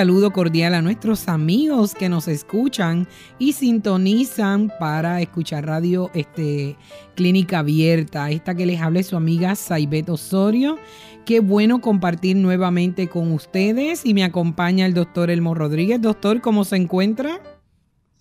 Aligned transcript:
Saludo 0.00 0.30
cordial 0.30 0.72
a 0.72 0.80
nuestros 0.80 1.28
amigos 1.28 1.94
que 1.94 2.08
nos 2.08 2.26
escuchan 2.26 3.06
y 3.38 3.52
sintonizan 3.52 4.72
para 4.80 5.20
escuchar 5.20 5.66
radio 5.66 6.10
este, 6.14 6.78
Clínica 7.16 7.58
Abierta. 7.58 8.30
Esta 8.30 8.54
que 8.54 8.64
les 8.64 8.80
habla 8.80 9.02
su 9.02 9.14
amiga 9.14 9.54
Saibet 9.54 10.08
Osorio. 10.08 10.78
Qué 11.26 11.40
bueno 11.40 11.82
compartir 11.82 12.36
nuevamente 12.36 13.10
con 13.10 13.30
ustedes 13.30 14.06
y 14.06 14.14
me 14.14 14.24
acompaña 14.24 14.86
el 14.86 14.94
doctor 14.94 15.28
Elmo 15.28 15.54
Rodríguez. 15.54 16.00
Doctor, 16.00 16.40
¿cómo 16.40 16.64
se 16.64 16.76
encuentra? 16.76 17.38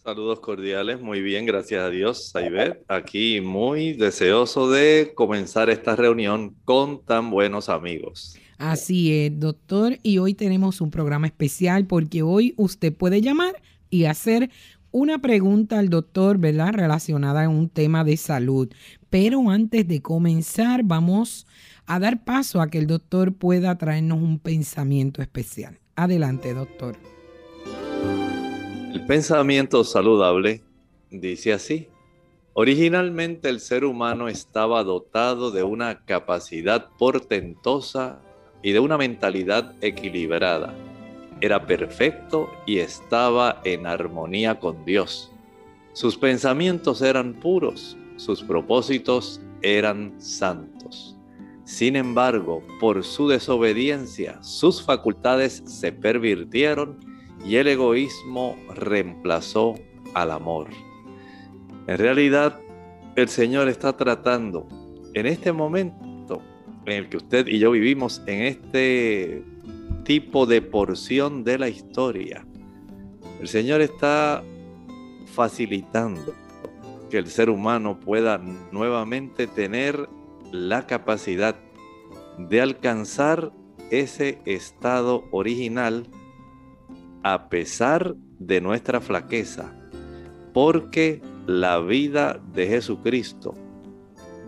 Saludos 0.03 0.41
cordiales, 0.41 0.99
muy 0.99 1.21
bien, 1.21 1.45
gracias 1.45 1.81
a 1.81 1.89
Dios, 1.89 2.31
Saibet. 2.31 2.83
Aquí 2.89 3.39
muy 3.39 3.93
deseoso 3.93 4.69
de 4.69 5.13
comenzar 5.15 5.69
esta 5.69 5.95
reunión 5.95 6.57
con 6.65 7.05
tan 7.05 7.29
buenos 7.29 7.69
amigos. 7.69 8.37
Así 8.59 9.13
es, 9.13 9.39
doctor. 9.39 9.97
Y 10.03 10.17
hoy 10.17 10.33
tenemos 10.33 10.81
un 10.81 10.91
programa 10.91 11.27
especial 11.27 11.87
porque 11.87 12.23
hoy 12.23 12.53
usted 12.57 12.93
puede 12.93 13.21
llamar 13.21 13.61
y 13.89 14.03
hacer 14.03 14.49
una 14.91 15.19
pregunta 15.19 15.79
al 15.79 15.87
doctor, 15.89 16.37
¿verdad? 16.37 16.73
Relacionada 16.73 17.45
a 17.45 17.49
un 17.49 17.69
tema 17.69 18.03
de 18.03 18.17
salud. 18.17 18.67
Pero 19.09 19.49
antes 19.49 19.87
de 19.87 20.01
comenzar, 20.01 20.83
vamos 20.83 21.47
a 21.85 21.99
dar 21.99 22.25
paso 22.25 22.59
a 22.59 22.69
que 22.69 22.79
el 22.79 22.87
doctor 22.87 23.33
pueda 23.33 23.77
traernos 23.77 24.21
un 24.21 24.39
pensamiento 24.39 25.21
especial. 25.21 25.79
Adelante, 25.95 26.53
doctor. 26.53 26.97
El 28.93 29.05
pensamiento 29.05 29.85
saludable 29.85 30.63
dice 31.09 31.53
así. 31.53 31.87
Originalmente 32.53 33.47
el 33.47 33.61
ser 33.61 33.85
humano 33.85 34.27
estaba 34.27 34.83
dotado 34.83 35.49
de 35.51 35.63
una 35.63 36.03
capacidad 36.03 36.89
portentosa 36.97 38.19
y 38.61 38.71
de 38.71 38.79
una 38.79 38.97
mentalidad 38.97 39.73
equilibrada. 39.81 40.73
Era 41.41 41.65
perfecto 41.65 42.49
y 42.65 42.79
estaba 42.79 43.61
en 43.63 43.87
armonía 43.87 44.59
con 44.59 44.83
Dios. 44.85 45.31
Sus 45.93 46.17
pensamientos 46.17 47.01
eran 47.01 47.33
puros, 47.33 47.97
sus 48.17 48.43
propósitos 48.43 49.41
eran 49.61 50.13
santos. 50.19 51.15
Sin 51.63 51.95
embargo, 51.95 52.63
por 52.79 53.03
su 53.03 53.27
desobediencia, 53.27 54.41
sus 54.41 54.83
facultades 54.83 55.61
se 55.65 55.91
pervirtieron 55.91 56.97
y 57.45 57.55
el 57.55 57.67
egoísmo 57.67 58.57
reemplazó 58.75 59.75
al 60.13 60.31
amor. 60.31 60.67
En 61.87 61.97
realidad, 61.97 62.59
el 63.15 63.29
Señor 63.29 63.69
está 63.69 63.95
tratando 63.95 64.67
en 65.13 65.25
este 65.25 65.51
momento 65.51 66.08
en 66.91 67.03
el 67.03 67.09
que 67.09 67.17
usted 67.17 67.47
y 67.47 67.59
yo 67.59 67.71
vivimos 67.71 68.21
en 68.25 68.41
este 68.41 69.43
tipo 70.03 70.45
de 70.45 70.61
porción 70.61 71.43
de 71.43 71.57
la 71.57 71.69
historia, 71.69 72.45
el 73.39 73.47
Señor 73.47 73.81
está 73.81 74.43
facilitando 75.25 76.33
que 77.09 77.17
el 77.17 77.27
ser 77.27 77.49
humano 77.49 77.99
pueda 77.99 78.37
nuevamente 78.71 79.47
tener 79.47 80.09
la 80.51 80.85
capacidad 80.87 81.55
de 82.37 82.61
alcanzar 82.61 83.51
ese 83.91 84.39
estado 84.45 85.25
original 85.31 86.07
a 87.23 87.49
pesar 87.49 88.15
de 88.39 88.61
nuestra 88.61 89.01
flaqueza, 89.01 89.73
porque 90.53 91.21
la 91.47 91.79
vida 91.79 92.39
de 92.53 92.67
Jesucristo 92.67 93.53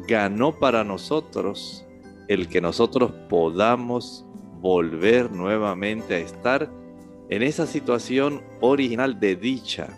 ganó 0.07 0.57
para 0.57 0.83
nosotros 0.83 1.85
el 2.31 2.47
que 2.47 2.61
nosotros 2.61 3.11
podamos 3.27 4.25
volver 4.61 5.29
nuevamente 5.33 6.15
a 6.15 6.19
estar 6.19 6.71
en 7.29 7.43
esa 7.43 7.67
situación 7.67 8.41
original 8.61 9.19
de 9.19 9.35
dicha, 9.35 9.89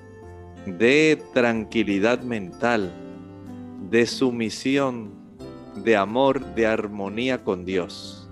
de 0.65 1.21
tranquilidad 1.35 2.23
mental, 2.23 2.91
de 3.87 4.07
sumisión, 4.07 5.13
de 5.75 5.95
amor, 5.95 6.43
de 6.55 6.65
armonía 6.65 7.43
con 7.43 7.65
Dios. 7.65 8.27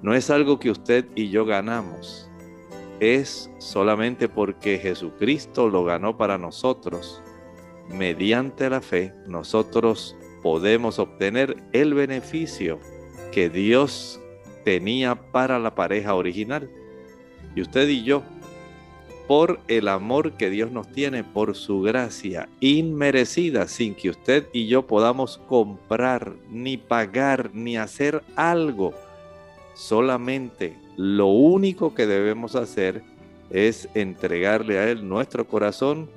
No 0.00 0.14
es 0.14 0.30
algo 0.30 0.58
que 0.58 0.70
usted 0.70 1.06
y 1.14 1.28
yo 1.28 1.44
ganamos, 1.44 2.30
es 2.98 3.50
solamente 3.58 4.26
porque 4.26 4.78
Jesucristo 4.78 5.68
lo 5.68 5.84
ganó 5.84 6.16
para 6.16 6.38
nosotros. 6.38 7.22
Mediante 7.90 8.70
la 8.70 8.80
fe, 8.80 9.12
nosotros 9.26 10.16
podemos 10.42 10.98
obtener 10.98 11.62
el 11.74 11.92
beneficio 11.92 12.80
que 13.34 13.50
Dios 13.50 14.20
tenía 14.62 15.16
para 15.16 15.58
la 15.58 15.74
pareja 15.74 16.14
original. 16.14 16.70
Y 17.56 17.62
usted 17.62 17.88
y 17.88 18.04
yo, 18.04 18.22
por 19.26 19.58
el 19.66 19.88
amor 19.88 20.34
que 20.34 20.50
Dios 20.50 20.70
nos 20.70 20.92
tiene, 20.92 21.24
por 21.24 21.56
su 21.56 21.82
gracia 21.82 22.48
inmerecida, 22.60 23.66
sin 23.66 23.96
que 23.96 24.10
usted 24.10 24.46
y 24.52 24.68
yo 24.68 24.86
podamos 24.86 25.38
comprar, 25.48 26.34
ni 26.48 26.76
pagar, 26.76 27.50
ni 27.52 27.76
hacer 27.76 28.22
algo. 28.36 28.94
Solamente 29.74 30.76
lo 30.96 31.26
único 31.26 31.92
que 31.92 32.06
debemos 32.06 32.54
hacer 32.54 33.02
es 33.50 33.88
entregarle 33.94 34.78
a 34.78 34.88
Él 34.88 35.08
nuestro 35.08 35.44
corazón 35.48 36.08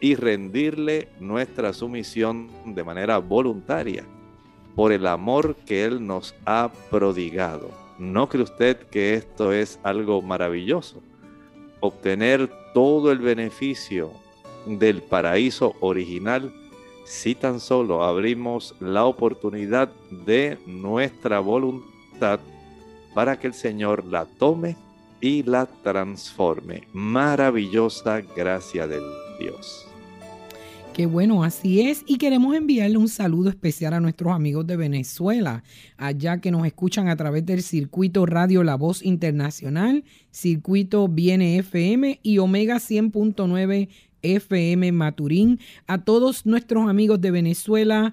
y 0.00 0.16
rendirle 0.16 1.08
nuestra 1.20 1.72
sumisión 1.72 2.48
de 2.64 2.82
manera 2.82 3.18
voluntaria 3.18 4.04
por 4.78 4.92
el 4.92 5.08
amor 5.08 5.56
que 5.66 5.84
Él 5.84 6.06
nos 6.06 6.36
ha 6.46 6.70
prodigado. 6.88 7.68
¿No 7.98 8.28
cree 8.28 8.44
usted 8.44 8.76
que 8.76 9.14
esto 9.14 9.52
es 9.52 9.80
algo 9.82 10.22
maravilloso? 10.22 11.02
Obtener 11.80 12.48
todo 12.74 13.10
el 13.10 13.18
beneficio 13.18 14.12
del 14.66 15.02
paraíso 15.02 15.74
original 15.80 16.54
si 17.04 17.34
tan 17.34 17.58
solo 17.58 18.04
abrimos 18.04 18.76
la 18.78 19.04
oportunidad 19.04 19.88
de 20.12 20.58
nuestra 20.64 21.40
voluntad 21.40 22.38
para 23.14 23.36
que 23.36 23.48
el 23.48 23.54
Señor 23.54 24.04
la 24.04 24.26
tome 24.26 24.76
y 25.20 25.42
la 25.42 25.66
transforme. 25.66 26.86
Maravillosa 26.92 28.20
gracia 28.20 28.86
del 28.86 29.02
Dios. 29.40 29.87
Qué 30.98 31.06
bueno, 31.06 31.44
así 31.44 31.82
es. 31.82 32.02
Y 32.08 32.18
queremos 32.18 32.56
enviarle 32.56 32.98
un 32.98 33.06
saludo 33.06 33.50
especial 33.50 33.94
a 33.94 34.00
nuestros 34.00 34.32
amigos 34.32 34.66
de 34.66 34.76
Venezuela, 34.76 35.62
allá 35.96 36.40
que 36.40 36.50
nos 36.50 36.66
escuchan 36.66 37.08
a 37.08 37.14
través 37.14 37.46
del 37.46 37.62
circuito 37.62 38.26
Radio 38.26 38.64
La 38.64 38.74
Voz 38.74 39.04
Internacional, 39.04 40.02
circuito 40.32 41.06
Viene 41.06 41.56
FM 41.58 42.18
y 42.20 42.38
Omega 42.38 42.78
100.9 42.78 43.88
FM 44.22 44.90
Maturín. 44.90 45.60
A 45.86 46.02
todos 46.02 46.46
nuestros 46.46 46.90
amigos 46.90 47.20
de 47.20 47.30
Venezuela, 47.30 48.12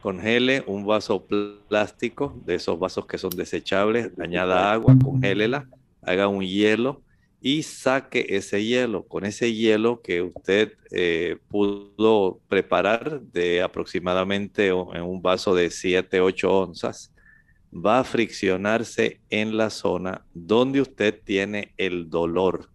Congele 0.01 0.63
un 0.67 0.85
vaso 0.85 1.25
plástico, 1.25 2.33
de 2.45 2.55
esos 2.55 2.79
vasos 2.79 3.05
que 3.05 3.17
son 3.17 3.31
desechables, 3.31 4.11
añada 4.19 4.71
agua, 4.71 4.95
congélela, 5.03 5.67
haga 6.01 6.29
un 6.29 6.41
hielo 6.41 7.01
y 7.41 7.63
saque 7.63 8.25
ese 8.29 8.63
hielo. 8.63 9.03
Con 9.03 9.25
ese 9.25 9.53
hielo 9.53 10.01
que 10.01 10.21
usted 10.21 10.73
eh, 10.91 11.37
pudo 11.49 12.39
preparar 12.47 13.19
de 13.21 13.61
aproximadamente 13.61 14.67
en 14.67 15.01
un 15.01 15.21
vaso 15.21 15.53
de 15.53 15.69
7, 15.69 16.21
8 16.21 16.59
onzas, 16.59 17.13
va 17.85 17.99
a 17.99 18.03
friccionarse 18.03 19.21
en 19.29 19.57
la 19.57 19.69
zona 19.69 20.25
donde 20.33 20.81
usted 20.81 21.21
tiene 21.23 21.73
el 21.77 22.09
dolor. 22.09 22.69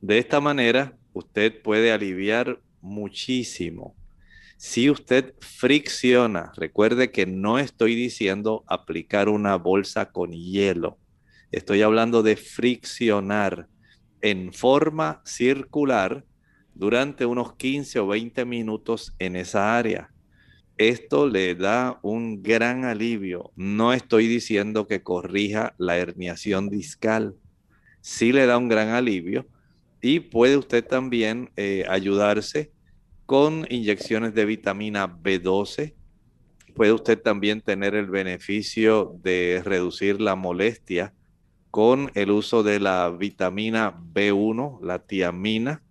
De 0.00 0.18
esta 0.18 0.40
manera, 0.40 0.96
usted 1.12 1.62
puede 1.62 1.92
aliviar 1.92 2.60
muchísimo. 2.80 3.94
Si 4.56 4.88
usted 4.90 5.34
fricciona, 5.40 6.52
recuerde 6.56 7.10
que 7.10 7.26
no 7.26 7.58
estoy 7.58 7.94
diciendo 7.94 8.64
aplicar 8.66 9.28
una 9.28 9.56
bolsa 9.56 10.10
con 10.10 10.32
hielo. 10.32 10.98
Estoy 11.50 11.82
hablando 11.82 12.22
de 12.22 12.36
friccionar 12.36 13.68
en 14.20 14.52
forma 14.52 15.22
circular 15.24 16.24
durante 16.74 17.26
unos 17.26 17.54
15 17.56 18.00
o 18.00 18.06
20 18.06 18.44
minutos 18.44 19.14
en 19.18 19.36
esa 19.36 19.76
área. 19.76 20.13
Esto 20.76 21.28
le 21.28 21.54
da 21.54 22.00
un 22.02 22.42
gran 22.42 22.84
alivio. 22.84 23.52
No 23.54 23.92
estoy 23.92 24.26
diciendo 24.26 24.88
que 24.88 25.02
corrija 25.02 25.74
la 25.78 25.96
herniación 25.98 26.68
discal. 26.68 27.36
Sí 28.00 28.32
le 28.32 28.46
da 28.46 28.58
un 28.58 28.68
gran 28.68 28.88
alivio 28.88 29.46
y 30.00 30.20
puede 30.20 30.56
usted 30.56 30.84
también 30.84 31.50
eh, 31.56 31.84
ayudarse 31.88 32.72
con 33.24 33.66
inyecciones 33.70 34.34
de 34.34 34.44
vitamina 34.44 35.06
B12. 35.06 35.94
Puede 36.74 36.92
usted 36.92 37.20
también 37.20 37.60
tener 37.60 37.94
el 37.94 38.06
beneficio 38.06 39.16
de 39.22 39.62
reducir 39.64 40.20
la 40.20 40.34
molestia 40.34 41.14
con 41.70 42.10
el 42.14 42.30
uso 42.30 42.62
de 42.62 42.80
la 42.80 43.10
vitamina 43.10 43.96
B1, 44.12 44.80
la 44.82 44.98
tiamina. 44.98 45.82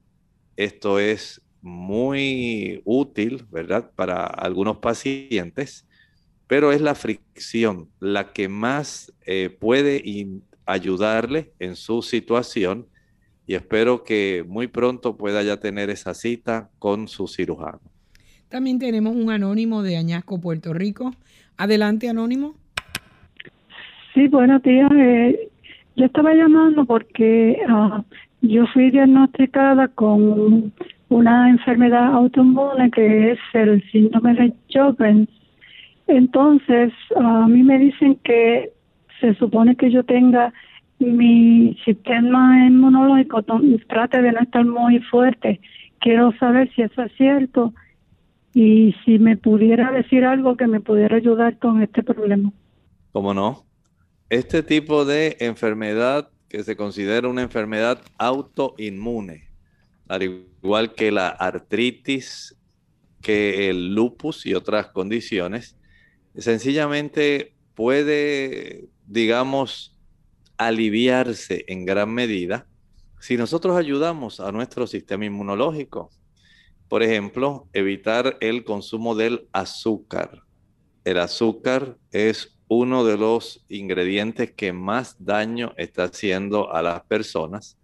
Esto 0.58 1.00
es 1.00 1.43
muy 1.64 2.82
útil, 2.84 3.46
¿verdad? 3.50 3.90
Para 3.96 4.26
algunos 4.26 4.78
pacientes, 4.78 5.88
pero 6.46 6.72
es 6.72 6.82
la 6.82 6.94
fricción 6.94 7.90
la 8.00 8.34
que 8.34 8.50
más 8.50 9.12
eh, 9.26 9.50
puede 9.50 10.04
ayudarle 10.66 11.54
en 11.60 11.76
su 11.76 12.02
situación 12.02 12.86
y 13.48 13.56
espero 13.56 14.04
que 14.04 14.46
muy 14.48 14.68
pronto 14.68 15.18
pueda 15.18 15.42
ya 15.42 15.58
tener 15.58 15.90
esa 15.90 16.14
cita 16.14 16.70
con 16.80 17.08
su 17.08 17.28
cirujano. 17.28 17.80
También 18.50 18.78
tenemos 18.78 19.16
un 19.16 19.32
anónimo 19.32 19.84
de 19.84 19.98
Añasco, 19.98 20.40
Puerto 20.40 20.74
Rico. 20.74 21.14
Adelante, 21.58 22.10
anónimo. 22.10 22.56
Sí, 24.14 24.28
buenos 24.28 24.62
días. 24.64 24.92
Eh, 24.94 25.50
yo 25.96 26.06
estaba 26.06 26.34
llamando 26.34 26.86
porque 26.86 27.58
ah, 27.68 28.04
yo 28.42 28.66
fui 28.68 28.92
diagnosticada 28.92 29.88
con 29.88 30.74
una 31.14 31.50
enfermedad 31.50 32.14
autoinmune 32.14 32.90
que 32.92 33.32
es 33.32 33.40
el 33.54 33.84
síndrome 33.92 34.34
de 34.34 34.54
Sjögren. 34.70 35.30
Entonces, 36.08 36.92
a 37.16 37.48
mí 37.48 37.64
me 37.64 37.78
dicen 37.78 38.20
que 38.24 38.72
se 39.22 39.36
supone 39.36 39.76
que 39.76 39.92
yo 39.92 40.04
tenga 40.04 40.52
mi 41.00 41.78
sistema 41.86 42.66
inmunológico 42.66 43.44
trate 43.88 44.22
de 44.22 44.32
no 44.32 44.40
estar 44.42 44.66
muy 44.66 45.00
fuerte. 45.00 45.60
Quiero 46.00 46.32
saber 46.40 46.72
si 46.74 46.82
eso 46.82 47.04
es 47.04 47.12
cierto 47.16 47.74
y 48.54 48.96
si 49.06 49.20
me 49.20 49.38
pudiera 49.38 49.92
decir 49.92 50.26
algo 50.26 50.58
que 50.58 50.68
me 50.68 50.80
pudiera 50.80 51.18
ayudar 51.18 51.58
con 51.60 51.82
este 51.82 52.04
problema. 52.04 52.52
¿Cómo 53.12 53.34
no? 53.34 53.64
Este 54.30 54.64
tipo 54.64 55.06
de 55.06 55.38
enfermedad 55.40 56.30
que 56.50 56.64
se 56.64 56.76
considera 56.76 57.28
una 57.28 57.44
enfermedad 57.44 58.02
autoinmune, 58.18 59.53
al 60.08 60.24
igual 60.24 60.94
que 60.94 61.12
la 61.12 61.30
artritis, 61.30 62.56
que 63.22 63.70
el 63.70 63.94
lupus 63.96 64.46
y 64.46 64.54
otras 64.54 64.88
condiciones, 64.88 65.78
sencillamente 66.38 67.56
puede, 67.76 68.90
digamos, 69.08 69.98
aliviarse 70.58 71.66
en 71.68 71.86
gran 71.86 72.14
medida 72.14 72.68
si 73.20 73.38
nosotros 73.38 73.78
ayudamos 73.78 74.40
a 74.40 74.52
nuestro 74.52 74.86
sistema 74.86 75.26
inmunológico. 75.26 76.10
Por 76.90 77.04
ejemplo, 77.04 77.70
evitar 77.72 78.38
el 78.42 78.66
consumo 78.66 79.16
del 79.16 79.48
azúcar. 79.54 80.44
El 81.06 81.20
azúcar 81.20 81.98
es 82.12 82.60
uno 82.68 83.06
de 83.06 83.18
los 83.18 83.64
ingredientes 83.70 84.52
que 84.52 84.74
más 84.74 85.16
daño 85.24 85.74
está 85.78 86.04
haciendo 86.04 86.74
a 86.74 86.82
las 86.82 87.04
personas 87.04 87.78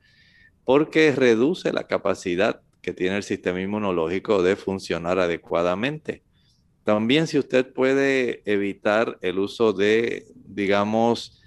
porque 0.70 1.12
reduce 1.16 1.74
la 1.74 1.88
capacidad 1.88 2.62
que 2.84 2.94
tiene 2.94 3.18
el 3.18 3.24
sistema 3.24 3.60
inmunológico 3.60 4.44
de 4.44 4.56
funcionar 4.56 5.18
adecuadamente. 5.18 6.22
También 6.84 7.26
si 7.26 7.40
usted 7.40 7.74
puede 7.74 8.44
evitar 8.46 9.18
el 9.22 9.40
uso 9.40 9.74
de, 9.74 10.28
digamos, 10.36 11.42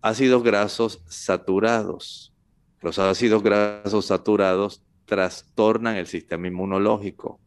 ácidos 0.00 0.42
grasos 0.42 1.00
saturados. 1.06 2.34
Los 2.82 2.98
ácidos 2.98 3.40
grasos 3.44 4.06
saturados 4.06 4.82
trastornan 5.04 5.94
el 5.94 6.08
sistema 6.08 6.48
inmunológico. 6.48 7.38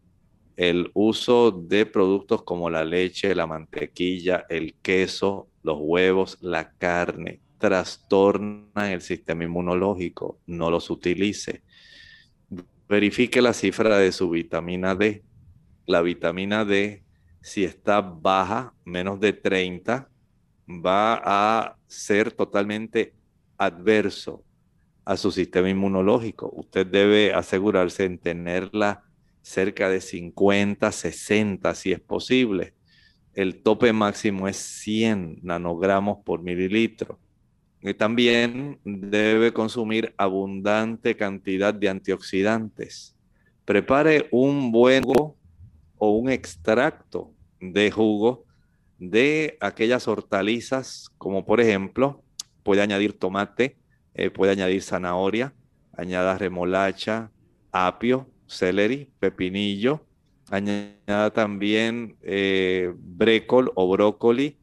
El 0.55 0.89
uso 0.93 1.51
de 1.51 1.85
productos 1.85 2.43
como 2.43 2.69
la 2.69 2.85
leche, 2.85 3.35
la 3.35 3.45
mantequilla, 3.45 4.45
el 4.47 4.73
queso, 4.75 5.49
los 5.63 5.79
huevos, 5.81 6.37
la 6.39 6.71
carne, 6.71 7.41
trastornan 7.59 8.89
el 8.91 9.01
sistema 9.01 9.43
inmunológico. 9.43 10.39
No 10.47 10.71
los 10.71 10.89
utilice. 10.89 11.61
Verifique 12.87 13.41
la 13.41 13.53
cifra 13.53 13.97
de 13.99 14.11
su 14.11 14.29
vitamina 14.29 14.95
D. 14.95 15.23
La 15.85 16.01
vitamina 16.01 16.65
D, 16.65 17.03
si 17.41 17.63
está 17.63 18.01
baja, 18.01 18.73
menos 18.85 19.19
de 19.19 19.33
30, 19.33 20.09
va 20.67 21.21
a 21.23 21.77
ser 21.87 22.31
totalmente 22.31 23.13
adverso 23.57 24.43
a 25.05 25.17
su 25.17 25.31
sistema 25.31 25.69
inmunológico. 25.69 26.51
Usted 26.53 26.87
debe 26.87 27.33
asegurarse 27.33 28.05
en 28.05 28.19
tenerla 28.19 29.03
cerca 29.41 29.89
de 29.89 30.01
50, 30.01 30.91
60 30.91 31.75
si 31.75 31.91
es 31.91 31.99
posible. 31.99 32.73
El 33.33 33.61
tope 33.63 33.93
máximo 33.93 34.47
es 34.47 34.57
100 34.57 35.39
nanogramos 35.43 36.19
por 36.23 36.41
mililitro. 36.41 37.19
También 37.97 38.79
debe 38.83 39.53
consumir 39.53 40.13
abundante 40.17 41.15
cantidad 41.15 41.73
de 41.73 41.87
antioxidantes. 41.87 43.15
Prepare 43.63 44.27
un 44.31 44.71
buen 44.71 45.03
jugo 45.03 45.37
o 45.97 46.11
un 46.11 46.29
extracto 46.29 47.33
de 47.61 47.89
jugo 47.89 48.45
de 48.97 49.57
aquellas 49.61 50.07
hortalizas, 50.07 51.09
como 51.17 51.45
por 51.45 51.61
ejemplo, 51.61 52.21
puede 52.63 52.81
añadir 52.81 53.17
tomate, 53.17 53.77
eh, 54.13 54.29
puede 54.29 54.51
añadir 54.51 54.81
zanahoria, 54.81 55.53
añada 55.93 56.37
remolacha, 56.37 57.31
apio, 57.71 58.29
celery, 58.45 59.09
pepinillo, 59.19 60.05
añada 60.49 61.31
también 61.31 62.17
eh, 62.23 62.93
brécol 62.97 63.71
o 63.75 63.89
brócoli, 63.89 64.57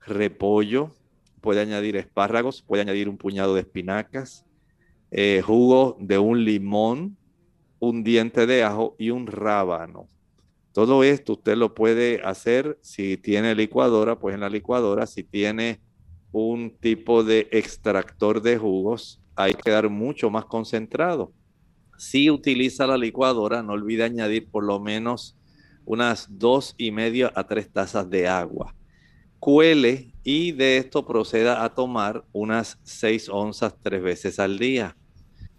repollo, 0.00 0.94
puede 1.42 1.60
añadir 1.60 1.96
espárragos, 1.96 2.62
puede 2.62 2.82
añadir 2.82 3.10
un 3.10 3.18
puñado 3.18 3.54
de 3.54 3.60
espinacas, 3.60 4.46
eh, 5.10 5.42
jugo 5.44 5.98
de 6.00 6.16
un 6.16 6.42
limón, 6.42 7.18
un 7.80 8.02
diente 8.02 8.46
de 8.46 8.62
ajo 8.62 8.96
y 8.98 9.10
un 9.10 9.26
rábano. 9.26 10.08
Todo 10.72 11.04
esto 11.04 11.34
usted 11.34 11.56
lo 11.56 11.74
puede 11.74 12.22
hacer 12.24 12.78
si 12.80 13.18
tiene 13.18 13.54
licuadora, 13.54 14.18
pues 14.18 14.34
en 14.34 14.40
la 14.40 14.48
licuadora, 14.48 15.06
si 15.06 15.22
tiene 15.22 15.80
un 16.30 16.74
tipo 16.80 17.22
de 17.22 17.48
extractor 17.50 18.40
de 18.40 18.56
jugos, 18.56 19.20
hay 19.36 19.52
que 19.52 19.70
dar 19.70 19.90
mucho 19.90 20.30
más 20.30 20.46
concentrado. 20.46 21.32
Si 21.98 22.30
utiliza 22.30 22.86
la 22.86 22.96
licuadora, 22.96 23.62
no 23.62 23.74
olvide 23.74 24.04
añadir 24.04 24.48
por 24.48 24.64
lo 24.64 24.80
menos 24.80 25.36
unas 25.84 26.26
dos 26.30 26.74
y 26.78 26.90
media 26.90 27.30
a 27.34 27.46
tres 27.46 27.70
tazas 27.70 28.08
de 28.08 28.28
agua. 28.28 28.74
Cuele 29.38 30.11
y 30.24 30.52
de 30.52 30.76
esto 30.76 31.06
proceda 31.06 31.64
a 31.64 31.74
tomar 31.74 32.24
unas 32.32 32.78
seis 32.82 33.28
onzas 33.28 33.74
tres 33.80 34.02
veces 34.02 34.38
al 34.38 34.58
día. 34.58 34.96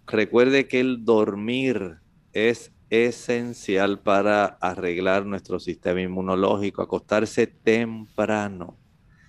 Recuerde 0.06 0.68
que 0.68 0.80
el 0.80 1.04
dormir 1.04 1.98
es 2.32 2.72
esencial 2.90 4.00
para 4.00 4.44
arreglar 4.44 5.26
nuestro 5.26 5.58
sistema 5.58 6.00
inmunológico, 6.00 6.82
acostarse 6.82 7.46
temprano. 7.46 8.78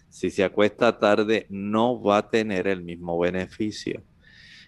Si 0.09 0.29
se 0.29 0.43
acuesta 0.43 0.99
tarde, 0.99 1.45
no 1.49 2.01
va 2.01 2.17
a 2.17 2.29
tener 2.29 2.67
el 2.67 2.83
mismo 2.83 3.17
beneficio. 3.19 4.03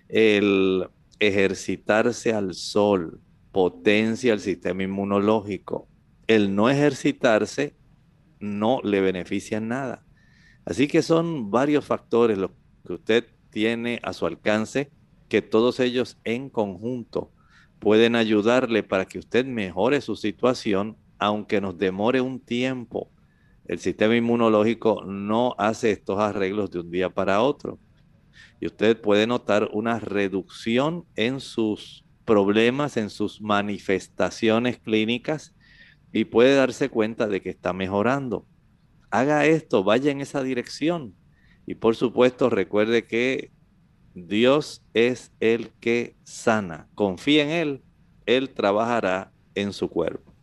El 0.09 0.87
ejercitarse 1.19 2.33
al 2.33 2.53
sol 2.53 3.21
potencia 3.51 4.33
el 4.33 4.39
sistema 4.39 4.83
inmunológico. 4.83 5.87
El 6.27 6.53
no 6.53 6.69
ejercitarse 6.69 7.75
no 8.39 8.81
le 8.83 9.01
beneficia 9.01 9.57
en 9.57 9.69
nada. 9.69 10.06
Así 10.67 10.89
que 10.89 11.01
son 11.01 11.49
varios 11.49 11.85
factores 11.85 12.37
los 12.37 12.51
que 12.85 12.91
usted 12.91 13.25
tiene 13.51 14.01
a 14.03 14.11
su 14.11 14.25
alcance, 14.25 14.91
que 15.29 15.41
todos 15.41 15.79
ellos 15.79 16.17
en 16.25 16.49
conjunto 16.49 17.31
pueden 17.79 18.17
ayudarle 18.17 18.83
para 18.83 19.05
que 19.05 19.17
usted 19.17 19.45
mejore 19.45 20.01
su 20.01 20.17
situación, 20.17 20.97
aunque 21.19 21.61
nos 21.61 21.77
demore 21.77 22.19
un 22.19 22.41
tiempo. 22.41 23.09
El 23.65 23.79
sistema 23.79 24.17
inmunológico 24.17 25.05
no 25.05 25.55
hace 25.57 25.91
estos 25.91 26.19
arreglos 26.19 26.69
de 26.69 26.81
un 26.81 26.91
día 26.91 27.09
para 27.09 27.41
otro. 27.41 27.79
Y 28.59 28.65
usted 28.65 28.99
puede 28.99 29.25
notar 29.25 29.69
una 29.71 29.99
reducción 29.99 31.05
en 31.15 31.39
sus 31.39 32.03
problemas, 32.25 32.97
en 32.97 33.09
sus 33.09 33.39
manifestaciones 33.39 34.79
clínicas 34.79 35.55
y 36.11 36.25
puede 36.25 36.55
darse 36.55 36.89
cuenta 36.89 37.27
de 37.27 37.41
que 37.41 37.51
está 37.51 37.71
mejorando. 37.71 38.45
Haga 39.09 39.45
esto, 39.45 39.83
vaya 39.83 40.11
en 40.11 40.21
esa 40.21 40.43
dirección. 40.43 41.13
Y 41.65 41.75
por 41.75 41.95
supuesto, 41.95 42.49
recuerde 42.49 43.05
que 43.05 43.51
Dios 44.13 44.83
es 44.93 45.31
el 45.39 45.69
que 45.79 46.15
sana. 46.23 46.87
Confía 46.95 47.43
en 47.43 47.49
Él, 47.49 47.81
Él 48.25 48.49
trabajará 48.49 49.31
en 49.55 49.73
su 49.73 49.89
cuerpo. 49.89 50.33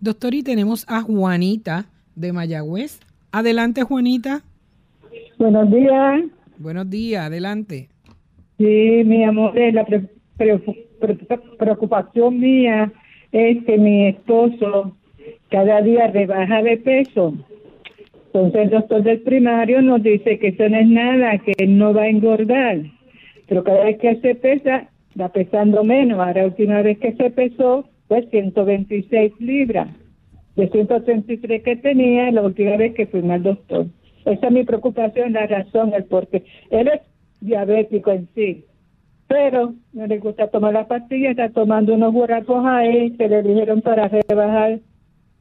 Doctor, 0.00 0.34
y 0.34 0.42
tenemos 0.42 0.84
a 0.88 1.02
Juanita 1.02 1.86
de 2.14 2.32
Mayagüez. 2.32 3.00
Adelante, 3.32 3.82
Juanita. 3.82 4.42
Buenos 5.38 5.70
días. 5.70 6.24
Buenos 6.58 6.90
días, 6.90 7.24
adelante. 7.24 7.88
Sí, 8.58 9.02
mi 9.04 9.24
amor, 9.24 9.54
la 9.56 9.86
preocupación 11.58 12.38
mía 12.38 12.92
es 13.32 13.64
que 13.64 13.78
mi 13.78 14.08
esposo 14.08 14.96
cada 15.50 15.80
día 15.82 16.08
rebaja 16.08 16.62
de 16.62 16.76
peso. 16.76 17.34
Entonces 18.32 18.62
el 18.62 18.70
doctor 18.70 19.02
del 19.02 19.20
primario 19.20 19.82
nos 19.82 20.02
dice 20.02 20.38
que 20.38 20.48
eso 20.48 20.68
no 20.68 20.78
es 20.78 20.88
nada, 20.88 21.38
que 21.38 21.66
no 21.66 21.92
va 21.92 22.02
a 22.02 22.08
engordar 22.08 22.78
pero 23.50 23.64
cada 23.64 23.82
vez 23.82 23.98
que 23.98 24.14
se 24.20 24.36
pesa, 24.36 24.88
va 25.20 25.28
pesando 25.28 25.82
menos. 25.82 26.20
Ahora, 26.20 26.42
la 26.42 26.46
última 26.46 26.82
vez 26.82 26.98
que 27.00 27.14
se 27.14 27.30
pesó, 27.30 27.84
fue 28.06 28.24
126 28.30 29.40
libras, 29.40 29.88
de 30.54 30.68
133 30.68 31.62
que 31.64 31.76
tenía 31.76 32.30
la 32.30 32.42
última 32.42 32.76
vez 32.76 32.94
que 32.94 33.08
fui 33.08 33.28
al 33.28 33.42
doctor. 33.42 33.86
Esa 34.24 34.46
es 34.46 34.52
mi 34.52 34.62
preocupación, 34.62 35.32
la 35.32 35.48
razón, 35.48 35.92
el 35.94 36.04
porque 36.04 36.44
él 36.70 36.86
es 36.94 37.00
diabético 37.40 38.12
en 38.12 38.28
sí, 38.36 38.64
pero 39.26 39.74
no 39.94 40.06
le 40.06 40.18
gusta 40.18 40.46
tomar 40.46 40.72
la 40.72 40.86
pastilla, 40.86 41.30
está 41.30 41.48
tomando 41.48 41.94
unos 41.94 42.12
guarapos 42.12 42.64
ahí 42.64 43.10
que 43.16 43.28
le 43.28 43.42
dijeron 43.42 43.82
para 43.82 44.06
rebajar 44.06 44.78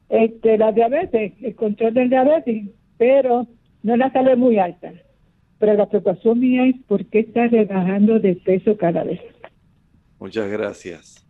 este 0.10 0.58
la 0.58 0.72
diabetes, 0.72 1.34
el 1.44 1.54
control 1.54 1.94
del 1.94 2.10
diabetes, 2.10 2.70
pero 3.00 3.48
no 3.82 3.98
la 3.98 4.12
sale 4.12 4.36
muy 4.36 4.60
alta. 4.60 4.94
Pero 5.58 5.74
la 5.74 5.90
preocupación 5.90 6.40
mía 6.40 6.68
es 6.68 6.76
por 6.88 7.06
qué 7.08 7.20
está 7.22 7.48
rebajando 7.48 8.20
de 8.20 8.36
peso 8.36 8.78
cada 8.78 9.04
vez. 9.04 9.20
Muchas 10.20 10.52
gracias. 10.52 11.26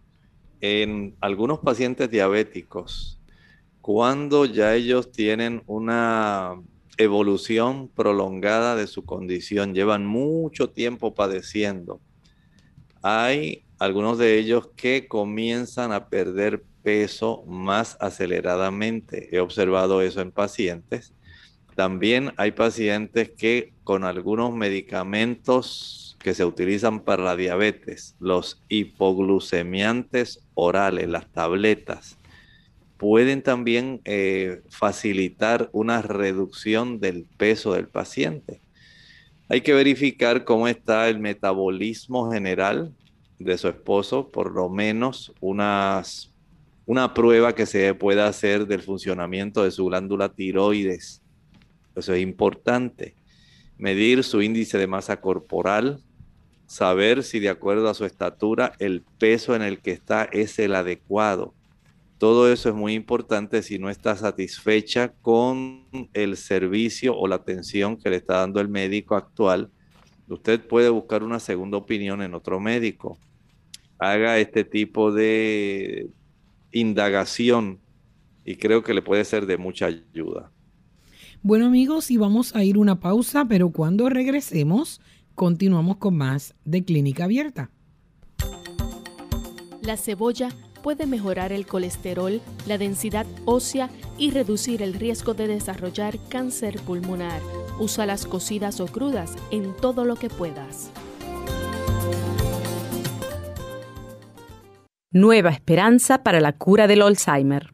En 0.62 1.16
algunos 1.22 1.60
pacientes 1.60 2.10
diabéticos, 2.10 3.22
cuando 3.80 4.46
ya 4.46 4.76
ellos 4.76 5.12
tienen 5.12 5.62
una 5.68 6.56
evolución 6.98 7.88
prolongada 7.88 8.76
de 8.76 8.88
su 8.88 9.06
condición, 9.06 9.74
llevan 9.74 10.06
mucho 10.06 10.70
tiempo 10.72 11.14
padeciendo, 11.14 12.02
hay 13.02 13.64
algunos 13.78 14.18
de 14.18 14.38
ellos 14.38 14.70
que 14.76 15.08
comienzan 15.08 15.94
a 15.94 16.10
perder 16.10 16.64
peso 16.84 17.44
más 17.48 17.96
aceleradamente. 18.02 19.30
He 19.32 19.40
observado 19.40 20.02
eso 20.02 20.20
en 20.22 20.32
pacientes 20.32 21.14
también 21.80 22.34
hay 22.36 22.52
pacientes 22.52 23.30
que 23.30 23.72
con 23.86 24.04
algunos 24.04 24.54
medicamentos 24.54 26.18
que 26.20 26.34
se 26.34 26.44
utilizan 26.44 27.00
para 27.00 27.24
la 27.24 27.38
diabetes, 27.38 28.18
los 28.20 28.62
hipoglucemiantes 28.68 30.46
orales, 30.56 31.08
las 31.08 31.32
tabletas, 31.32 32.18
pueden 32.98 33.44
también 33.44 34.02
eh, 34.04 34.62
facilitar 34.68 35.70
una 35.72 36.02
reducción 36.02 37.00
del 37.00 37.26
peso 37.38 37.72
del 37.76 37.88
paciente. 37.88 38.60
Hay 39.48 39.62
que 39.62 39.72
verificar 39.72 40.44
cómo 40.44 40.68
está 40.68 41.08
el 41.08 41.20
metabolismo 41.20 42.30
general 42.30 42.94
de 43.38 43.58
su 43.58 43.70
esposo, 43.70 44.32
por 44.32 44.52
lo 44.52 44.68
menos 44.68 45.34
una 45.40 46.04
prueba 47.16 47.56
que 47.56 47.66
se 47.66 47.94
pueda 47.94 48.28
hacer 48.28 48.68
del 48.68 48.82
funcionamiento 48.82 49.64
de 49.64 49.72
su 49.72 49.86
glándula 49.86 50.28
tiroides 50.28 51.22
eso 52.00 52.14
es 52.14 52.22
importante. 52.22 53.16
Medir 53.78 54.24
su 54.24 54.42
índice 54.42 54.78
de 54.78 54.88
masa 54.88 55.22
corporal, 55.22 56.04
saber 56.68 57.24
si 57.24 57.40
de 57.40 57.50
acuerdo 57.50 57.90
a 57.90 57.94
su 57.94 58.06
estatura 58.06 58.74
el 58.80 59.04
peso 59.18 59.56
en 59.56 59.62
el 59.62 59.80
que 59.80 59.92
está 59.92 60.26
es 60.26 60.60
el 60.60 60.76
adecuado. 60.76 61.54
Todo 62.20 62.52
eso 62.52 62.70
es 62.70 62.76
muy 62.76 62.94
importante 62.94 63.64
si 63.64 63.80
no 63.80 63.90
está 63.90 64.16
satisfecha 64.18 65.14
con 65.22 65.88
el 66.14 66.36
servicio 66.36 67.18
o 67.18 67.28
la 67.28 67.36
atención 67.36 67.98
que 67.98 68.10
le 68.10 68.18
está 68.18 68.36
dando 68.36 68.60
el 68.60 68.68
médico 68.68 69.16
actual. 69.16 69.72
Usted 70.28 70.60
puede 70.60 70.90
buscar 70.90 71.24
una 71.24 71.40
segunda 71.40 71.78
opinión 71.78 72.22
en 72.22 72.34
otro 72.34 72.60
médico. 72.60 73.18
Haga 73.98 74.38
este 74.38 74.64
tipo 74.64 75.12
de 75.12 76.10
indagación 76.72 77.80
y 78.46 78.58
creo 78.58 78.84
que 78.84 78.94
le 78.94 79.02
puede 79.02 79.26
ser 79.26 79.46
de 79.46 79.58
mucha 79.58 79.88
ayuda. 79.88 80.52
Bueno 81.42 81.68
amigos, 81.68 82.12
y 82.12 82.18
vamos 82.18 82.54
a 82.54 82.66
ir 82.66 82.78
una 82.78 83.00
pausa, 83.00 83.46
pero 83.46 83.70
cuando 83.70 84.10
regresemos, 84.10 85.00
continuamos 85.36 85.96
con 85.96 86.18
más 86.18 86.54
de 86.66 86.84
Clínica 86.84 87.24
Abierta. 87.24 87.72
La 89.82 89.96
cebolla 89.96 90.50
puede 90.84 91.08
mejorar 91.08 91.54
el 91.54 91.66
colesterol, 91.66 92.42
la 92.68 92.78
densidad 92.78 93.26
ósea 93.46 93.90
y 94.18 94.32
reducir 94.32 94.82
el 94.82 94.94
riesgo 94.94 95.34
de 95.34 95.48
desarrollar 95.48 96.20
cáncer 96.28 96.78
pulmonar. 96.82 97.42
Usa 97.80 98.06
las 98.06 98.26
cocidas 98.26 98.82
o 98.82 98.88
crudas 98.88 99.36
en 99.50 99.74
todo 99.78 100.04
lo 100.04 100.18
que 100.18 100.30
puedas. 100.30 100.92
Nueva 105.12 105.52
esperanza 105.52 106.22
para 106.22 106.42
la 106.42 106.52
cura 106.52 106.88
del 106.88 107.02
Alzheimer. 107.02 107.74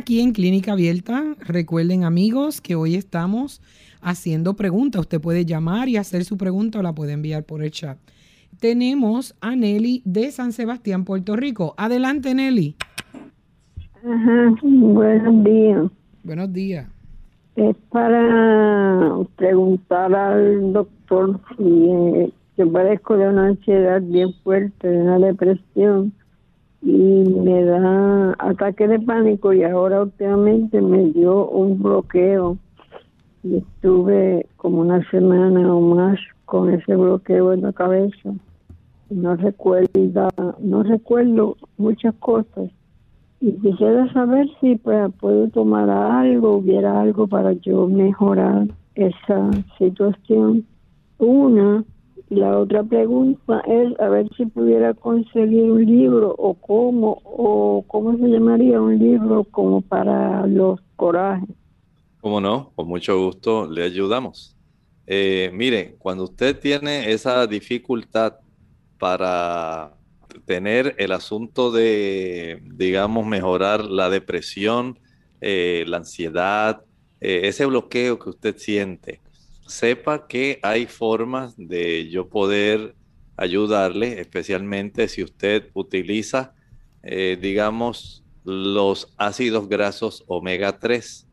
aquí 0.01 0.19
en 0.19 0.33
Clínica 0.33 0.71
Abierta, 0.71 1.35
recuerden 1.39 2.03
amigos 2.05 2.59
que 2.59 2.73
hoy 2.73 2.95
estamos 2.95 3.61
haciendo 4.01 4.55
preguntas. 4.55 5.01
Usted 5.01 5.21
puede 5.21 5.45
llamar 5.45 5.89
y 5.89 5.97
hacer 5.97 6.25
su 6.25 6.37
pregunta 6.37 6.79
o 6.79 6.81
la 6.81 6.93
puede 6.93 7.13
enviar 7.13 7.43
por 7.43 7.63
el 7.63 7.71
chat. 7.71 7.97
Tenemos 8.59 9.35
a 9.41 9.55
Nelly 9.55 10.01
de 10.05 10.31
San 10.31 10.51
Sebastián, 10.51 11.05
Puerto 11.05 11.35
Rico. 11.35 11.73
Adelante, 11.77 12.35
Nelly. 12.35 12.75
Ajá, 14.03 14.55
buenos 14.61 15.43
días. 15.43 15.91
Buenos 16.23 16.53
días. 16.53 16.87
Es 17.55 17.75
para 17.89 19.17
preguntar 19.35 20.13
al 20.15 20.73
doctor 20.73 21.39
si 21.57 21.63
eh, 21.63 22.31
yo 22.57 22.71
padezco 22.71 23.17
de 23.17 23.27
una 23.27 23.47
ansiedad 23.47 24.01
bien 24.01 24.33
fuerte, 24.43 24.87
de 24.87 24.97
una 24.97 25.19
depresión 25.19 26.13
y 26.81 26.93
me 26.93 27.63
da 27.63 28.35
ataque 28.39 28.87
de 28.87 28.99
pánico 28.99 29.53
y 29.53 29.63
ahora 29.63 30.03
últimamente 30.03 30.81
me 30.81 31.11
dio 31.11 31.47
un 31.49 31.81
bloqueo 31.81 32.57
y 33.43 33.57
estuve 33.57 34.45
como 34.57 34.81
una 34.81 35.07
semana 35.09 35.73
o 35.73 35.81
más 35.81 36.19
con 36.45 36.69
ese 36.69 36.95
bloqueo 36.95 37.53
en 37.53 37.61
la 37.61 37.73
cabeza. 37.73 38.33
No 39.09 39.35
recuerdo, 39.35 40.29
no 40.59 40.83
recuerdo 40.83 41.57
muchas 41.77 42.15
cosas 42.15 42.71
y 43.41 43.53
quisiera 43.53 44.11
saber 44.13 44.47
si 44.61 44.75
pues, 44.75 45.11
puedo 45.19 45.47
tomar 45.49 45.89
algo, 45.89 46.57
hubiera 46.57 47.01
algo 47.01 47.25
para 47.25 47.53
yo 47.53 47.87
mejorar 47.87 48.67
esa 48.93 49.49
situación. 49.79 50.63
Una, 51.17 51.83
la 52.29 52.59
otra 52.59 52.83
pregunta 52.83 53.61
es 53.67 53.99
a 53.99 54.09
ver 54.09 54.29
si 54.37 54.45
pudiera 54.45 54.93
conseguir 54.93 55.71
un 55.71 55.83
libro 55.83 56.35
o 56.37 56.53
cómo, 56.53 57.17
o 57.25 57.83
cómo 57.87 58.15
se 58.17 58.27
llamaría 58.27 58.79
un 58.79 58.99
libro 58.99 59.43
como 59.45 59.81
para 59.81 60.45
los 60.45 60.79
corajes. 60.95 61.49
¿Cómo 62.21 62.39
no? 62.39 62.71
Con 62.75 62.87
mucho 62.87 63.19
gusto 63.19 63.67
le 63.67 63.83
ayudamos. 63.83 64.55
Eh, 65.07 65.49
mire, 65.53 65.95
cuando 65.97 66.25
usted 66.25 66.57
tiene 66.59 67.11
esa 67.11 67.47
dificultad 67.47 68.35
para 68.99 69.95
tener 70.45 70.93
el 70.99 71.13
asunto 71.13 71.71
de, 71.71 72.61
digamos, 72.75 73.25
mejorar 73.25 73.85
la 73.85 74.11
depresión, 74.11 74.99
eh, 75.41 75.83
la 75.87 75.97
ansiedad, 75.97 76.83
eh, 77.19 77.41
ese 77.45 77.65
bloqueo 77.65 78.19
que 78.19 78.29
usted 78.29 78.55
siente, 78.55 79.19
sepa 79.65 80.27
que 80.27 80.59
hay 80.61 80.85
formas 80.85 81.55
de 81.57 82.07
yo 82.11 82.29
poder 82.29 82.93
ayudarle, 83.35 84.21
especialmente 84.21 85.07
si 85.07 85.23
usted 85.23 85.71
utiliza, 85.73 86.53
digamos, 87.01 88.23
los 88.43 89.11
ácidos 89.17 89.67
grasos 89.67 90.23
omega 90.27 90.77
3. 90.77 91.30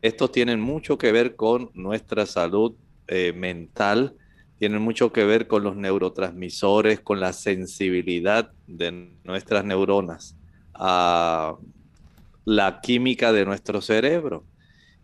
Estos 0.00 0.30
tienen 0.30 0.60
mucho 0.60 0.96
que 0.96 1.12
ver 1.12 1.34
con 1.34 1.70
nuestra 1.74 2.24
salud 2.26 2.74
eh, 3.08 3.32
mental, 3.32 4.14
tienen 4.58 4.82
mucho 4.82 5.12
que 5.12 5.24
ver 5.24 5.46
con 5.46 5.64
los 5.64 5.76
neurotransmisores, 5.76 7.00
con 7.00 7.20
la 7.20 7.32
sensibilidad 7.32 8.52
de 8.66 9.12
nuestras 9.24 9.64
neuronas 9.64 10.36
a 10.74 11.56
la 12.44 12.80
química 12.80 13.32
de 13.32 13.44
nuestro 13.44 13.80
cerebro. 13.80 14.44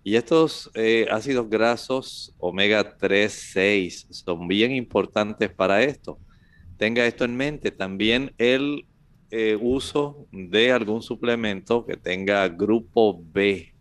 Y 0.02 0.16
estos 0.16 0.70
eh, 0.74 1.06
ácidos 1.10 1.48
grasos 1.48 2.34
omega 2.38 2.96
3, 2.96 3.32
6 3.32 4.06
son 4.10 4.46
bien 4.48 4.72
importantes 4.72 5.50
para 5.50 5.82
esto. 5.82 6.18
Tenga 6.76 7.06
esto 7.06 7.24
en 7.24 7.36
mente. 7.36 7.70
También 7.70 8.32
el 8.38 8.86
eh, 9.30 9.58
uso 9.60 10.26
de 10.30 10.72
algún 10.72 11.02
suplemento 11.02 11.84
que 11.86 11.96
tenga 11.96 12.48
grupo 12.48 13.20
B. 13.32 13.73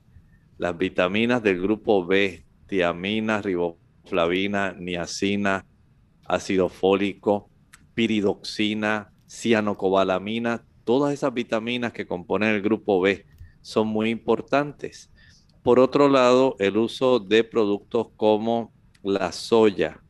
Las 0.64 0.78
vitaminas 0.78 1.44
del 1.44 1.62
grupo 1.62 2.06
B, 2.06 2.46
tiamina, 2.68 3.42
riboflavina, 3.42 4.72
niacina, 4.72 5.66
ácido 6.26 6.70
fólico, 6.70 7.50
piridoxina, 7.94 9.12
cianocobalamina, 9.30 10.64
todas 10.86 11.14
esas 11.14 11.34
vitaminas 11.34 11.92
que 11.92 12.08
componen 12.08 12.56
el 12.56 12.62
grupo 12.62 13.02
B 13.02 13.26
son 13.62 13.90
muy 13.90 14.10
importantes. 14.10 15.12
Por 15.64 15.80
otro 15.80 16.08
lado, 16.08 16.56
el 16.60 16.78
uso 16.78 17.20
de 17.20 17.44
productos 17.44 18.08
como 18.16 18.72
la 19.04 19.34
soya, 19.34 20.02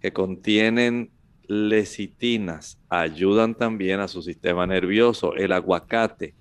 que 0.00 0.10
contienen 0.10 1.10
lecitinas, 1.48 2.80
ayudan 2.88 3.54
también 3.54 4.00
a 4.00 4.08
su 4.08 4.22
sistema 4.22 4.66
nervioso. 4.66 5.34
El 5.34 5.52
aguacate, 5.52 6.34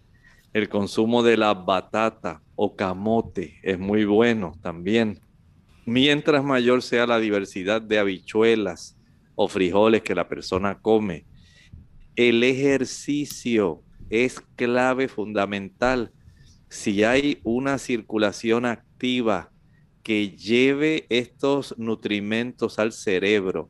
el 0.53 0.69
consumo 0.69 1.23
de 1.23 1.37
la 1.37 1.53
batata 1.53 2.41
o 2.55 2.75
camote 2.75 3.59
es 3.63 3.77
muy 3.77 4.05
bueno 4.05 4.57
también. 4.61 5.19
Mientras 5.85 6.43
mayor 6.43 6.81
sea 6.81 7.05
la 7.05 7.19
diversidad 7.19 7.81
de 7.81 7.99
habichuelas 7.99 8.97
o 9.35 9.47
frijoles 9.47 10.01
que 10.01 10.15
la 10.15 10.27
persona 10.27 10.79
come, 10.79 11.25
el 12.15 12.43
ejercicio 12.43 13.83
es 14.09 14.41
clave 14.55 15.07
fundamental 15.07 16.11
si 16.69 17.03
hay 17.03 17.39
una 17.43 17.77
circulación 17.77 18.65
activa 18.65 19.51
que 20.03 20.31
lleve 20.31 21.05
estos 21.09 21.77
nutrimentos 21.77 22.79
al 22.79 22.91
cerebro, 22.91 23.69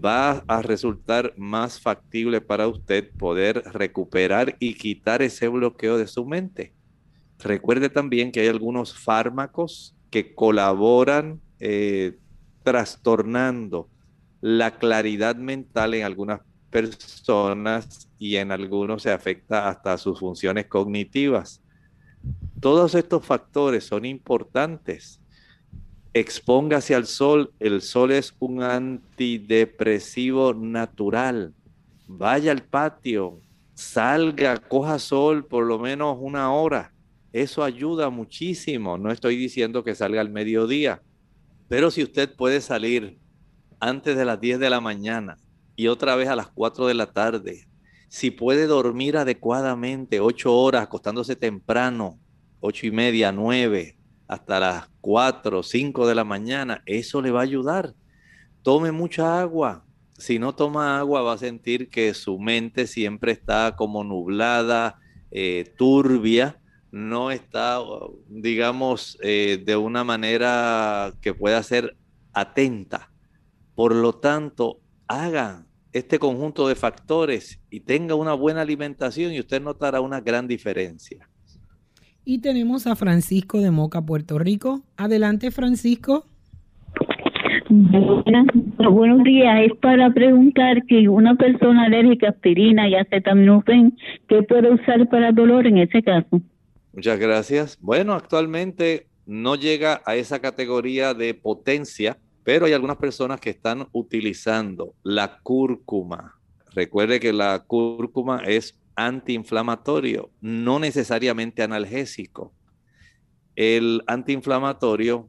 va 0.00 0.44
a 0.46 0.62
resultar 0.62 1.34
más 1.36 1.80
factible 1.80 2.40
para 2.40 2.68
usted 2.68 3.10
poder 3.16 3.62
recuperar 3.72 4.56
y 4.58 4.74
quitar 4.74 5.22
ese 5.22 5.48
bloqueo 5.48 5.98
de 5.98 6.06
su 6.06 6.24
mente. 6.24 6.72
Recuerde 7.38 7.88
también 7.88 8.32
que 8.32 8.40
hay 8.40 8.48
algunos 8.48 8.98
fármacos 8.98 9.94
que 10.10 10.34
colaboran 10.34 11.40
eh, 11.58 12.18
trastornando 12.62 13.88
la 14.40 14.78
claridad 14.78 15.36
mental 15.36 15.94
en 15.94 16.04
algunas 16.04 16.40
personas 16.70 18.08
y 18.18 18.36
en 18.36 18.50
algunos 18.50 19.02
se 19.02 19.12
afecta 19.12 19.68
hasta 19.68 19.96
sus 19.98 20.18
funciones 20.18 20.66
cognitivas. 20.66 21.62
Todos 22.60 22.94
estos 22.94 23.24
factores 23.24 23.84
son 23.84 24.04
importantes. 24.04 25.21
Expóngase 26.14 26.94
al 26.94 27.06
sol. 27.06 27.52
El 27.58 27.80
sol 27.80 28.12
es 28.12 28.34
un 28.38 28.62
antidepresivo 28.62 30.52
natural. 30.52 31.54
Vaya 32.06 32.52
al 32.52 32.62
patio, 32.62 33.40
salga, 33.74 34.58
coja 34.58 34.98
sol 34.98 35.46
por 35.46 35.64
lo 35.64 35.78
menos 35.78 36.18
una 36.20 36.52
hora. 36.52 36.92
Eso 37.32 37.64
ayuda 37.64 38.10
muchísimo. 38.10 38.98
No 38.98 39.10
estoy 39.10 39.36
diciendo 39.36 39.82
que 39.82 39.94
salga 39.94 40.20
al 40.20 40.28
mediodía, 40.28 41.00
pero 41.68 41.90
si 41.90 42.02
usted 42.02 42.34
puede 42.36 42.60
salir 42.60 43.18
antes 43.80 44.14
de 44.14 44.26
las 44.26 44.38
10 44.38 44.58
de 44.58 44.68
la 44.68 44.80
mañana 44.80 45.38
y 45.74 45.86
otra 45.86 46.14
vez 46.14 46.28
a 46.28 46.36
las 46.36 46.48
4 46.48 46.86
de 46.86 46.94
la 46.94 47.06
tarde, 47.06 47.66
si 48.08 48.30
puede 48.30 48.66
dormir 48.66 49.16
adecuadamente 49.16 50.20
8 50.20 50.54
horas, 50.54 50.82
acostándose 50.82 51.34
temprano, 51.34 52.20
8 52.60 52.88
y 52.88 52.90
media, 52.90 53.32
9, 53.32 53.96
hasta 54.28 54.60
las 54.60 54.91
4, 55.02 55.62
5 55.62 56.06
de 56.06 56.14
la 56.14 56.24
mañana, 56.24 56.82
eso 56.86 57.20
le 57.20 57.30
va 57.30 57.40
a 57.40 57.42
ayudar. 57.42 57.94
Tome 58.62 58.92
mucha 58.92 59.40
agua. 59.40 59.84
Si 60.16 60.38
no 60.38 60.54
toma 60.54 60.98
agua, 60.98 61.20
va 61.20 61.34
a 61.34 61.38
sentir 61.38 61.90
que 61.90 62.14
su 62.14 62.38
mente 62.38 62.86
siempre 62.86 63.32
está 63.32 63.74
como 63.76 64.04
nublada, 64.04 65.00
eh, 65.30 65.74
turbia, 65.76 66.60
no 66.92 67.30
está, 67.30 67.80
digamos, 68.28 69.18
eh, 69.22 69.62
de 69.64 69.76
una 69.76 70.04
manera 70.04 71.12
que 71.20 71.34
pueda 71.34 71.62
ser 71.62 71.96
atenta. 72.32 73.10
Por 73.74 73.94
lo 73.94 74.14
tanto, 74.14 74.80
haga 75.08 75.66
este 75.92 76.18
conjunto 76.18 76.68
de 76.68 76.74
factores 76.74 77.60
y 77.70 77.80
tenga 77.80 78.14
una 78.14 78.34
buena 78.34 78.62
alimentación 78.62 79.32
y 79.32 79.40
usted 79.40 79.60
notará 79.60 80.00
una 80.00 80.20
gran 80.20 80.46
diferencia. 80.46 81.28
Y 82.24 82.38
tenemos 82.38 82.86
a 82.86 82.94
Francisco 82.94 83.60
de 83.60 83.70
Moca, 83.70 84.00
Puerto 84.02 84.38
Rico. 84.38 84.82
Adelante, 84.96 85.50
Francisco. 85.50 86.24
Buenas, 87.68 88.46
buenos 88.76 89.24
días. 89.24 89.66
Es 89.66 89.76
para 89.80 90.12
preguntar 90.12 90.84
que 90.86 91.08
una 91.08 91.34
persona 91.34 91.84
alérgica 91.84 92.28
a 92.28 92.30
aspirina 92.30 92.88
y 92.88 92.94
acetaminofén, 92.94 93.96
¿qué 94.28 94.42
puede 94.42 94.72
usar 94.72 95.08
para 95.08 95.32
dolor 95.32 95.66
en 95.66 95.78
ese 95.78 96.02
caso? 96.02 96.40
Muchas 96.92 97.18
gracias. 97.18 97.78
Bueno, 97.80 98.12
actualmente 98.12 99.06
no 99.26 99.56
llega 99.56 100.02
a 100.04 100.14
esa 100.14 100.40
categoría 100.40 101.14
de 101.14 101.34
potencia, 101.34 102.18
pero 102.44 102.66
hay 102.66 102.72
algunas 102.72 102.98
personas 102.98 103.40
que 103.40 103.50
están 103.50 103.86
utilizando 103.92 104.94
la 105.02 105.38
cúrcuma. 105.42 106.34
Recuerde 106.74 107.20
que 107.20 107.32
la 107.32 107.64
cúrcuma 107.66 108.42
es 108.46 108.78
antiinflamatorio, 108.96 110.30
no 110.40 110.78
necesariamente 110.78 111.62
analgésico. 111.62 112.52
El 113.56 114.02
antiinflamatorio, 114.06 115.28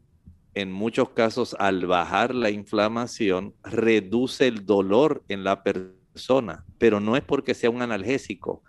en 0.54 0.72
muchos 0.72 1.10
casos, 1.10 1.56
al 1.60 1.86
bajar 1.88 2.34
la 2.34 2.50
inflamación, 2.50 3.54
reduce 3.64 4.48
el 4.48 4.66
dolor 4.66 5.24
en 5.28 5.44
la 5.44 5.64
persona, 5.64 6.64
pero 6.78 7.00
no 7.00 7.18
es 7.18 7.24
porque 7.24 7.54
sea 7.54 7.70
un 7.70 7.82
analgésico. 7.82 8.64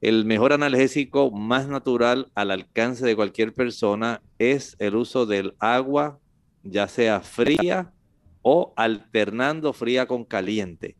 El 0.00 0.24
mejor 0.24 0.52
analgésico 0.52 1.30
más 1.30 1.68
natural 1.68 2.30
al 2.34 2.50
alcance 2.50 3.04
de 3.04 3.16
cualquier 3.16 3.54
persona 3.54 4.22
es 4.38 4.76
el 4.78 4.94
uso 4.94 5.26
del 5.26 5.54
agua, 5.58 6.18
ya 6.62 6.86
sea 6.86 7.20
fría 7.20 7.92
o 8.42 8.74
alternando 8.76 9.72
fría 9.72 10.06
con 10.06 10.24
caliente. 10.24 10.96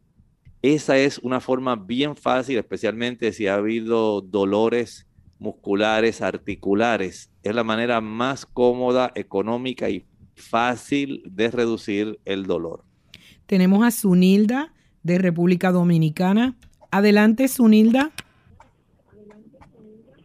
Esa 0.66 0.98
es 0.98 1.18
una 1.18 1.38
forma 1.38 1.76
bien 1.76 2.16
fácil, 2.16 2.59
especialmente 2.59 3.33
si 3.33 3.46
ha 3.46 3.55
habido 3.55 4.20
dolores 4.20 5.07
musculares, 5.38 6.22
articulares. 6.22 7.31
Es 7.44 7.55
la 7.55 7.62
manera 7.62 8.00
más 8.00 8.44
cómoda, 8.44 9.12
económica 9.14 9.88
y 9.88 10.07
fácil 10.35 11.22
de 11.24 11.52
reducir 11.52 12.18
el 12.24 12.46
dolor. 12.46 12.83
Tenemos 13.46 13.87
a 13.87 13.92
Sunilda 13.92 14.74
de 15.05 15.18
República 15.18 15.70
Dominicana. 15.70 16.57
Adelante, 16.90 17.46
Sunilda. 17.46 18.11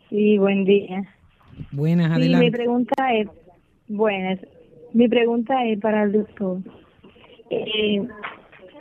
Sí, 0.10 0.40
buen 0.40 0.66
día. 0.66 1.04
Buenas, 1.72 2.08
Sí, 2.08 2.14
adelante. 2.14 2.46
mi 2.48 2.52
pregunta 2.52 3.14
es, 3.14 3.28
buenas, 3.88 4.40
mi 4.92 5.08
pregunta 5.08 5.64
es 5.66 5.80
para 5.80 6.02
el 6.02 6.14
doctor. 6.14 6.58
Eh, 7.52 8.08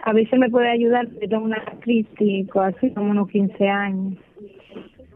a 0.04 0.12
si 0.14 0.38
me 0.38 0.48
puede 0.50 0.68
ayudar, 0.70 1.08
tengo 1.28 1.44
una 1.44 1.62
crisis 1.80 2.48
hace 2.54 2.92
como 2.94 3.10
unos 3.10 3.28
15 3.28 3.68
años. 3.68 4.18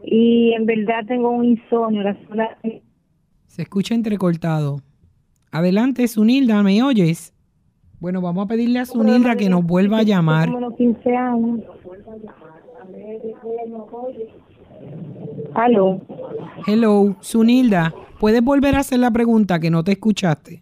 Y 0.03 0.53
en 0.53 0.65
verdad 0.65 1.05
tengo 1.07 1.29
un 1.31 1.45
insomnio. 1.45 2.03
La 2.03 2.15
sola- 2.27 2.57
Se 3.47 3.63
escucha 3.63 3.95
entrecortado. 3.95 4.81
Adelante, 5.51 6.07
Sunilda, 6.07 6.61
¿me 6.63 6.83
oyes? 6.83 7.33
Bueno, 7.99 8.21
vamos 8.21 8.45
a 8.45 8.47
pedirle 8.47 8.79
a 8.79 8.85
Sunilda 8.85 9.35
que 9.35 9.49
nos 9.49 9.63
vuelva 9.65 9.99
a 9.99 10.03
llamar. 10.03 10.47
Como 10.47 10.57
unos 10.59 10.75
15 10.75 11.15
años. 11.15 11.61
Aló. 15.53 16.01
Hello, 16.67 17.15
Sunilda, 17.21 17.93
¿puedes 18.19 18.43
volver 18.43 18.75
a 18.75 18.79
hacer 18.79 18.99
la 18.99 19.11
pregunta 19.11 19.59
que 19.59 19.69
no 19.71 19.83
te 19.83 19.93
escuchaste? 19.93 20.61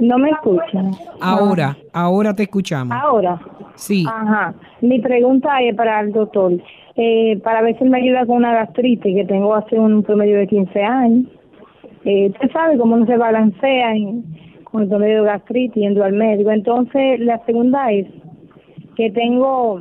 ¿No 0.00 0.18
me 0.18 0.30
escuchan? 0.30 0.92
Ahora, 1.20 1.76
ahora 1.92 2.34
te 2.34 2.44
escuchamos. 2.44 2.96
Ahora. 3.00 3.40
Sí. 3.74 4.04
Ajá. 4.08 4.54
Mi 4.80 5.00
pregunta 5.00 5.60
es 5.62 5.74
para 5.74 6.00
el 6.00 6.12
doctor. 6.12 6.52
Eh, 6.96 7.38
para 7.44 7.62
ver 7.62 7.78
si 7.78 7.84
me 7.84 7.98
ayuda 7.98 8.26
con 8.26 8.36
una 8.38 8.52
gastritis 8.54 9.14
que 9.14 9.24
tengo 9.24 9.54
hace 9.54 9.78
un 9.78 10.02
promedio 10.02 10.38
de 10.38 10.46
15 10.46 10.82
años. 10.82 11.26
Eh, 12.04 12.30
usted 12.30 12.50
sabe 12.52 12.78
cómo 12.78 12.96
no 12.96 13.06
se 13.06 13.16
balancea 13.16 13.92
en- 13.94 14.24
con 14.64 14.82
el 14.82 14.88
promedio 14.88 15.22
de 15.22 15.28
gastritis 15.28 15.74
yendo 15.82 16.04
al 16.04 16.12
médico. 16.12 16.50
Entonces, 16.50 17.20
la 17.20 17.38
segunda 17.44 17.90
es 17.92 18.06
que 18.96 19.10
tengo 19.10 19.80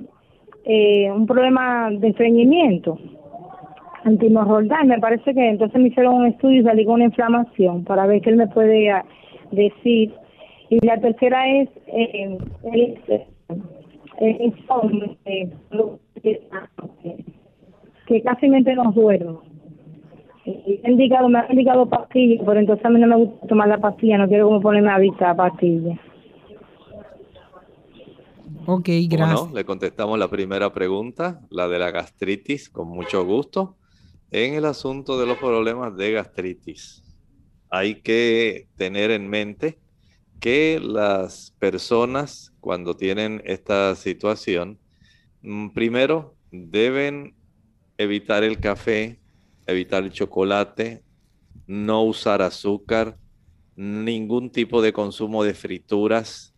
eh, 0.69 1.09
un 1.11 1.25
problema 1.25 1.89
de 1.91 2.09
estreñimiento 2.09 2.97
antimorroidal. 4.03 4.85
Me 4.87 4.99
parece 4.99 5.33
que 5.33 5.49
entonces 5.49 5.79
me 5.81 5.87
hicieron 5.89 6.15
un 6.15 6.25
estudio 6.27 6.61
y 6.61 6.63
salí 6.63 6.85
con 6.85 6.95
una 6.95 7.05
inflamación 7.05 7.83
para 7.83 8.05
ver 8.05 8.21
qué 8.21 8.29
él 8.31 8.35
me 8.37 8.47
puede 8.47 8.89
ah, 8.91 9.03
decir. 9.51 10.13
Y 10.69 10.85
la 10.85 10.99
tercera 10.99 11.47
es 11.47 11.69
eh, 11.87 12.37
el, 12.63 13.23
el 14.19 14.41
insomnio, 14.41 15.15
eh, 15.25 15.49
que 18.07 18.21
casi 18.21 18.49
mente 18.49 18.75
no 18.75 18.91
duermo. 18.91 19.43
Y 20.45 20.79
he 20.83 20.91
indicado, 20.91 21.27
me 21.27 21.39
han 21.39 21.51
indicado 21.51 21.85
pastillas, 21.87 22.41
pero 22.45 22.59
entonces 22.59 22.85
a 22.85 22.89
mí 22.89 22.99
no 22.99 23.07
me 23.07 23.17
gusta 23.17 23.47
tomar 23.47 23.67
la 23.67 23.77
pastilla, 23.79 24.17
no 24.17 24.27
quiero 24.27 24.47
como 24.47 24.61
ponerme 24.61 24.91
a 24.91 24.97
vista 24.97 25.35
pastilla. 25.35 25.99
Ok, 28.65 28.87
¿Cómo 28.87 29.07
gracias. 29.09 29.49
no? 29.49 29.55
Le 29.55 29.65
contestamos 29.65 30.19
la 30.19 30.29
primera 30.29 30.73
pregunta, 30.73 31.41
la 31.49 31.67
de 31.67 31.79
la 31.79 31.91
gastritis, 31.91 32.69
con 32.69 32.89
mucho 32.89 33.25
gusto. 33.25 33.75
En 34.31 34.55
el 34.55 34.65
asunto 34.65 35.17
de 35.17 35.25
los 35.25 35.37
problemas 35.37 35.95
de 35.95 36.11
gastritis, 36.11 37.03
hay 37.69 38.01
que 38.01 38.67
tener 38.75 39.11
en 39.11 39.29
mente 39.29 39.79
que 40.39 40.79
las 40.81 41.55
personas 41.59 42.53
cuando 42.59 42.95
tienen 42.95 43.41
esta 43.45 43.95
situación, 43.95 44.79
mm, 45.41 45.69
primero 45.69 46.35
deben 46.51 47.35
evitar 47.97 48.43
el 48.43 48.59
café, 48.59 49.19
evitar 49.65 50.03
el 50.03 50.11
chocolate, 50.11 51.03
no 51.65 52.03
usar 52.03 52.41
azúcar, 52.41 53.17
ningún 53.75 54.51
tipo 54.51 54.81
de 54.81 54.93
consumo 54.93 55.43
de 55.43 55.53
frituras, 55.53 56.53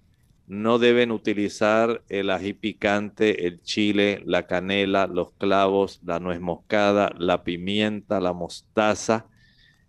no 0.48 0.80
deben 0.80 1.12
utilizar 1.12 2.04
el 2.10 2.32
ají 2.32 2.54
picante, 2.54 3.46
el 3.46 3.62
chile, 3.62 4.24
la 4.26 4.48
canela, 4.48 5.06
los 5.06 5.32
clavos, 5.34 6.02
la 6.04 6.20
nuez 6.20 6.42
moscada, 6.42 7.14
la 7.20 7.44
pimienta, 7.44 8.20
la 8.20 8.34
mostaza, 8.34 9.28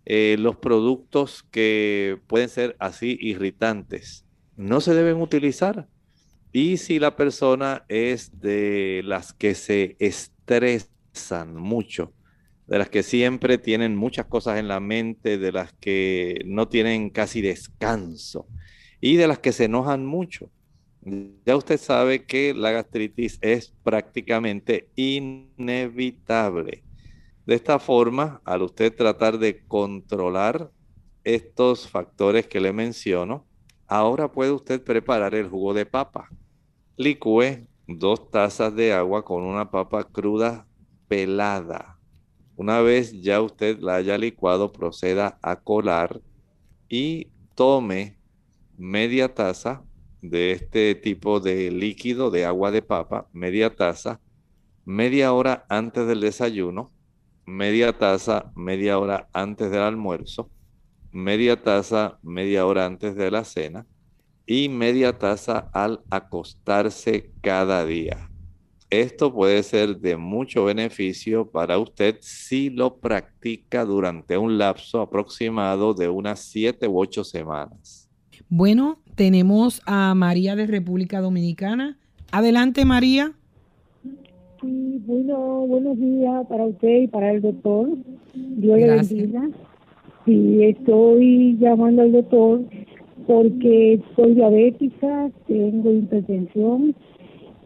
eh, 0.05 0.35
los 0.39 0.57
productos 0.57 1.43
que 1.51 2.19
pueden 2.27 2.49
ser 2.49 2.75
así 2.79 3.17
irritantes. 3.21 4.25
No 4.57 4.81
se 4.81 4.93
deben 4.93 5.21
utilizar. 5.21 5.87
Y 6.51 6.77
si 6.77 6.99
la 6.99 7.15
persona 7.15 7.85
es 7.87 8.39
de 8.41 9.01
las 9.05 9.33
que 9.33 9.55
se 9.55 9.95
estresan 9.99 11.55
mucho, 11.55 12.13
de 12.67 12.77
las 12.77 12.89
que 12.89 13.03
siempre 13.03 13.57
tienen 13.57 13.95
muchas 13.95 14.25
cosas 14.25 14.59
en 14.59 14.67
la 14.67 14.79
mente, 14.79 15.37
de 15.37 15.51
las 15.51 15.73
que 15.73 16.41
no 16.45 16.67
tienen 16.67 17.09
casi 17.09 17.41
descanso 17.41 18.47
y 18.99 19.15
de 19.15 19.27
las 19.27 19.39
que 19.39 19.51
se 19.51 19.65
enojan 19.65 20.05
mucho. 20.05 20.49
Ya 21.45 21.55
usted 21.55 21.79
sabe 21.79 22.25
que 22.25 22.53
la 22.53 22.71
gastritis 22.71 23.39
es 23.41 23.73
prácticamente 23.83 24.89
inevitable. 24.95 26.83
De 27.51 27.55
esta 27.55 27.79
forma, 27.79 28.39
al 28.45 28.61
usted 28.61 28.95
tratar 28.95 29.37
de 29.37 29.65
controlar 29.67 30.71
estos 31.25 31.85
factores 31.85 32.47
que 32.47 32.61
le 32.61 32.71
menciono, 32.71 33.45
Ahora 33.87 34.31
puede 34.31 34.51
usted 34.51 34.81
preparar 34.81 35.35
el 35.35 35.49
jugo 35.49 35.73
de 35.73 35.85
papa. 35.85 36.29
Licúe 36.95 37.67
dos 37.89 38.31
tazas 38.31 38.73
de 38.73 38.93
agua 38.93 39.25
con 39.25 39.43
una 39.43 39.69
papa 39.69 40.05
cruda 40.05 40.65
pelada. 41.09 41.99
Una 42.55 42.79
vez 42.79 43.11
ya 43.21 43.41
usted 43.41 43.79
la 43.79 43.95
haya 43.95 44.17
licuado, 44.17 44.71
proceda 44.71 45.37
a 45.41 45.57
colar 45.57 46.21
y 46.87 47.31
tome 47.53 48.17
media 48.77 49.33
taza 49.33 49.83
de 50.21 50.53
este 50.53 50.95
tipo 50.95 51.41
de 51.41 51.69
líquido 51.69 52.31
de 52.31 52.45
agua 52.45 52.71
de 52.71 52.81
papa, 52.81 53.27
media 53.33 53.75
taza, 53.75 54.21
media 54.85 55.33
hora 55.33 55.65
antes 55.67 56.07
del 56.07 56.21
desayuno, 56.21 56.93
media 57.45 57.93
taza, 57.93 58.51
media 58.55 58.99
hora 58.99 59.27
antes 59.33 59.71
del 59.71 59.81
almuerzo, 59.81 60.49
media 61.11 61.61
taza, 61.61 62.19
media 62.23 62.65
hora 62.65 62.85
antes 62.85 63.15
de 63.15 63.31
la 63.31 63.43
cena 63.43 63.85
y 64.45 64.69
media 64.69 65.17
taza 65.17 65.69
al 65.73 66.01
acostarse 66.09 67.31
cada 67.41 67.85
día. 67.85 68.29
Esto 68.89 69.33
puede 69.33 69.63
ser 69.63 69.99
de 69.99 70.17
mucho 70.17 70.65
beneficio 70.65 71.49
para 71.49 71.77
usted 71.77 72.17
si 72.19 72.69
lo 72.69 72.97
practica 72.97 73.85
durante 73.85 74.37
un 74.37 74.57
lapso 74.57 74.99
aproximado 74.99 75.93
de 75.93 76.09
unas 76.09 76.41
7 76.41 76.89
u 76.89 76.99
8 76.99 77.23
semanas. 77.23 78.09
Bueno, 78.49 79.01
tenemos 79.15 79.81
a 79.85 80.13
María 80.13 80.57
de 80.57 80.67
República 80.67 81.21
Dominicana. 81.21 81.97
Adelante, 82.31 82.83
María. 82.83 83.33
Sí, 84.61 85.01
bueno, 85.07 85.65
buenos 85.67 85.97
días 85.97 86.45
para 86.47 86.65
usted 86.65 87.01
y 87.01 87.07
para 87.07 87.31
el 87.31 87.41
doctor. 87.41 87.89
Dios 88.35 88.79
le 88.79 88.87
bendiga. 88.87 89.49
Sí, 90.23 90.63
estoy 90.63 91.57
llamando 91.59 92.03
al 92.03 92.11
doctor 92.11 92.61
porque 93.25 93.99
soy 94.15 94.35
diabética, 94.35 95.31
tengo 95.47 95.91
hipertensión 95.91 96.93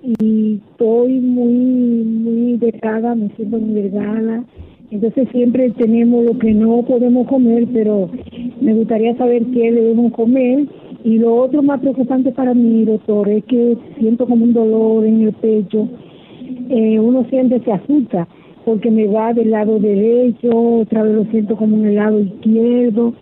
y 0.04 0.62
estoy 0.72 1.20
muy, 1.20 1.52
muy 2.06 2.58
delgada, 2.60 3.14
me 3.14 3.28
siento 3.36 3.58
muy 3.58 3.74
delgada. 3.82 4.46
Entonces 4.90 5.28
siempre 5.34 5.72
tenemos 5.72 6.24
lo 6.24 6.40
que 6.40 6.54
no 6.54 6.82
podemos 6.84 7.28
comer, 7.28 7.68
pero 7.74 8.10
me 8.62 8.74
gustaría 8.74 9.18
saber 9.18 9.44
qué 9.48 9.74
debemos 9.74 10.14
comer. 10.14 10.66
Y 11.04 11.18
lo 11.18 11.36
otro 11.36 11.62
más 11.62 11.82
preocupante 11.82 12.32
para 12.32 12.54
mí, 12.54 12.86
doctor, 12.86 13.28
es 13.28 13.44
que 13.44 13.78
siento 14.00 14.26
como 14.26 14.46
un 14.46 14.54
dolor 14.54 15.06
en 15.06 15.24
el 15.24 15.34
pecho. 15.34 15.90
Eh, 16.70 17.00
uno 17.00 17.26
siente 17.30 17.60
se 17.60 17.72
asusta 17.72 18.28
porque 18.66 18.90
me 18.90 19.06
va 19.08 19.34
del 19.34 19.52
lado 19.52 19.80
derecho, 19.80 20.50
otra 20.82 21.04
vez 21.04 21.14
lo 21.14 21.26
siento 21.26 21.56
como 21.56 21.78
en 21.78 21.86
el 21.86 21.96
lado 21.96 22.20
izquierdo 22.20 23.14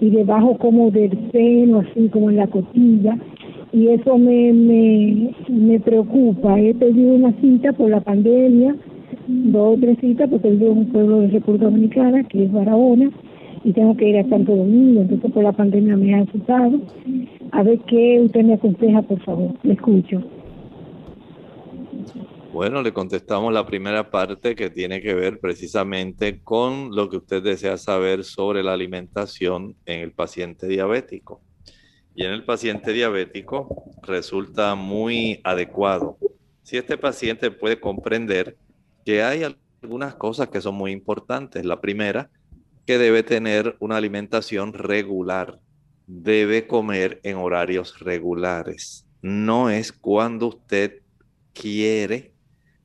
y 0.00 0.10
debajo 0.10 0.56
como 0.58 0.90
del 0.90 1.10
seno, 1.32 1.80
así 1.80 2.08
como 2.08 2.30
en 2.30 2.36
la 2.36 2.46
costilla 2.46 3.18
y 3.72 3.88
eso 3.88 4.18
me, 4.18 4.52
me, 4.52 5.34
me 5.48 5.80
preocupa. 5.80 6.60
He 6.60 6.74
pedido 6.74 7.14
una 7.14 7.32
cita 7.40 7.72
por 7.72 7.90
la 7.90 8.00
pandemia, 8.00 8.76
dos 9.26 9.76
o 9.76 9.80
tres 9.80 9.98
citas, 9.98 10.28
porque 10.28 10.50
es 10.50 10.60
de 10.60 10.68
un 10.68 10.86
pueblo 10.86 11.20
de 11.20 11.28
República 11.28 11.64
Dominicana, 11.66 12.22
que 12.24 12.44
es 12.44 12.52
Barahona, 12.52 13.10
y 13.64 13.72
tengo 13.72 13.96
que 13.96 14.08
ir 14.08 14.18
a 14.18 14.28
Santo 14.28 14.54
Domingo, 14.54 15.02
entonces 15.02 15.32
por 15.32 15.42
la 15.42 15.52
pandemia 15.52 15.96
me 15.96 16.14
ha 16.14 16.20
asustado. 16.20 16.80
A 17.52 17.62
ver 17.62 17.78
qué 17.86 18.20
usted 18.20 18.44
me 18.44 18.54
aconseja, 18.54 19.02
por 19.02 19.20
favor. 19.20 19.52
Le 19.62 19.72
escucho. 19.74 20.22
Bueno, 22.52 22.82
le 22.82 22.92
contestamos 22.92 23.50
la 23.50 23.64
primera 23.64 24.10
parte 24.10 24.54
que 24.54 24.68
tiene 24.68 25.00
que 25.00 25.14
ver 25.14 25.40
precisamente 25.40 26.42
con 26.42 26.94
lo 26.94 27.08
que 27.08 27.16
usted 27.16 27.42
desea 27.42 27.78
saber 27.78 28.24
sobre 28.24 28.62
la 28.62 28.74
alimentación 28.74 29.74
en 29.86 30.00
el 30.00 30.12
paciente 30.12 30.68
diabético. 30.68 31.40
Y 32.14 32.26
en 32.26 32.32
el 32.32 32.44
paciente 32.44 32.92
diabético 32.92 33.84
resulta 34.02 34.74
muy 34.74 35.40
adecuado. 35.44 36.18
Si 36.62 36.76
este 36.76 36.98
paciente 36.98 37.50
puede 37.50 37.80
comprender 37.80 38.58
que 39.06 39.22
hay 39.22 39.44
algunas 39.82 40.14
cosas 40.16 40.48
que 40.48 40.60
son 40.60 40.74
muy 40.74 40.92
importantes. 40.92 41.64
La 41.64 41.80
primera, 41.80 42.28
que 42.84 42.98
debe 42.98 43.22
tener 43.22 43.76
una 43.80 43.96
alimentación 43.96 44.74
regular. 44.74 45.58
Debe 46.06 46.66
comer 46.66 47.18
en 47.22 47.38
horarios 47.38 47.98
regulares. 48.00 49.06
No 49.22 49.70
es 49.70 49.90
cuando 49.90 50.48
usted 50.48 51.00
quiere 51.54 52.31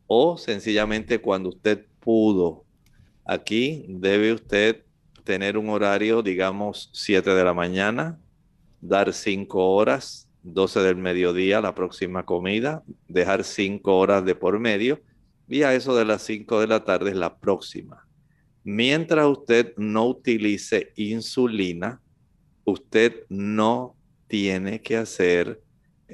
o 0.07 0.37
sencillamente 0.37 1.19
cuando 1.19 1.49
usted 1.49 1.85
pudo. 1.99 2.65
Aquí 3.25 3.85
debe 3.87 4.33
usted 4.33 4.83
tener 5.23 5.57
un 5.57 5.69
horario, 5.69 6.23
digamos, 6.23 6.89
7 6.93 7.29
de 7.29 7.43
la 7.43 7.53
mañana, 7.53 8.19
dar 8.79 9.13
5 9.13 9.75
horas, 9.75 10.29
12 10.43 10.79
del 10.79 10.95
mediodía 10.95 11.59
la 11.59 11.75
próxima 11.75 12.25
comida, 12.25 12.83
dejar 13.07 13.43
5 13.43 13.97
horas 13.97 14.23
de 14.23 14.35
por 14.35 14.57
medio 14.59 15.01
y 15.49 15.63
a 15.63 15.73
eso 15.73 15.95
de 15.95 16.05
las 16.05 16.23
5 16.23 16.61
de 16.61 16.67
la 16.67 16.83
tarde 16.83 17.11
es 17.11 17.17
la 17.17 17.37
próxima. 17.37 18.07
Mientras 18.63 19.25
usted 19.25 19.73
no 19.77 20.07
utilice 20.07 20.91
insulina, 20.95 22.01
usted 22.65 23.25
no 23.29 23.95
tiene 24.27 24.81
que 24.81 24.97
hacer 24.97 25.61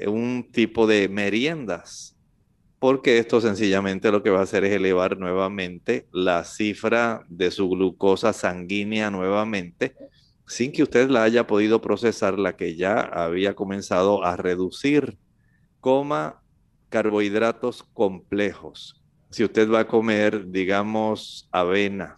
un 0.08 0.50
tipo 0.52 0.88
de 0.88 1.10
meriendas, 1.10 2.13
porque 2.84 3.18
esto 3.18 3.40
sencillamente 3.40 4.12
lo 4.12 4.22
que 4.22 4.30
va 4.30 4.42
a 4.42 4.44
hacer 4.44 4.66
es 4.66 4.74
elevar 4.74 5.18
nuevamente 5.18 6.06
la 6.12 6.44
cifra 6.44 7.24
de 7.30 7.50
su 7.50 7.70
glucosa 7.70 8.34
sanguínea 8.34 9.10
nuevamente, 9.10 9.96
sin 10.48 10.74
que 10.74 10.84
usted 10.84 11.10
la 11.10 11.24
haya 11.24 11.48
podido 11.48 11.80
procesar, 11.80 12.38
la 12.38 12.58
que 12.58 12.76
ya 12.76 13.00
había 13.00 13.56
comenzado 13.56 14.26
a 14.26 14.36
reducir. 14.36 15.18
Coma 15.80 16.42
carbohidratos 16.90 17.84
complejos. 17.94 19.02
Si 19.30 19.46
usted 19.46 19.72
va 19.72 19.80
a 19.80 19.88
comer, 19.88 20.52
digamos, 20.52 21.48
avena, 21.54 22.18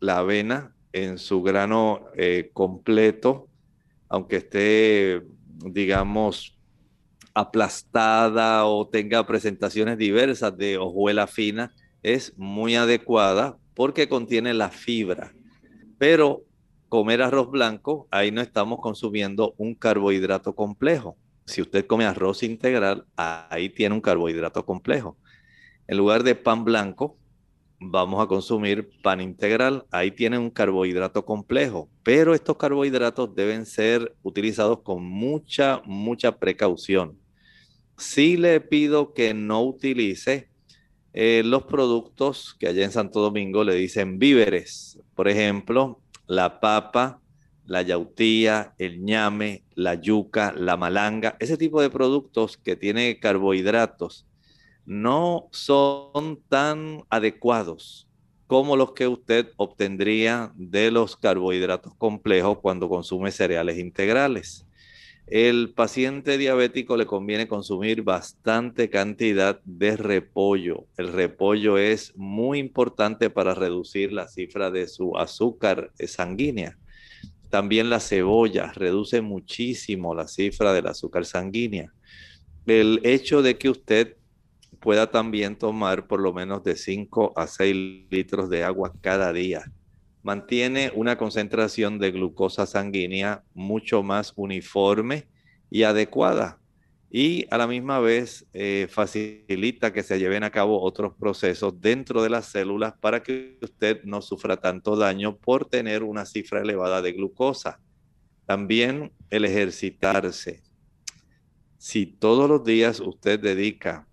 la 0.00 0.16
avena 0.20 0.74
en 0.94 1.18
su 1.18 1.42
grano 1.42 2.06
eh, 2.16 2.48
completo, 2.54 3.48
aunque 4.08 4.36
esté, 4.36 5.26
digamos, 5.58 6.55
aplastada 7.36 8.64
o 8.64 8.88
tenga 8.88 9.26
presentaciones 9.26 9.98
diversas 9.98 10.56
de 10.56 10.78
hojuela 10.78 11.26
fina, 11.26 11.74
es 12.02 12.32
muy 12.38 12.76
adecuada 12.76 13.58
porque 13.74 14.08
contiene 14.08 14.54
la 14.54 14.70
fibra. 14.70 15.34
Pero 15.98 16.44
comer 16.88 17.20
arroz 17.20 17.50
blanco, 17.50 18.08
ahí 18.10 18.30
no 18.30 18.40
estamos 18.40 18.80
consumiendo 18.80 19.54
un 19.58 19.74
carbohidrato 19.74 20.54
complejo. 20.54 21.18
Si 21.44 21.60
usted 21.60 21.84
come 21.86 22.06
arroz 22.06 22.42
integral, 22.42 23.04
ahí 23.16 23.68
tiene 23.68 23.94
un 23.94 24.00
carbohidrato 24.00 24.64
complejo. 24.64 25.18
En 25.88 25.98
lugar 25.98 26.22
de 26.22 26.36
pan 26.36 26.64
blanco, 26.64 27.18
vamos 27.78 28.24
a 28.24 28.28
consumir 28.28 28.88
pan 29.02 29.20
integral. 29.20 29.84
Ahí 29.90 30.10
tiene 30.10 30.38
un 30.38 30.48
carbohidrato 30.48 31.26
complejo, 31.26 31.90
pero 32.02 32.32
estos 32.32 32.56
carbohidratos 32.56 33.34
deben 33.34 33.66
ser 33.66 34.16
utilizados 34.22 34.80
con 34.80 35.04
mucha, 35.04 35.82
mucha 35.84 36.38
precaución. 36.38 37.25
Sí 37.98 38.36
le 38.36 38.60
pido 38.60 39.14
que 39.14 39.32
no 39.34 39.62
utilice 39.62 40.48
eh, 41.14 41.42
los 41.44 41.64
productos 41.64 42.54
que 42.58 42.68
allá 42.68 42.84
en 42.84 42.92
Santo 42.92 43.20
Domingo 43.20 43.64
le 43.64 43.74
dicen 43.74 44.18
víveres. 44.18 44.98
Por 45.14 45.28
ejemplo, 45.28 46.00
la 46.26 46.60
papa, 46.60 47.22
la 47.64 47.80
yautía, 47.80 48.74
el 48.78 49.02
ñame, 49.02 49.64
la 49.74 49.94
yuca, 49.94 50.52
la 50.56 50.76
malanga, 50.76 51.36
ese 51.40 51.56
tipo 51.56 51.80
de 51.80 51.88
productos 51.88 52.58
que 52.58 52.76
tiene 52.76 53.18
carbohidratos 53.18 54.26
no 54.84 55.48
son 55.52 56.40
tan 56.48 57.02
adecuados 57.08 58.06
como 58.46 58.76
los 58.76 58.92
que 58.92 59.08
usted 59.08 59.48
obtendría 59.56 60.52
de 60.54 60.90
los 60.90 61.16
carbohidratos 61.16 61.94
complejos 61.94 62.58
cuando 62.60 62.88
consume 62.88 63.32
cereales 63.32 63.78
integrales. 63.78 64.65
El 65.26 65.72
paciente 65.74 66.38
diabético 66.38 66.96
le 66.96 67.04
conviene 67.04 67.48
consumir 67.48 68.02
bastante 68.02 68.88
cantidad 68.88 69.60
de 69.64 69.96
repollo. 69.96 70.86
El 70.96 71.12
repollo 71.12 71.78
es 71.78 72.16
muy 72.16 72.60
importante 72.60 73.28
para 73.28 73.52
reducir 73.52 74.12
la 74.12 74.28
cifra 74.28 74.70
de 74.70 74.86
su 74.86 75.16
azúcar 75.16 75.90
sanguínea. 76.06 76.78
También 77.50 77.90
la 77.90 77.98
cebolla 77.98 78.72
reduce 78.72 79.20
muchísimo 79.20 80.14
la 80.14 80.28
cifra 80.28 80.72
del 80.72 80.86
azúcar 80.86 81.24
sanguínea. 81.24 81.92
El 82.64 83.00
hecho 83.02 83.42
de 83.42 83.58
que 83.58 83.68
usted 83.68 84.16
pueda 84.78 85.10
también 85.10 85.56
tomar 85.56 86.06
por 86.06 86.20
lo 86.20 86.32
menos 86.32 86.62
de 86.62 86.76
5 86.76 87.32
a 87.34 87.48
6 87.48 88.06
litros 88.10 88.48
de 88.48 88.62
agua 88.62 88.92
cada 89.00 89.32
día 89.32 89.64
mantiene 90.26 90.90
una 90.92 91.16
concentración 91.16 92.00
de 92.00 92.10
glucosa 92.10 92.66
sanguínea 92.66 93.44
mucho 93.54 94.02
más 94.02 94.32
uniforme 94.34 95.28
y 95.70 95.84
adecuada. 95.84 96.58
Y 97.08 97.46
a 97.48 97.58
la 97.58 97.68
misma 97.68 98.00
vez 98.00 98.44
eh, 98.52 98.88
facilita 98.90 99.92
que 99.92 100.02
se 100.02 100.18
lleven 100.18 100.42
a 100.42 100.50
cabo 100.50 100.82
otros 100.82 101.14
procesos 101.14 101.80
dentro 101.80 102.24
de 102.24 102.30
las 102.30 102.46
células 102.46 102.94
para 103.00 103.22
que 103.22 103.56
usted 103.62 104.02
no 104.02 104.20
sufra 104.20 104.56
tanto 104.56 104.96
daño 104.96 105.36
por 105.36 105.66
tener 105.66 106.02
una 106.02 106.26
cifra 106.26 106.60
elevada 106.60 107.02
de 107.02 107.12
glucosa. 107.12 107.78
También 108.46 109.12
el 109.30 109.44
ejercitarse. 109.44 110.64
Si 111.78 112.04
todos 112.04 112.48
los 112.48 112.64
días 112.64 112.98
usted 112.98 113.38
dedica, 113.38 114.08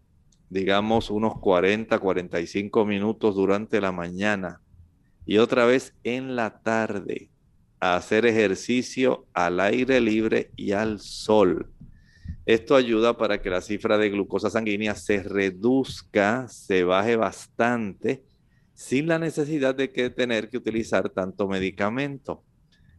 digamos, 0.52 1.10
unos 1.10 1.40
40, 1.40 1.98
45 1.98 2.86
minutos 2.86 3.34
durante 3.34 3.82
la 3.82 3.92
mañana 3.92 4.63
y 5.26 5.38
otra 5.38 5.66
vez 5.66 5.94
en 6.04 6.36
la 6.36 6.62
tarde 6.62 7.30
a 7.80 7.96
hacer 7.96 8.26
ejercicio 8.26 9.26
al 9.34 9.60
aire 9.60 10.00
libre 10.00 10.52
y 10.56 10.72
al 10.72 11.00
sol. 11.00 11.70
Esto 12.46 12.76
ayuda 12.76 13.18
para 13.18 13.42
que 13.42 13.50
la 13.50 13.62
cifra 13.62 13.98
de 13.98 14.10
glucosa 14.10 14.50
sanguínea 14.50 14.96
se 14.96 15.24
reduzca, 15.24 16.48
se 16.50 16.84
baje 16.84 17.16
bastante, 17.16 18.24
sin 18.74 19.08
la 19.08 19.20
necesidad 19.20 19.76
de 19.76 19.92
que 19.92 20.10
tener 20.10 20.50
que 20.50 20.58
utilizar 20.58 21.10
tanto 21.10 21.48
medicamento. 21.48 22.44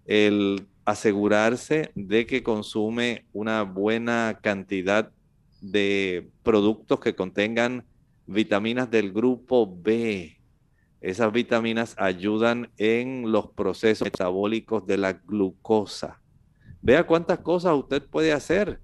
El 0.06 0.66
asegurarse 0.84 1.90
de 1.94 2.26
que 2.26 2.42
consume 2.42 3.26
una 3.32 3.62
buena 3.62 4.38
cantidad 4.42 5.10
de 5.60 6.28
productos 6.42 7.00
que 7.00 7.14
contengan 7.14 7.84
vitaminas 8.26 8.90
del 8.90 9.12
grupo 9.12 9.74
B. 9.82 10.38
Esas 11.04 11.30
vitaminas 11.34 11.94
ayudan 11.98 12.70
en 12.78 13.30
los 13.30 13.50
procesos 13.50 14.06
metabólicos 14.06 14.86
de 14.86 14.96
la 14.96 15.12
glucosa. 15.12 16.22
Vea 16.80 17.06
cuántas 17.06 17.40
cosas 17.40 17.74
usted 17.74 18.02
puede 18.02 18.32
hacer 18.32 18.80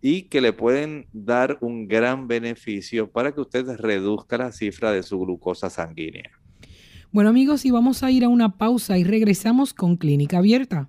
y 0.00 0.28
que 0.28 0.40
le 0.40 0.52
pueden 0.52 1.08
dar 1.12 1.58
un 1.60 1.88
gran 1.88 2.28
beneficio 2.28 3.10
para 3.10 3.34
que 3.34 3.40
usted 3.40 3.66
reduzca 3.76 4.38
la 4.38 4.52
cifra 4.52 4.92
de 4.92 5.02
su 5.02 5.18
glucosa 5.18 5.68
sanguínea. 5.68 6.30
Bueno 7.10 7.30
amigos, 7.30 7.64
y 7.64 7.72
vamos 7.72 8.04
a 8.04 8.12
ir 8.12 8.22
a 8.22 8.28
una 8.28 8.56
pausa 8.56 8.96
y 8.96 9.02
regresamos 9.02 9.74
con 9.74 9.96
Clínica 9.96 10.38
Abierta. 10.38 10.88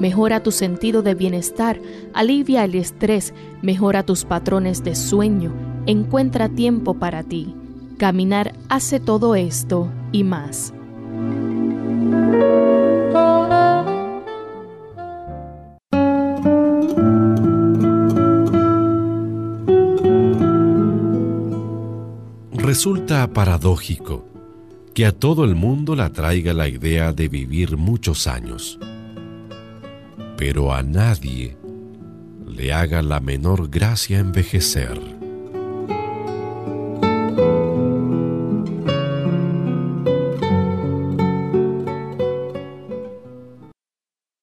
Mejora 0.00 0.42
tu 0.42 0.52
sentido 0.52 1.02
de 1.02 1.14
bienestar, 1.14 1.80
alivia 2.14 2.64
el 2.64 2.74
estrés, 2.76 3.34
mejora 3.62 4.04
tus 4.04 4.24
patrones 4.24 4.84
de 4.84 4.94
sueño, 4.94 5.52
encuentra 5.86 6.48
tiempo 6.48 6.94
para 6.94 7.22
ti. 7.22 7.54
Caminar 7.96 8.54
hace 8.68 9.00
todo 9.00 9.34
esto 9.34 9.90
y 10.12 10.22
más. 10.22 10.72
Resulta 22.52 23.26
paradójico 23.32 24.24
que 24.94 25.06
a 25.06 25.12
todo 25.12 25.44
el 25.44 25.54
mundo 25.54 25.96
la 25.96 26.10
traiga 26.10 26.52
la 26.52 26.68
idea 26.68 27.12
de 27.12 27.28
vivir 27.28 27.76
muchos 27.76 28.26
años, 28.26 28.78
pero 30.38 30.72
a 30.72 30.84
nadie 30.84 31.56
le 32.46 32.72
haga 32.72 33.02
la 33.02 33.18
menor 33.18 33.68
gracia 33.68 34.20
envejecer. 34.20 34.96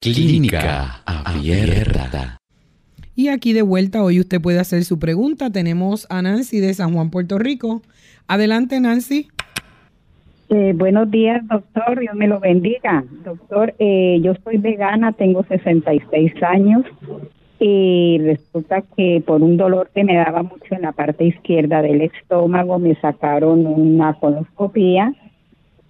Clínica 0.02 1.02
Abierta. 1.06 2.38
Y 3.16 3.30
aquí 3.30 3.54
de 3.54 3.62
vuelta, 3.62 4.04
hoy 4.04 4.20
usted 4.20 4.42
puede 4.42 4.60
hacer 4.60 4.84
su 4.84 5.00
pregunta. 5.00 5.50
Tenemos 5.50 6.08
a 6.10 6.22
Nancy 6.22 6.60
de 6.60 6.74
San 6.74 6.94
Juan, 6.94 7.10
Puerto 7.10 7.40
Rico. 7.40 7.82
Adelante, 8.28 8.82
Nancy. 8.82 9.30
Eh, 10.50 10.74
buenos 10.76 11.10
días, 11.10 11.42
doctor. 11.48 12.00
Dios 12.00 12.14
me 12.14 12.28
lo 12.28 12.40
bendiga. 12.40 13.04
Doctor, 13.24 13.74
eh, 13.80 14.20
yo 14.22 14.34
soy 14.44 14.58
vegana, 14.58 15.12
tengo 15.14 15.44
66 15.44 16.34
años 16.44 16.84
y 17.60 18.20
resulta 18.20 18.84
que 18.96 19.24
por 19.26 19.42
un 19.42 19.58
dolor 19.58 19.90
que 19.94 20.04
me 20.04 20.16
daba 20.16 20.44
mucho 20.44 20.76
en 20.76 20.84
la 20.84 20.92
parte 20.92 21.26
izquierda 21.26 21.82
del 21.82 22.02
estómago 22.02 22.78
me 22.78 22.94
sacaron 22.96 23.66
una 23.66 24.14
coloscopía. 24.14 25.14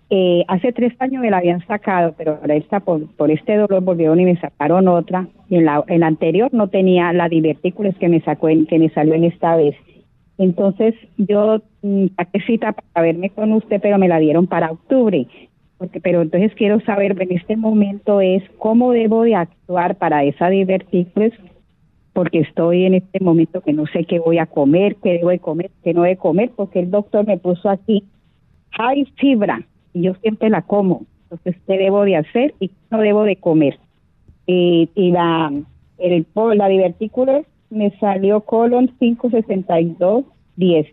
Eh, 0.09 0.45
hace 0.47 0.71
tres 0.71 0.93
años 0.99 1.21
me 1.21 1.31
la 1.31 1.39
habían 1.39 1.65
sacado, 1.67 2.13
pero 2.17 2.37
ahora 2.39 2.55
esta, 2.55 2.79
por, 2.79 3.07
por 3.15 3.31
este 3.31 3.57
dolor 3.57 3.83
volvieron 3.83 4.21
y 4.21 4.25
me 4.25 4.39
sacaron 4.39 4.87
otra. 4.87 5.27
Y 5.49 5.57
en 5.57 5.65
la, 5.65 5.83
en 5.87 5.99
la 5.99 6.07
anterior 6.07 6.53
no 6.53 6.69
tenía 6.69 7.11
la 7.11 7.27
divertículos 7.27 7.95
que 7.97 8.07
me 8.07 8.21
sacó 8.21 8.47
que 8.69 8.79
me 8.79 8.89
salió 8.89 9.15
en 9.15 9.25
esta 9.25 9.57
vez. 9.57 9.75
Entonces 10.37 10.95
yo 11.17 11.61
mm, 11.81 12.07
saqué 12.17 12.39
cita 12.41 12.73
para 12.73 13.05
verme 13.05 13.29
con 13.29 13.53
usted, 13.53 13.79
pero 13.81 13.97
me 13.97 14.07
la 14.07 14.19
dieron 14.19 14.47
para 14.47 14.71
octubre. 14.71 15.27
Porque, 15.77 15.99
pero 15.99 16.21
entonces 16.21 16.53
quiero 16.55 16.79
saber 16.81 17.21
en 17.21 17.31
este 17.31 17.57
momento 17.57 18.21
es 18.21 18.43
cómo 18.57 18.91
debo 18.91 19.23
de 19.23 19.35
actuar 19.35 19.95
para 19.95 20.23
esa 20.23 20.49
divertículos, 20.49 21.33
porque 22.13 22.39
estoy 22.39 22.85
en 22.85 22.93
este 22.95 23.19
momento 23.19 23.61
que 23.61 23.73
no 23.73 23.85
sé 23.87 24.05
qué 24.05 24.19
voy 24.19 24.37
a 24.37 24.45
comer, 24.45 24.95
qué 25.03 25.13
debo 25.13 25.29
de 25.29 25.39
comer, 25.39 25.71
qué 25.83 25.93
no 25.93 26.03
de 26.03 26.15
comer, 26.15 26.51
porque 26.55 26.79
el 26.79 26.91
doctor 26.91 27.27
me 27.27 27.37
puso 27.37 27.69
aquí 27.69 28.05
high 28.71 29.05
fibra 29.17 29.61
y 29.93 30.03
yo 30.03 30.13
siempre 30.15 30.49
la 30.49 30.61
como. 30.61 31.05
Entonces, 31.23 31.61
¿qué 31.67 31.77
debo 31.77 32.05
de 32.05 32.17
hacer 32.17 32.53
y 32.59 32.69
qué 32.69 32.75
no 32.91 32.99
debo 32.99 33.23
de 33.23 33.35
comer? 33.35 33.77
Y, 34.45 34.89
y 34.95 35.11
la, 35.11 35.51
el, 35.97 36.25
la 36.55 36.67
divertículos 36.67 37.45
me 37.75 37.95
salió 37.99 38.41
colon 38.41 38.95
56210. 38.99 40.87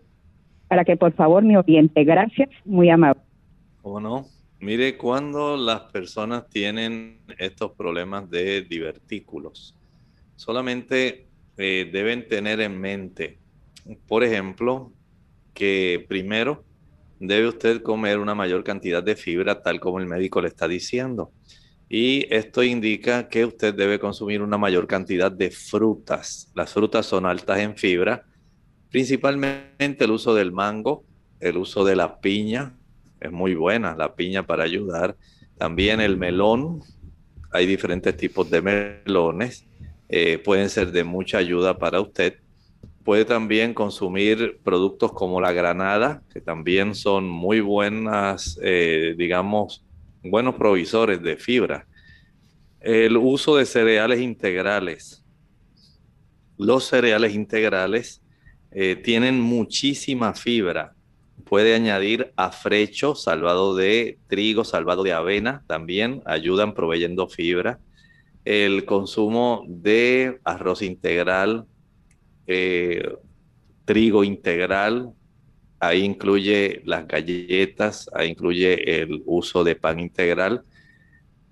Para 0.67 0.83
que 0.85 0.97
por 0.97 1.13
favor 1.13 1.43
me 1.43 1.57
oriente. 1.57 2.03
Gracias, 2.03 2.49
muy 2.65 2.89
amable. 2.89 3.21
¿Cómo 3.81 3.99
no? 3.99 4.25
Mire, 4.59 4.97
cuando 4.97 5.57
las 5.57 5.81
personas 5.91 6.47
tienen 6.49 7.17
estos 7.37 7.71
problemas 7.71 8.29
de 8.29 8.61
divertículos, 8.61 9.75
solamente 10.35 11.27
eh, 11.57 11.89
deben 11.91 12.27
tener 12.27 12.61
en 12.61 12.79
mente, 12.79 13.37
por 14.07 14.23
ejemplo, 14.23 14.91
que 15.53 16.05
primero 16.07 16.63
debe 17.19 17.47
usted 17.47 17.81
comer 17.81 18.19
una 18.19 18.35
mayor 18.35 18.63
cantidad 18.63 19.03
de 19.03 19.15
fibra, 19.15 19.61
tal 19.61 19.79
como 19.79 19.99
el 19.99 20.05
médico 20.07 20.41
le 20.41 20.47
está 20.47 20.67
diciendo. 20.67 21.31
Y 21.95 22.25
esto 22.33 22.63
indica 22.63 23.29
que 23.29 23.45
usted 23.45 23.71
debe 23.71 23.99
consumir 23.99 24.41
una 24.41 24.57
mayor 24.57 24.87
cantidad 24.87 25.31
de 25.31 25.51
frutas. 25.51 26.51
Las 26.55 26.73
frutas 26.73 27.05
son 27.05 27.27
altas 27.27 27.59
en 27.59 27.77
fibra, 27.77 28.25
principalmente 28.89 30.03
el 30.05 30.09
uso 30.09 30.33
del 30.33 30.51
mango, 30.51 31.03
el 31.39 31.55
uso 31.55 31.85
de 31.85 31.95
la 31.95 32.19
piña, 32.19 32.75
es 33.21 33.31
muy 33.31 33.53
buena 33.53 33.95
la 33.95 34.15
piña 34.15 34.41
para 34.41 34.63
ayudar. 34.63 35.15
También 35.55 36.01
el 36.01 36.17
melón, 36.17 36.81
hay 37.51 37.67
diferentes 37.67 38.17
tipos 38.17 38.49
de 38.49 38.63
melones, 38.63 39.67
eh, 40.09 40.39
pueden 40.39 40.71
ser 40.71 40.91
de 40.91 41.03
mucha 41.03 41.37
ayuda 41.37 41.77
para 41.77 42.01
usted. 42.01 42.39
Puede 43.03 43.23
también 43.23 43.75
consumir 43.75 44.59
productos 44.63 45.13
como 45.13 45.39
la 45.39 45.51
granada, 45.51 46.23
que 46.33 46.41
también 46.41 46.95
son 46.95 47.29
muy 47.29 47.59
buenas, 47.59 48.59
eh, 48.63 49.13
digamos, 49.15 49.85
buenos 50.23 50.55
provisores 50.55 51.21
de 51.21 51.37
fibra. 51.37 51.85
El 52.79 53.17
uso 53.17 53.57
de 53.57 53.65
cereales 53.65 54.19
integrales. 54.19 55.23
Los 56.57 56.85
cereales 56.85 57.33
integrales 57.33 58.21
eh, 58.71 58.95
tienen 58.95 59.39
muchísima 59.39 60.33
fibra. 60.33 60.95
Puede 61.45 61.75
añadir 61.75 62.31
afrecho, 62.35 63.15
salvado 63.15 63.75
de 63.75 64.17
trigo, 64.27 64.63
salvado 64.63 65.03
de 65.03 65.13
avena, 65.13 65.63
también 65.67 66.21
ayudan 66.25 66.73
proveyendo 66.73 67.27
fibra. 67.27 67.79
El 68.45 68.85
consumo 68.85 69.63
de 69.67 70.39
arroz 70.43 70.81
integral, 70.81 71.65
eh, 72.47 73.15
trigo 73.85 74.23
integral, 74.23 75.13
Ahí 75.87 76.03
incluye 76.03 76.81
las 76.85 77.07
galletas, 77.07 78.09
ahí 78.13 78.29
incluye 78.29 79.01
el 79.01 79.21
uso 79.25 79.63
de 79.63 79.75
pan 79.75 79.99
integral. 79.99 80.63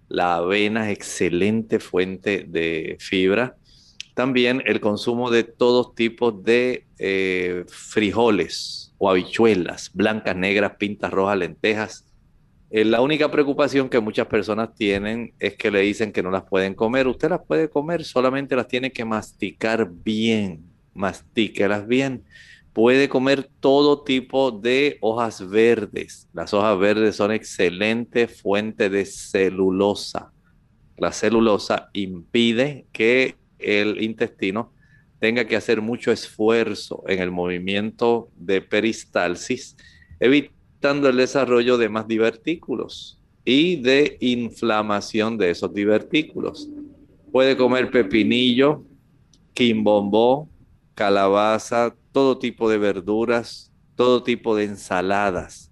La 0.07 0.35
avena 0.35 0.89
es 0.89 0.97
excelente 0.97 1.79
fuente 1.79 2.45
de 2.47 2.97
fibra. 2.99 3.57
También 4.13 4.61
el 4.65 4.79
consumo 4.79 5.31
de 5.31 5.43
todos 5.43 5.95
tipos 5.95 6.43
de 6.43 6.85
eh, 6.97 7.65
frijoles 7.67 8.93
o 8.97 9.09
habichuelas, 9.09 9.91
blancas, 9.93 10.35
negras, 10.35 10.73
pintas 10.77 11.11
rojas, 11.11 11.37
lentejas. 11.37 12.05
Eh, 12.69 12.85
la 12.85 13.01
única 13.01 13.29
preocupación 13.29 13.89
que 13.89 13.99
muchas 13.99 14.27
personas 14.27 14.73
tienen 14.75 15.33
es 15.39 15.55
que 15.57 15.71
le 15.71 15.81
dicen 15.81 16.13
que 16.13 16.23
no 16.23 16.31
las 16.31 16.43
pueden 16.43 16.73
comer. 16.73 17.07
Usted 17.07 17.29
las 17.29 17.41
puede 17.45 17.69
comer, 17.69 18.05
solamente 18.05 18.55
las 18.55 18.67
tiene 18.67 18.91
que 18.91 19.03
masticar 19.03 19.89
bien. 19.91 20.63
Mastíquelas 20.93 21.85
bien. 21.85 22.23
Puede 22.73 23.09
comer 23.09 23.49
todo 23.59 24.03
tipo 24.03 24.51
de 24.51 24.97
hojas 25.01 25.47
verdes. 25.49 26.29
Las 26.33 26.53
hojas 26.53 26.79
verdes 26.79 27.17
son 27.17 27.31
excelente 27.31 28.27
fuente 28.27 28.89
de 28.89 29.05
celulosa. 29.05 30.31
La 30.97 31.11
celulosa 31.11 31.89
impide 31.93 32.85
que 32.93 33.35
el 33.59 34.01
intestino 34.01 34.71
tenga 35.19 35.45
que 35.45 35.55
hacer 35.55 35.81
mucho 35.81 36.11
esfuerzo 36.11 37.03
en 37.07 37.19
el 37.19 37.29
movimiento 37.29 38.29
de 38.37 38.61
peristalsis, 38.61 39.75
evitando 40.19 41.09
el 41.09 41.17
desarrollo 41.17 41.77
de 41.77 41.89
más 41.89 42.07
divertículos 42.07 43.21
y 43.43 43.75
de 43.75 44.17
inflamación 44.21 45.37
de 45.37 45.51
esos 45.51 45.73
divertículos. 45.73 46.69
Puede 47.31 47.57
comer 47.57 47.91
pepinillo, 47.91 48.83
quimbombó, 49.53 50.49
calabaza, 50.95 51.95
todo 52.11 52.37
tipo 52.37 52.69
de 52.69 52.77
verduras, 52.77 53.71
todo 53.95 54.23
tipo 54.23 54.55
de 54.55 54.65
ensaladas. 54.65 55.71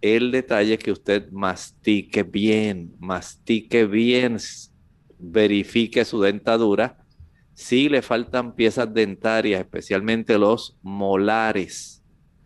El 0.00 0.30
detalle 0.30 0.74
es 0.74 0.78
que 0.78 0.92
usted 0.92 1.30
mastique 1.30 2.22
bien, 2.22 2.94
mastique 2.98 3.86
bien, 3.86 4.36
verifique 5.18 6.04
su 6.04 6.20
dentadura. 6.20 7.04
Si 7.54 7.88
le 7.88 8.02
faltan 8.02 8.54
piezas 8.54 8.92
dentarias, 8.92 9.60
especialmente 9.60 10.38
los 10.38 10.78
molares, 10.82 12.02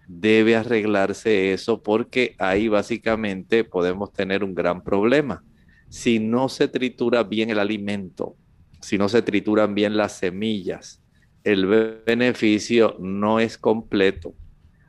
debe 0.06 0.56
arreglarse 0.56 1.52
eso 1.52 1.82
porque 1.82 2.34
ahí 2.38 2.68
básicamente 2.68 3.64
podemos 3.64 4.12
tener 4.12 4.42
un 4.42 4.54
gran 4.54 4.82
problema. 4.82 5.44
Si 5.88 6.18
no 6.18 6.48
se 6.48 6.68
tritura 6.68 7.24
bien 7.24 7.50
el 7.50 7.58
alimento, 7.58 8.36
si 8.80 8.98
no 8.98 9.08
se 9.08 9.22
trituran 9.22 9.74
bien 9.74 9.96
las 9.96 10.12
semillas, 10.12 11.02
el 11.44 11.66
beneficio 12.04 12.96
no 12.98 13.40
es 13.40 13.58
completo. 13.58 14.34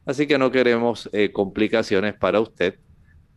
Así 0.06 0.28
que 0.28 0.38
no 0.38 0.52
queremos 0.52 1.10
eh, 1.14 1.32
complicaciones 1.32 2.16
para 2.16 2.40
usted. 2.40 2.80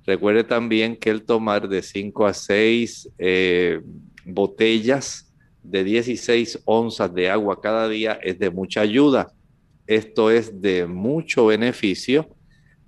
Recuerde 0.07 0.45
también 0.45 0.97
que 0.97 1.11
el 1.11 1.25
tomar 1.25 1.69
de 1.69 1.83
5 1.83 2.27
a 2.27 2.35
6 2.35 3.11
eh, 3.19 3.81
botellas 4.25 5.33
de 5.62 5.85
16 5.85 6.62
onzas 6.65 7.15
de 7.15 7.31
agua 7.31 7.61
cada 7.61 7.89
día 7.89 8.19
es 8.23 8.39
de 8.39 8.51
mucha 8.51 8.81
ayuda. 8.83 9.33
Esto 9.87 10.31
es 10.31 10.61
de 10.61 10.87
mucho 10.87 11.47
beneficio. 11.47 12.29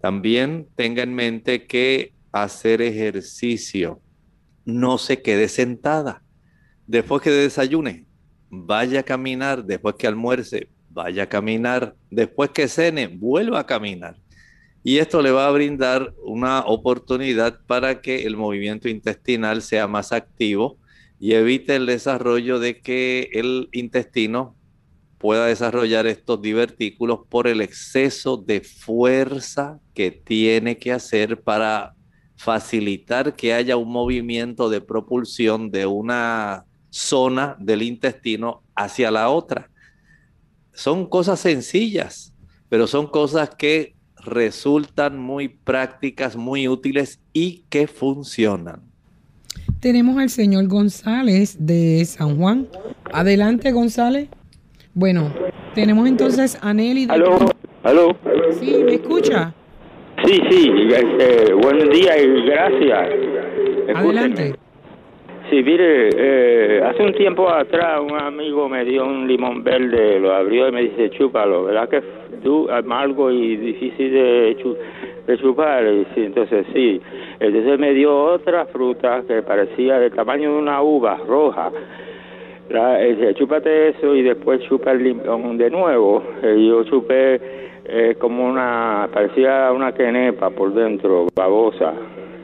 También 0.01 0.69
tenga 0.77 1.03
en 1.03 1.15
mente 1.15 1.67
que 1.67 2.13
hacer 2.33 2.83
ejercicio 2.83 4.01
no 4.67 4.99
se 4.99 5.23
quede 5.23 5.49
sentada. 5.49 6.23
Después 6.87 7.23
que 7.23 7.31
desayune, 7.31 8.05
vaya 8.51 9.01
a 9.01 9.03
caminar, 9.03 9.65
después 9.65 9.97
que 9.97 10.07
almuerce, 10.07 10.69
vaya 10.91 11.25
a 11.25 11.29
caminar, 11.29 11.95
después 12.11 12.51
que 12.51 12.69
cene, 12.69 13.09
vuelva 13.09 13.61
a 13.61 13.67
caminar. 13.67 14.17
Y 14.83 14.99
esto 14.99 15.21
le 15.21 15.33
va 15.33 15.49
a 15.49 15.51
brindar 15.51 16.15
una 16.25 16.61
oportunidad 16.61 17.61
para 17.67 18.01
que 18.01 18.25
el 18.25 18.37
movimiento 18.37 18.89
intestinal 18.89 19.63
sea 19.63 19.89
más 19.89 20.13
activo 20.13 20.79
y 21.19 21.33
evite 21.33 21.75
el 21.75 21.87
desarrollo 21.87 22.59
de 22.61 22.81
que 22.81 23.31
el 23.33 23.69
intestino 23.73 24.57
pueda 25.19 25.47
desarrollar 25.47 26.07
estos 26.07 26.41
divertículos 26.41 27.21
por 27.29 27.49
el 27.49 27.63
exceso 27.63 28.37
de 28.37 28.61
fuerza 28.61 29.81
que 29.95 30.11
tiene 30.11 30.79
que 30.79 30.93
hacer 30.93 31.43
para 31.43 31.95
facilitar 32.37 33.35
que 33.35 33.55
haya 33.55 33.77
un 33.77 33.91
movimiento 33.91 34.69
de 34.69 34.81
propulsión 34.81 35.71
de 35.71 35.87
una 35.87 36.65
zona 36.97 37.57
del 37.59 37.83
intestino 37.83 38.63
hacia 38.75 39.11
la 39.11 39.29
otra. 39.29 39.69
Son 40.73 41.07
cosas 41.07 41.41
sencillas, 41.41 42.33
pero 42.71 42.87
son 42.87 43.07
cosas 43.07 43.51
que 43.51 43.95
resultan 44.25 45.19
muy 45.19 45.49
prácticas, 45.49 46.37
muy 46.37 46.69
útiles 46.69 47.21
y 47.35 47.65
que 47.69 47.87
funcionan. 47.87 48.81
Tenemos 49.79 50.17
al 50.17 50.31
señor 50.31 50.69
González 50.69 51.57
de 51.61 52.03
San 52.07 52.39
Juan. 52.39 52.67
Adelante, 53.13 53.73
González. 53.73 54.29
Bueno, 54.95 55.33
tenemos 55.75 56.09
entonces 56.09 56.59
a 56.63 56.73
Nelly. 56.73 57.07
De... 57.07 57.13
¿Aló? 57.13 57.39
¿Aló? 57.83 58.17
Sí, 58.59 58.75
¿me 58.85 58.95
escucha? 58.95 59.55
Sí, 60.25 60.41
sí. 60.51 60.71
Eh, 61.21 61.53
buen 61.63 61.91
día 61.91 62.19
y 62.19 62.47
gracias. 62.47 62.99
Adelante. 63.95 64.66
Sí, 65.49 65.63
mire, 65.63 66.09
eh, 66.13 66.83
hace 66.83 67.05
un 67.05 67.13
tiempo 67.13 67.49
atrás 67.49 68.01
un 68.01 68.21
amigo 68.21 68.69
me 68.69 68.85
dio 68.85 69.05
un 69.05 69.29
limón 69.29 69.63
verde, 69.63 70.19
lo 70.19 70.35
abrió 70.35 70.69
y 70.69 70.73
me 70.73 70.83
dice, 70.83 71.11
chúpalo, 71.11 71.65
¿verdad 71.65 71.89
que 71.89 71.99
es 71.99 72.05
amargo 72.73 73.31
y 73.31 73.57
difícil 73.57 74.13
de, 74.13 74.57
chupar? 75.41 75.87
Y 75.87 76.05
sí, 76.15 76.25
entonces 76.25 76.67
sí. 76.73 77.01
Entonces 77.39 77.79
me 77.79 77.95
dio 77.95 78.13
otra 78.25 78.67
fruta 78.67 79.23
que 79.29 79.43
parecía 79.43 80.01
del 80.01 80.13
tamaño 80.13 80.53
de 80.53 80.59
una 80.59 80.83
uva 80.83 81.17
roja. 81.29 81.71
La, 82.69 82.99
dice, 82.99 83.35
chúpate 83.35 83.91
eso 83.91 84.17
y 84.17 84.23
después 84.23 84.61
chupa 84.63 84.91
el 84.91 85.05
limón 85.05 85.59
de 85.59 85.71
nuevo. 85.71 86.25
Y 86.43 86.67
yo 86.67 86.83
chupé 86.85 87.41
eh, 87.85 88.17
como 88.19 88.49
una, 88.49 89.09
parecía 89.13 89.71
una 89.71 89.93
quenepa 89.93 90.51
por 90.51 90.75
dentro, 90.75 91.29
babosa. 91.37 91.93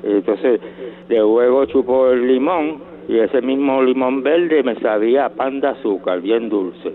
Entonces, 0.04 0.60
de 1.08 1.18
luego 1.18 1.64
chupó 1.66 2.10
el 2.10 2.28
limón 2.28 2.91
y 3.08 3.18
ese 3.18 3.42
mismo 3.42 3.82
limón 3.82 4.22
verde 4.22 4.62
me 4.62 4.78
sabía 4.80 5.28
pan 5.30 5.60
de 5.60 5.68
azúcar, 5.68 6.20
bien 6.20 6.48
dulce. 6.48 6.92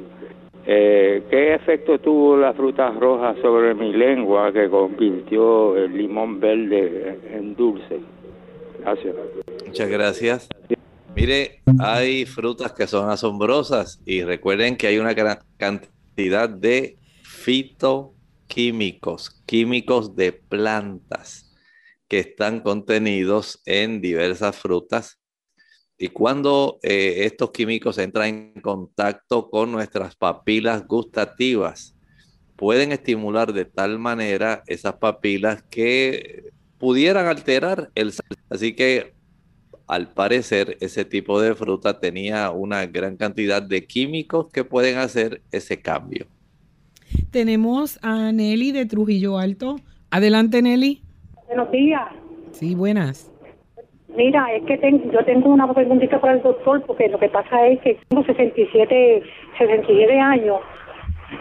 Eh, 0.66 1.24
¿Qué 1.30 1.54
efecto 1.54 2.00
tuvo 2.00 2.36
la 2.36 2.54
fruta 2.54 2.90
roja 2.92 3.36
sobre 3.42 3.74
mi 3.74 3.94
lengua 3.94 4.52
que 4.52 4.70
convirtió 4.70 5.78
el 5.78 5.98
limón 5.98 6.42
verde 6.42 7.18
en 7.32 7.56
dulce? 7.56 8.02
Gracias. 8.82 9.16
Muchas 9.66 9.90
gracias. 9.90 10.50
Mire, 11.16 11.62
hay 11.80 12.26
frutas 12.26 12.74
que 12.74 12.86
son 12.86 13.10
asombrosas 13.10 14.02
y 14.06 14.24
recuerden 14.24 14.76
que 14.76 14.88
hay 14.88 15.00
una 15.00 15.14
gran 15.14 15.38
cantidad 15.58 16.50
de 16.50 16.98
fitoquímicos, 17.24 19.42
químicos 19.46 20.16
de 20.16 20.34
plantas 20.34 21.56
que 22.08 22.20
están 22.20 22.60
contenidos 22.60 23.62
en 23.66 24.02
diversas 24.02 24.56
frutas 24.58 25.18
y 25.98 26.10
cuando 26.10 26.80
eh, 26.84 27.26
estos 27.26 27.52
químicos 27.52 27.98
entran 27.98 28.28
en 28.28 28.62
contacto 28.62 29.50
con 29.50 29.72
nuestras 29.72 30.16
papilas 30.16 30.86
gustativas, 30.86 31.96
pueden 32.56 32.92
estimular 32.92 33.52
de 33.52 33.66
tal 33.66 33.98
manera 33.98 34.64
esas 34.68 34.96
papilas 34.96 35.64
que 35.64 36.52
pudieran 36.78 37.26
alterar 37.26 37.90
el 37.96 38.14
Así 38.50 38.74
que 38.74 39.16
al 39.88 40.14
parecer 40.14 40.78
ese 40.82 41.06
tipo 41.06 41.42
de 41.42 41.56
fruta 41.56 42.00
tenía 42.00 42.52
una 42.52 42.86
gran 42.86 43.16
cantidad 43.18 43.62
de 43.62 43.86
químicos 43.86 44.48
que 44.52 44.64
pueden 44.64 44.98
hacer 44.98 45.42
ese 45.52 45.82
cambio. 45.82 46.28
Tenemos 47.32 47.98
a 48.02 48.32
Nelly 48.32 48.72
de 48.72 48.86
Trujillo 48.86 49.38
Alto. 49.38 49.78
Adelante 50.12 50.62
Nelly. 50.62 51.02
Buenos 51.48 51.72
días. 51.72 52.10
Sí, 52.52 52.76
buenas. 52.76 53.32
Mira, 54.18 54.52
es 54.52 54.64
que 54.64 54.80
tengo, 54.80 55.12
yo 55.12 55.24
tengo 55.26 55.50
una 55.50 55.72
preguntita 55.72 56.20
para 56.20 56.34
el 56.34 56.42
doctor, 56.42 56.82
porque 56.88 57.08
lo 57.08 57.20
que 57.20 57.30
pasa 57.30 57.68
es 57.68 57.80
que 57.82 58.00
tengo 58.10 58.24
67, 58.24 59.22
67 59.60 60.20
años 60.20 60.58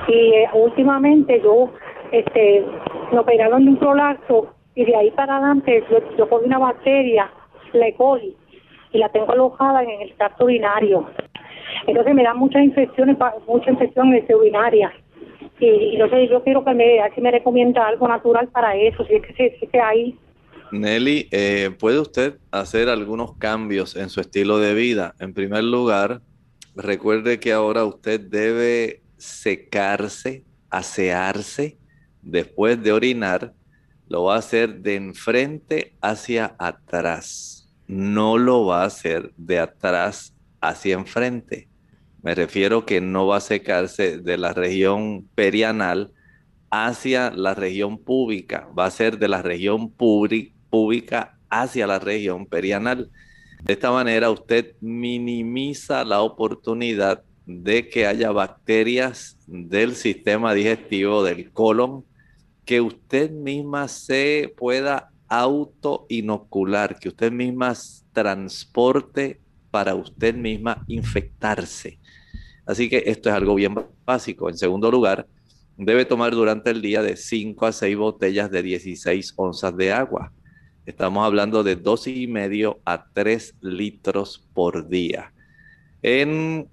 y 0.09 0.12
eh, 0.12 0.49
últimamente 0.53 1.41
yo 1.43 1.70
este, 2.12 2.66
me 3.12 3.18
operaron 3.18 3.64
de 3.64 3.70
un 3.70 3.77
prolapso 3.79 4.53
y 4.74 4.85
de 4.85 4.95
ahí 4.95 5.11
para 5.12 5.39
adelante 5.39 5.85
yo, 5.91 6.01
yo 6.18 6.29
cogí 6.29 6.45
una 6.45 6.59
bacteria, 6.59 7.31
la 7.72 7.89
E. 7.89 7.95
coli, 7.95 8.37
y 8.93 8.99
la 8.99 9.09
tengo 9.09 9.33
alojada 9.33 9.83
en 9.83 10.03
el 10.03 10.12
tracto 10.12 10.45
urinario. 10.45 11.07
Entonces 11.87 12.14
me 12.14 12.24
dan 12.24 12.37
muchas 12.37 12.62
infecciones, 12.62 13.16
muchas 13.49 13.68
infecciones 13.68 14.24
urinaria. 14.29 14.93
Y, 15.61 15.66
y 15.66 15.97
no 15.97 16.11
sé, 16.11 16.29
yo 16.29 16.43
quiero 16.43 16.62
que 16.62 16.74
me, 16.74 16.99
si 17.14 17.22
me 17.22 17.31
recomienda 17.31 17.87
algo 17.87 18.07
natural 18.07 18.49
para 18.49 18.77
eso, 18.77 19.03
si 19.07 19.14
es 19.14 19.22
que, 19.22 19.57
si 19.59 19.66
que 19.66 19.81
hay 19.81 20.14
Nelly, 20.73 21.29
eh, 21.31 21.71
¿puede 21.79 22.01
usted 22.01 22.39
hacer 22.51 22.89
algunos 22.89 23.37
cambios 23.37 23.97
en 23.97 24.11
su 24.11 24.21
estilo 24.21 24.59
de 24.59 24.75
vida? 24.75 25.14
En 25.19 25.33
primer 25.33 25.64
lugar, 25.64 26.23
recuerde 26.75 27.39
que 27.39 27.53
ahora 27.53 27.85
usted 27.85 28.21
debe 28.21 29.03
secarse, 29.17 30.45
asearse 30.71 31.79
después 32.23 32.83
de 32.83 32.93
orinar. 32.93 33.55
Lo 34.09 34.25
va 34.25 34.37
a 34.37 34.39
hacer 34.39 34.81
de 34.81 34.97
enfrente 34.97 35.95
hacia 36.01 36.57
atrás. 36.59 37.69
No 37.87 38.39
lo 38.39 38.67
va 38.67 38.83
a 38.83 38.87
hacer 38.87 39.33
de 39.37 39.59
atrás 39.59 40.35
hacia 40.61 40.95
enfrente. 40.95 41.69
Me 42.23 42.35
refiero 42.35 42.85
que 42.87 43.01
no 43.01 43.27
va 43.27 43.37
a 43.37 43.41
secarse 43.41 44.19
de 44.19 44.37
la 44.37 44.53
región 44.53 45.29
perianal 45.35 46.12
hacia 46.71 47.31
la 47.31 47.55
región 47.55 47.99
pública. 47.99 48.69
Va 48.77 48.87
a 48.87 48.91
ser 48.91 49.19
de 49.19 49.29
la 49.29 49.43
región 49.43 49.91
pública 49.91 50.56
hacia 51.49 51.87
la 51.87 51.99
región 51.99 52.47
perianal. 52.47 53.11
De 53.62 53.73
esta 53.73 53.91
manera 53.91 54.31
usted 54.31 54.75
minimiza 54.81 56.05
la 56.05 56.21
oportunidad 56.21 57.23
de 57.47 57.89
que 57.89 58.07
haya 58.07 58.33
bacterias 58.33 59.39
del 59.47 59.95
sistema 59.95 60.53
digestivo 60.53 61.23
del 61.23 61.53
colon 61.53 62.05
que 62.64 62.81
usted 62.81 63.31
misma 63.31 63.87
se 63.87 64.53
pueda 64.57 65.11
auto-inocular, 65.29 66.99
que 66.99 67.09
usted 67.09 67.33
misma 67.33 67.75
transporte 68.12 69.41
para 69.71 69.95
usted 69.95 70.35
misma 70.35 70.85
infectarse. 70.89 71.99
Así 72.67 72.89
que 72.89 73.05
esto 73.07 73.29
es 73.29 73.35
algo 73.35 73.55
bien 73.55 73.75
básico. 74.05 74.51
En 74.51 74.59
segundo 74.59 74.91
lugar, 74.91 75.27
debe 75.77 76.05
tomar 76.05 76.33
durante 76.33 76.71
el 76.71 76.83
día 76.83 77.03
de 77.03 77.17
5 77.17 77.67
a 77.67 77.73
6 77.73 77.97
botellas 77.97 78.51
de 78.51 78.62
16 78.62 79.35
onzas 79.37 79.77
de 79.77 79.93
agua. 79.93 80.33
Estamos 80.87 81.26
hablando 81.26 81.64
de 81.64 81.74
dos 81.74 82.07
y 82.07 82.28
medio 82.28 82.78
a 82.84 83.07
3 83.12 83.57
litros 83.61 84.47
por 84.55 84.89
día. 84.89 85.32
En 86.01 86.68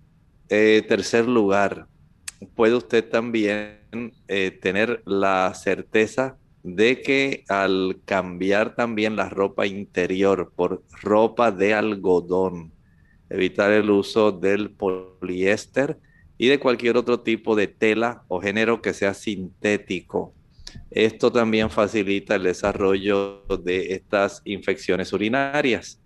eh, 0.49 0.85
tercer 0.87 1.27
lugar, 1.27 1.87
puede 2.53 2.75
usted 2.75 3.09
también 3.09 3.79
eh, 4.27 4.51
tener 4.61 5.01
la 5.05 5.51
certeza 5.55 6.37
de 6.61 7.01
que 7.01 7.43
al 7.49 8.01
cambiar 8.05 8.75
también 8.75 9.15
la 9.15 9.29
ropa 9.29 9.65
interior 9.65 10.53
por 10.55 10.83
ropa 11.01 11.51
de 11.51 11.73
algodón, 11.73 12.71
evitar 13.31 13.71
el 13.71 13.89
uso 13.89 14.31
del 14.31 14.69
poliéster 14.69 15.97
y 16.37 16.49
de 16.49 16.59
cualquier 16.59 16.97
otro 16.97 17.21
tipo 17.21 17.55
de 17.55 17.65
tela 17.65 18.25
o 18.27 18.39
género 18.39 18.79
que 18.79 18.93
sea 18.93 19.15
sintético. 19.15 20.35
Esto 20.91 21.31
también 21.31 21.69
facilita 21.69 22.35
el 22.35 22.43
desarrollo 22.43 23.43
de 23.63 23.93
estas 23.93 24.41
infecciones 24.45 25.13
urinarias. 25.13 26.01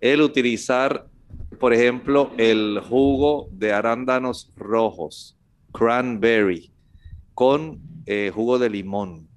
El 0.00 0.20
utilizar, 0.20 1.06
por 1.58 1.72
ejemplo, 1.72 2.30
el 2.36 2.80
jugo 2.88 3.48
de 3.52 3.72
arándanos 3.72 4.52
rojos, 4.56 5.36
cranberry, 5.72 6.72
con 7.34 7.80
eh, 8.06 8.30
jugo 8.34 8.58
de 8.58 8.70
limón, 8.70 9.28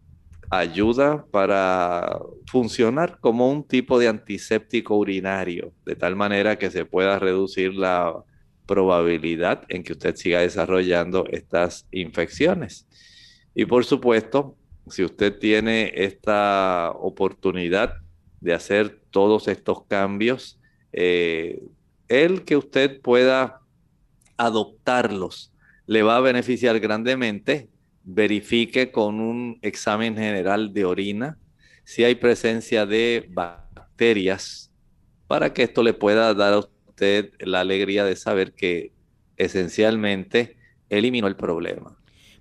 ayuda 0.49 1.25
para 1.31 2.19
funcionar 2.49 3.19
como 3.19 3.51
un 3.51 3.67
tipo 3.67 3.99
de 3.99 4.07
antiséptico 4.07 4.95
urinario, 4.95 5.73
de 5.85 5.95
tal 5.95 6.15
manera 6.15 6.57
que 6.57 6.71
se 6.71 6.85
pueda 6.85 7.19
reducir 7.19 7.73
la 7.73 8.23
probabilidad 8.65 9.63
en 9.69 9.83
que 9.83 9.93
usted 9.93 10.15
siga 10.15 10.41
desarrollando 10.41 11.25
estas 11.31 11.87
infecciones. 11.91 12.87
Y 13.59 13.65
por 13.65 13.85
supuesto, 13.85 14.55
si 14.87 15.03
usted 15.03 15.39
tiene 15.39 15.91
esta 15.95 16.91
oportunidad 16.91 17.95
de 18.39 18.53
hacer 18.53 19.01
todos 19.09 19.47
estos 19.47 19.83
cambios, 19.85 20.59
eh, 20.93 21.63
el 22.07 22.43
que 22.43 22.55
usted 22.55 23.01
pueda 23.01 23.61
adoptarlos 24.37 25.51
le 25.87 26.03
va 26.03 26.17
a 26.17 26.21
beneficiar 26.21 26.79
grandemente 26.79 27.67
verifique 28.03 28.91
con 28.91 29.19
un 29.19 29.57
examen 29.63 30.15
general 30.15 30.71
de 30.71 30.85
orina 30.85 31.39
si 31.83 32.03
hay 32.03 32.13
presencia 32.13 32.85
de 32.85 33.25
bacterias 33.27 34.71
para 35.25 35.51
que 35.51 35.63
esto 35.63 35.81
le 35.81 35.95
pueda 35.95 36.31
dar 36.35 36.53
a 36.53 36.59
usted 36.59 37.31
la 37.39 37.61
alegría 37.61 38.05
de 38.05 38.17
saber 38.17 38.53
que 38.53 38.91
esencialmente 39.35 40.57
eliminó 40.89 41.25
el 41.25 41.35
problema. 41.35 41.96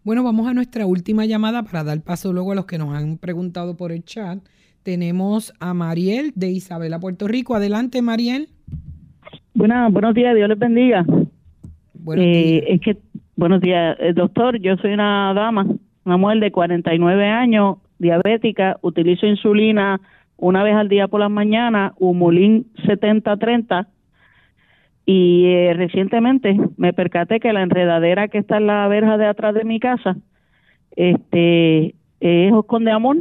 Bueno, 0.06 0.22
vamos 0.22 0.46
a 0.46 0.54
nuestra 0.54 0.86
última 0.86 1.26
llamada 1.26 1.64
para 1.64 1.82
dar 1.82 2.00
paso 2.00 2.32
luego 2.32 2.52
a 2.52 2.54
los 2.54 2.66
que 2.66 2.78
nos 2.78 2.94
han 2.94 3.18
preguntado 3.18 3.76
por 3.76 3.90
el 3.90 4.04
chat. 4.04 4.38
Tenemos 4.84 5.52
a 5.58 5.74
Mariel 5.74 6.30
de 6.36 6.48
Isabela, 6.48 7.00
Puerto 7.00 7.26
Rico. 7.26 7.56
Adelante, 7.56 8.00
Mariel. 8.02 8.46
Buenas, 9.52 9.92
buenos 9.92 10.14
días, 10.14 10.36
Dios 10.36 10.48
les 10.48 10.60
bendiga. 10.60 11.04
Eh, 12.16 12.64
es 12.68 12.80
que 12.82 12.98
Buenos 13.34 13.60
días, 13.60 13.96
eh, 13.98 14.12
doctor. 14.12 14.60
Yo 14.60 14.76
soy 14.76 14.92
una 14.92 15.34
dama, 15.34 15.66
una 16.04 16.16
mujer 16.16 16.38
de 16.38 16.52
49 16.52 17.26
años, 17.26 17.78
diabética. 17.98 18.76
Utilizo 18.82 19.26
insulina 19.26 20.00
una 20.36 20.62
vez 20.62 20.76
al 20.76 20.88
día 20.88 21.08
por 21.08 21.18
las 21.18 21.32
mañanas, 21.32 21.94
Humulin 21.98 22.68
7030. 22.86 23.88
Y 25.06 25.46
eh, 25.46 25.72
recientemente 25.74 26.58
me 26.76 26.92
percaté 26.92 27.38
que 27.38 27.52
la 27.52 27.62
enredadera 27.62 28.28
que 28.28 28.38
está 28.38 28.56
en 28.56 28.66
la 28.66 28.88
verja 28.88 29.16
de 29.16 29.26
atrás 29.26 29.54
de 29.54 29.64
mi 29.64 29.78
casa 29.78 30.16
este, 30.96 31.94
es 32.20 32.52
amor. 32.92 33.16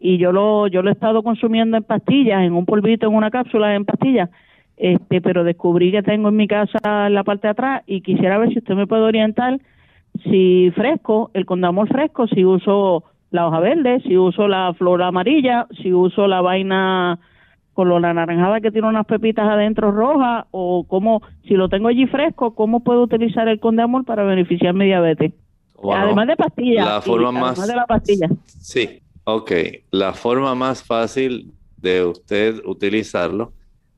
Y 0.00 0.18
yo 0.18 0.32
lo, 0.32 0.66
yo 0.66 0.82
lo 0.82 0.90
he 0.90 0.92
estado 0.92 1.22
consumiendo 1.22 1.76
en 1.76 1.84
pastillas, 1.84 2.42
en 2.42 2.54
un 2.54 2.66
polvito, 2.66 3.06
en 3.06 3.14
una 3.14 3.30
cápsula, 3.30 3.74
en 3.74 3.84
pastillas. 3.84 4.30
Este, 4.76 5.20
pero 5.20 5.44
descubrí 5.44 5.92
que 5.92 6.02
tengo 6.02 6.30
en 6.30 6.36
mi 6.36 6.48
casa 6.48 7.06
en 7.06 7.14
la 7.14 7.22
parte 7.22 7.46
de 7.46 7.52
atrás 7.52 7.82
y 7.86 8.00
quisiera 8.00 8.38
ver 8.38 8.48
si 8.48 8.58
usted 8.58 8.74
me 8.74 8.86
puede 8.86 9.02
orientar 9.02 9.60
si 10.24 10.70
fresco, 10.74 11.30
el 11.34 11.46
condamol 11.46 11.88
fresco, 11.88 12.26
si 12.26 12.44
uso 12.44 13.04
la 13.30 13.46
hoja 13.46 13.60
verde, 13.60 14.00
si 14.00 14.16
uso 14.16 14.48
la 14.48 14.72
flor 14.74 15.02
amarilla, 15.02 15.66
si 15.80 15.92
uso 15.92 16.26
la 16.26 16.40
vaina 16.40 17.18
con 17.80 18.02
la 18.02 18.12
naranjada 18.12 18.60
que 18.60 18.70
tiene 18.70 18.88
unas 18.88 19.06
pepitas 19.06 19.48
adentro 19.48 19.90
rojas 19.90 20.44
o 20.50 20.84
cómo, 20.86 21.22
si 21.48 21.54
lo 21.54 21.70
tengo 21.70 21.88
allí 21.88 22.06
fresco, 22.06 22.54
cómo 22.54 22.80
puedo 22.80 23.04
utilizar 23.04 23.48
el 23.48 23.58
condamol 23.58 24.04
para 24.04 24.22
beneficiar 24.22 24.74
mi 24.74 24.84
diabetes. 24.84 25.32
además 25.82 26.26
de 26.26 26.36
pastillas. 26.36 26.86
La 26.86 27.00
forma 27.00 27.32
más, 27.32 27.58
además 27.58 27.68
de 27.68 27.76
la 27.76 27.86
pastilla. 27.86 28.28
Sí, 28.46 29.00
ok. 29.24 29.52
La 29.92 30.12
forma 30.12 30.54
más 30.54 30.84
fácil 30.84 31.54
de 31.78 32.04
usted 32.04 32.60
utilizarlo 32.66 33.54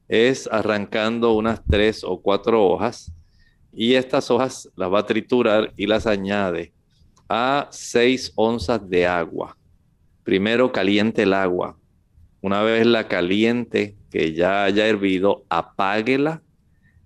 es 0.06 0.48
arrancando 0.52 1.32
unas 1.32 1.60
tres 1.64 2.04
o 2.04 2.22
cuatro 2.22 2.64
hojas 2.64 3.12
y 3.72 3.94
estas 3.94 4.30
hojas 4.30 4.70
las 4.76 4.92
va 4.92 5.00
a 5.00 5.06
triturar 5.06 5.72
y 5.76 5.88
las 5.88 6.06
añade 6.06 6.72
a 7.28 7.66
seis 7.72 8.32
onzas 8.36 8.88
de 8.88 9.08
agua. 9.08 9.56
Primero 10.22 10.70
caliente 10.70 11.24
el 11.24 11.32
agua. 11.32 11.76
Una 12.42 12.60
vez 12.62 12.84
la 12.86 13.06
caliente, 13.06 13.96
que 14.10 14.34
ya 14.34 14.64
haya 14.64 14.86
hervido, 14.86 15.44
apáguela 15.48 16.42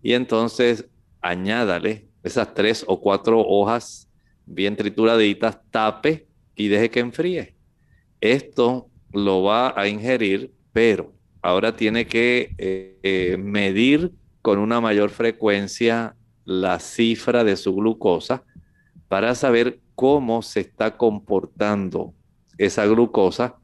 y 0.03 0.15
entonces 0.15 0.89
añádale 1.21 2.09
esas 2.23 2.55
tres 2.55 2.85
o 2.89 3.01
cuatro 3.01 3.41
hojas 3.41 4.09
bien 4.47 4.77
trituraditas, 4.77 5.59
tape 5.71 6.27
y 6.55 6.69
deje 6.69 6.91
que 6.91 7.01
enfríe. 7.01 7.55
Esto 8.21 8.89
lo 9.13 9.43
va 9.43 9.79
a 9.79 9.89
ingerir, 9.89 10.53
pero 10.73 11.13
ahora 11.43 11.77
tiene 11.77 12.07
que 12.07 12.55
eh, 12.57 12.99
eh, 13.03 13.37
medir 13.37 14.13
con 14.41 14.59
una 14.59 14.81
mayor 14.81 15.11
frecuencia 15.11 16.17
la 16.47 16.81
cifra 16.81 17.45
de 17.45 17.57
su 17.57 17.75
glucosa 17.75 18.43
para 19.09 19.35
saber 19.35 19.81
cómo 19.95 20.41
se 20.41 20.61
está 20.61 20.97
comportando 20.97 22.15
esa 22.57 22.87
glucosa 22.87 23.57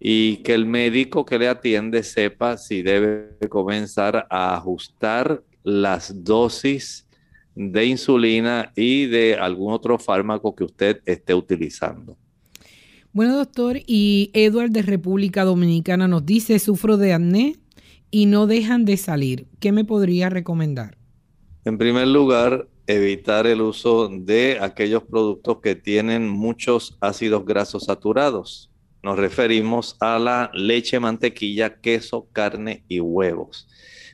y 0.00 0.38
que 0.38 0.54
el 0.54 0.66
médico 0.66 1.24
que 1.24 1.38
le 1.38 1.48
atiende 1.48 2.02
sepa 2.02 2.56
si 2.56 2.82
debe 2.82 3.36
comenzar 3.48 4.26
a 4.30 4.54
ajustar 4.54 5.42
las 5.64 6.24
dosis 6.24 7.06
de 7.54 7.86
insulina 7.86 8.72
y 8.76 9.06
de 9.06 9.34
algún 9.34 9.72
otro 9.72 9.98
fármaco 9.98 10.54
que 10.54 10.64
usted 10.64 11.00
esté 11.04 11.34
utilizando. 11.34 12.16
Bueno, 13.12 13.36
doctor, 13.36 13.78
y 13.86 14.30
Edward 14.32 14.70
de 14.70 14.82
República 14.82 15.44
Dominicana 15.44 16.06
nos 16.06 16.24
dice, 16.24 16.58
sufro 16.60 16.96
de 16.96 17.12
acné 17.12 17.56
y 18.10 18.26
no 18.26 18.46
dejan 18.46 18.84
de 18.84 18.96
salir. 18.96 19.48
¿Qué 19.58 19.72
me 19.72 19.84
podría 19.84 20.30
recomendar? 20.30 20.96
En 21.64 21.78
primer 21.78 22.06
lugar, 22.06 22.68
evitar 22.86 23.46
el 23.46 23.60
uso 23.60 24.08
de 24.08 24.58
aquellos 24.60 25.02
productos 25.02 25.58
que 25.60 25.74
tienen 25.74 26.28
muchos 26.28 26.96
ácidos 27.00 27.44
grasos 27.44 27.86
saturados. 27.86 28.67
Nos 29.02 29.18
referimos 29.18 29.96
a 30.00 30.18
la 30.18 30.50
leche, 30.52 30.98
mantequilla, 30.98 31.80
queso, 31.80 32.28
carne 32.32 32.84
y 32.88 33.00
huevos. 33.00 33.68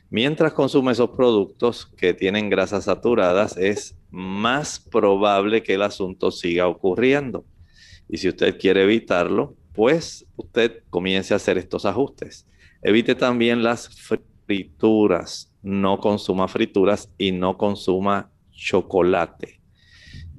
Mientras 0.09 0.53
consume 0.53 0.91
esos 0.91 1.09
productos 1.09 1.87
que 1.97 2.13
tienen 2.13 2.49
grasas 2.49 2.85
saturadas, 2.85 3.57
es 3.57 3.97
más 4.11 4.79
probable 4.79 5.63
que 5.63 5.73
el 5.73 5.81
asunto 5.81 6.31
siga 6.31 6.67
ocurriendo. 6.67 7.45
Y 8.07 8.17
si 8.17 8.29
usted 8.29 8.57
quiere 8.59 8.83
evitarlo, 8.83 9.55
pues 9.73 10.25
usted 10.35 10.83
comience 10.89 11.33
a 11.33 11.37
hacer 11.37 11.57
estos 11.57 11.85
ajustes. 11.85 12.47
Evite 12.81 13.15
también 13.15 13.63
las 13.63 13.89
frituras. 14.45 15.51
No 15.63 15.99
consuma 15.99 16.47
frituras 16.47 17.09
y 17.17 17.31
no 17.31 17.57
consuma 17.57 18.31
chocolate. 18.51 19.59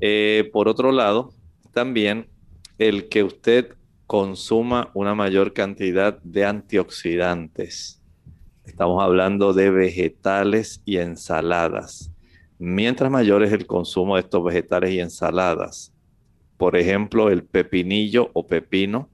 Eh, 0.00 0.48
por 0.52 0.68
otro 0.68 0.92
lado, 0.92 1.34
también 1.72 2.28
el 2.78 3.08
que 3.08 3.24
usted 3.24 3.74
consuma 4.06 4.90
una 4.94 5.14
mayor 5.14 5.52
cantidad 5.52 6.20
de 6.22 6.44
antioxidantes. 6.44 8.00
Estamos 8.64 9.02
hablando 9.02 9.52
de 9.52 9.70
vegetales 9.70 10.80
y 10.84 10.98
ensaladas. 10.98 12.12
Mientras 12.58 13.10
mayor 13.10 13.42
es 13.42 13.52
el 13.52 13.66
consumo 13.66 14.16
de 14.16 14.22
estos 14.22 14.42
vegetales 14.44 14.92
y 14.92 15.00
ensaladas, 15.00 15.92
por 16.56 16.76
ejemplo, 16.76 17.30
el 17.30 17.44
pepinillo 17.44 18.30
o 18.32 18.46
pepino, 18.46 19.10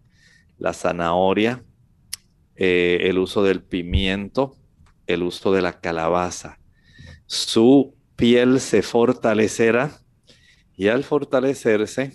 la 0.58 0.72
zanahoria, 0.72 1.64
eh, 2.54 2.98
el 3.02 3.18
uso 3.18 3.42
del 3.42 3.62
pimiento, 3.62 4.56
el 5.06 5.22
uso 5.22 5.52
de 5.52 5.62
la 5.62 5.80
calabaza. 5.80 6.58
Su 7.26 7.94
piel 8.14 8.60
se 8.60 8.82
fortalecerá 8.82 9.90
y 10.76 10.88
al 10.88 11.02
fortalecerse 11.02 12.12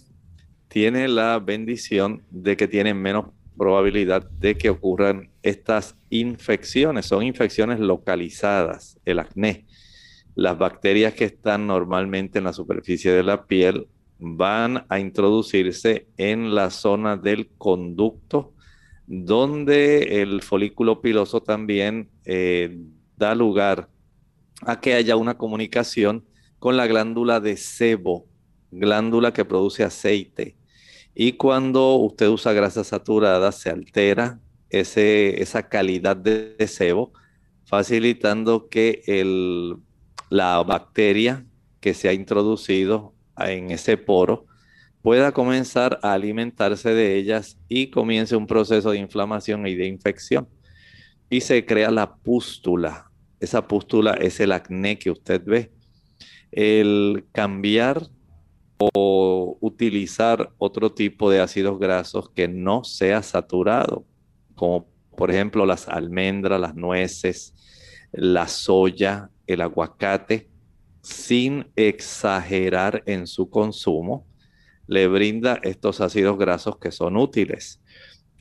tiene 0.68 1.08
la 1.08 1.40
bendición 1.40 2.24
de 2.30 2.58
que 2.58 2.68
tiene 2.68 2.94
menos 2.94 3.28
probabilidad 3.58 4.30
de 4.30 4.58
que 4.58 4.70
ocurran 4.70 5.30
estas 5.42 5.96
infecciones. 6.10 7.08
Son 7.08 7.24
infecciones 7.24 7.80
localizadas, 7.80 9.00
el 9.06 9.20
acné. 9.20 9.66
Las 10.36 10.58
bacterias 10.58 11.14
que 11.14 11.26
están 11.26 11.66
normalmente 11.66 12.38
en 12.38 12.46
la 12.46 12.54
superficie 12.54 13.12
de 13.12 13.24
la 13.24 13.46
piel 13.46 13.88
van 14.20 14.86
a 14.90 15.00
introducirse 15.00 16.08
en 16.18 16.54
la 16.54 16.70
zona 16.70 17.18
del 17.18 17.50
conducto, 17.58 18.54
donde 19.08 20.22
el 20.22 20.42
folículo 20.42 21.02
piloso 21.02 21.42
también 21.42 22.10
eh, 22.26 22.78
da 23.16 23.34
lugar 23.36 23.90
a 24.62 24.80
que 24.80 24.94
haya 24.94 25.16
una 25.16 25.38
comunicación 25.38 26.26
con 26.60 26.78
la 26.78 26.88
glándula 26.88 27.40
de 27.40 27.58
sebo, 27.58 28.26
glándula 28.72 29.34
que 29.34 29.46
produce 29.46 29.84
aceite. 29.84 30.57
Y 31.20 31.32
cuando 31.34 31.96
usted 31.96 32.28
usa 32.28 32.54
grasa 32.54 32.84
saturada, 32.84 33.52
se 33.52 33.72
altera 33.72 34.40
ese, 34.70 35.42
esa 35.42 35.68
calidad 35.68 36.16
de, 36.16 36.56
sebo, 36.68 37.12
facilitando 37.66 38.70
que 38.70 39.02
el, 39.08 39.78
la 40.30 40.62
bacteria 40.62 41.44
que 41.80 41.96
se 41.96 42.08
ha 42.08 42.14
introducido 42.14 43.16
en 43.36 43.72
ese 43.72 43.98
poro 43.98 44.46
pueda 45.02 45.32
comenzar 45.32 46.00
a 46.04 46.14
alimentarse 46.14 46.94
de 46.94 47.16
ellas 47.16 47.58
y 47.68 47.88
comience 47.88 48.36
un 48.36 48.46
proceso 48.46 48.92
de 48.92 49.00
inflamación 49.00 49.66
y 49.66 49.74
de 49.74 49.88
infección. 49.88 50.48
Y 51.32 51.42
se 51.42 51.66
crea 51.66 51.90
la 51.90 52.18
pústula. 52.18 53.10
Esa 53.40 53.68
pústula 53.68 54.14
es 54.14 54.40
el 54.40 54.52
acné 54.52 55.00
que 55.00 55.10
usted 55.10 55.42
ve. 55.44 55.72
El 56.52 57.26
cambiar 57.32 58.04
o 58.78 59.58
utilizar 59.62 60.52
otro 60.58 60.92
tipo 60.92 61.30
de 61.30 61.40
ácidos 61.40 61.80
grasos 61.80 62.30
que 62.30 62.48
no 62.48 62.84
sea 62.84 63.24
saturado, 63.24 64.06
como 64.56 64.88
por 65.16 65.32
ejemplo 65.32 65.66
las 65.66 65.88
almendras, 65.88 66.62
las 66.62 66.76
nueces, 66.76 67.54
la 68.12 68.48
soya, 68.48 69.32
el 69.48 69.62
aguacate, 69.62 70.50
sin 71.02 71.72
exagerar 71.76 73.04
en 73.06 73.28
su 73.28 73.50
consumo, 73.50 74.28
le 74.88 75.08
brinda 75.08 75.60
estos 75.64 76.02
ácidos 76.02 76.38
grasos 76.38 76.78
que 76.78 76.92
son 76.92 77.18
útiles. 77.18 77.82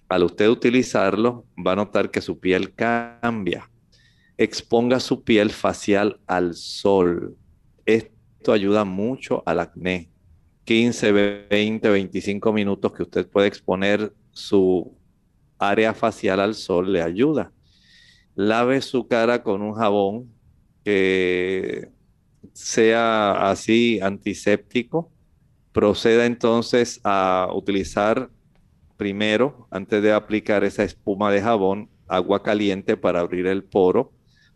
Al 0.08 0.22
usted 0.22 0.48
utilizarlo, 0.48 1.44
va 1.64 1.72
a 1.72 1.76
notar 1.76 2.10
que 2.10 2.20
su 2.20 2.38
piel 2.38 2.74
cambia. 2.74 3.70
Exponga 4.36 5.00
su 5.00 5.24
piel 5.24 5.50
facial 5.50 6.20
al 6.26 6.54
sol. 6.54 7.36
Esto 7.84 8.52
ayuda 8.52 8.84
mucho 8.84 9.42
al 9.46 9.60
acné. 9.60 10.10
15, 10.66 11.46
20, 11.48 11.88
25 11.88 12.52
minutos 12.52 12.92
que 12.92 13.04
usted 13.04 13.28
puede 13.28 13.46
exponer 13.46 14.12
su 14.32 14.92
área 15.58 15.94
facial 15.94 16.40
al 16.40 16.56
sol 16.56 16.92
le 16.92 17.02
ayuda. 17.02 17.52
Lave 18.34 18.80
su 18.82 19.06
cara 19.06 19.44
con 19.44 19.62
un 19.62 19.74
jabón 19.74 20.28
que 20.84 21.92
sea 22.52 23.48
así 23.48 24.00
antiséptico. 24.02 25.12
Proceda 25.70 26.26
entonces 26.26 27.00
a 27.04 27.48
utilizar 27.54 28.28
primero, 28.96 29.68
antes 29.70 30.02
de 30.02 30.12
aplicar 30.12 30.64
esa 30.64 30.82
espuma 30.82 31.30
de 31.30 31.42
jabón, 31.42 31.90
agua 32.08 32.42
caliente 32.42 32.96
para 32.96 33.20
abrir 33.20 33.46
el 33.46 33.62
poro. 33.62 34.12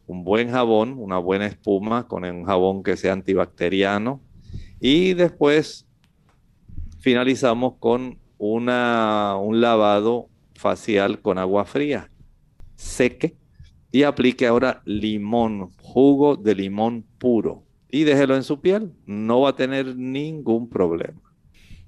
Un 0.09 0.25
buen 0.25 0.51
jabón, 0.51 0.97
una 0.99 1.19
buena 1.19 1.47
espuma 1.47 2.09
con 2.09 2.25
un 2.25 2.45
jabón 2.45 2.83
que 2.83 2.97
sea 2.97 3.13
antibacteriano. 3.13 4.21
Y 4.81 5.15
después 5.15 5.87
finalizamos 7.01 7.75
con 7.79 8.19
una, 8.39 9.37
un 9.41 9.61
lavado 9.61 10.29
facial 10.55 11.21
con 11.21 11.39
agua 11.39 11.65
fría. 11.65 12.11
Seque 12.77 13.37
y 13.91 14.05
aplique 14.05 14.47
ahora 14.47 14.83
limón, 14.85 15.71
jugo 15.81 16.37
de 16.37 16.55
limón 16.55 17.05
puro 17.19 17.65
y 17.91 18.05
déjelo 18.05 18.37
en 18.37 18.45
su 18.45 18.61
piel. 18.61 18.93
No 19.07 19.41
va 19.41 19.51
a 19.51 19.57
tener 19.57 19.97
ningún 19.97 20.69
problema. 20.69 21.21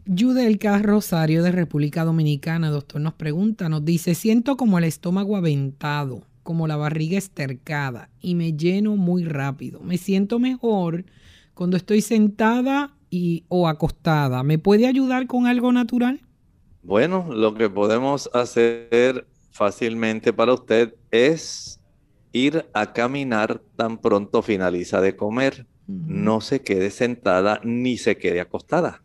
Yudelka 0.04 0.78
Rosario 0.80 1.44
de 1.44 1.52
República 1.52 2.04
Dominicana, 2.04 2.70
doctor, 2.70 3.00
nos 3.00 3.14
pregunta, 3.14 3.68
nos 3.68 3.84
dice, 3.84 4.16
siento 4.16 4.56
como 4.56 4.78
el 4.78 4.84
estómago 4.84 5.36
aventado, 5.36 6.26
como 6.42 6.66
la 6.66 6.76
barriga 6.76 7.16
estercada 7.16 8.10
y 8.20 8.34
me 8.34 8.54
lleno 8.54 8.96
muy 8.96 9.22
rápido. 9.24 9.80
Me 9.80 9.98
siento 9.98 10.40
mejor 10.40 11.04
cuando 11.54 11.76
estoy 11.76 12.00
sentada 12.00 12.96
y, 13.12 13.44
o 13.48 13.68
acostada. 13.68 14.42
¿Me 14.42 14.58
puede 14.58 14.86
ayudar 14.86 15.26
con 15.26 15.46
algo 15.46 15.70
natural? 15.70 16.22
Bueno, 16.82 17.28
lo 17.30 17.54
que 17.54 17.68
podemos 17.68 18.30
hacer 18.32 19.28
fácilmente 19.50 20.32
para 20.32 20.54
usted 20.54 20.94
es 21.10 21.78
ir 22.32 22.64
a 22.72 22.94
caminar 22.94 23.60
tan 23.76 23.98
pronto 23.98 24.40
finaliza 24.40 25.02
de 25.02 25.14
comer. 25.14 25.66
No 25.86 26.40
se 26.40 26.62
quede 26.62 26.90
sentada 26.90 27.60
ni 27.62 27.98
se 27.98 28.16
quede 28.16 28.40
acostada. 28.40 29.02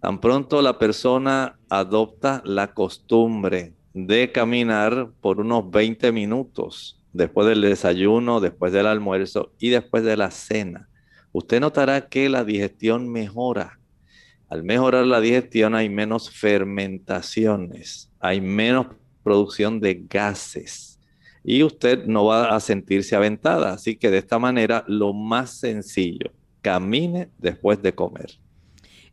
Tan 0.00 0.20
pronto 0.20 0.62
la 0.62 0.78
persona 0.78 1.58
adopta 1.68 2.42
la 2.44 2.72
costumbre 2.72 3.74
de 3.94 4.30
caminar 4.30 5.10
por 5.20 5.40
unos 5.40 5.68
20 5.72 6.12
minutos 6.12 7.02
después 7.12 7.48
del 7.48 7.62
desayuno, 7.62 8.38
después 8.38 8.72
del 8.72 8.86
almuerzo 8.86 9.52
y 9.58 9.70
después 9.70 10.04
de 10.04 10.16
la 10.16 10.30
cena 10.30 10.88
usted 11.32 11.60
notará 11.60 12.08
que 12.08 12.28
la 12.28 12.44
digestión 12.44 13.08
mejora. 13.08 13.78
Al 14.48 14.64
mejorar 14.64 15.06
la 15.06 15.20
digestión 15.20 15.74
hay 15.74 15.88
menos 15.88 16.30
fermentaciones, 16.30 18.10
hay 18.18 18.40
menos 18.40 18.88
producción 19.22 19.80
de 19.80 20.06
gases 20.08 20.98
y 21.44 21.62
usted 21.62 22.04
no 22.06 22.26
va 22.26 22.54
a 22.54 22.60
sentirse 22.60 23.16
aventada. 23.16 23.72
Así 23.72 23.96
que 23.96 24.10
de 24.10 24.18
esta 24.18 24.38
manera, 24.38 24.84
lo 24.86 25.12
más 25.12 25.58
sencillo, 25.58 26.32
camine 26.62 27.30
después 27.38 27.80
de 27.82 27.94
comer. 27.94 28.38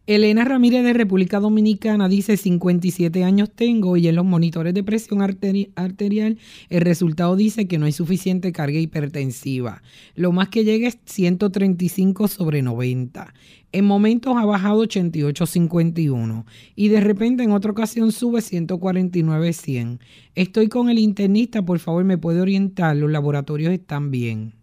Elena 0.08 0.46
Ramírez 0.46 0.86
de 0.86 0.94
República 0.94 1.42
Dominicana 1.42 2.08
dice 2.08 2.38
57 2.38 3.26
años 3.26 3.52
tengo 3.54 3.98
y 3.98 4.08
en 4.08 4.16
los 4.16 4.24
monitores 4.24 4.74
de 4.74 4.82
presión 4.82 5.22
arterial 5.22 6.38
el 6.70 6.82
resultado 6.82 7.36
dice 7.36 7.68
que 7.68 7.78
no 7.78 7.88
hay 7.88 7.92
suficiente 7.92 8.54
carga 8.54 8.80
hipertensiva. 8.80 9.84
Lo 10.16 10.32
más 10.32 10.48
que 10.48 10.64
llega 10.64 10.88
es 10.88 10.98
135 11.04 12.30
sobre 12.30 12.62
90. 12.62 13.34
En 13.74 13.84
momentos 13.84 14.38
ha 14.38 14.46
bajado 14.46 14.82
88-51 14.86 16.46
y 16.74 16.88
de 16.88 17.02
repente 17.02 17.44
en 17.44 17.52
otra 17.52 17.72
ocasión 17.72 18.14
sube 18.14 18.40
149-100. 18.40 20.00
Estoy 20.36 20.70
con 20.70 20.90
el 20.90 21.00
internista, 21.00 21.66
por 21.66 21.80
favor 21.80 22.06
me 22.06 22.18
puede 22.18 22.40
orientar, 22.40 22.96
los 22.96 23.12
laboratorios 23.12 23.74
están 23.74 24.10
bien. 24.10 24.57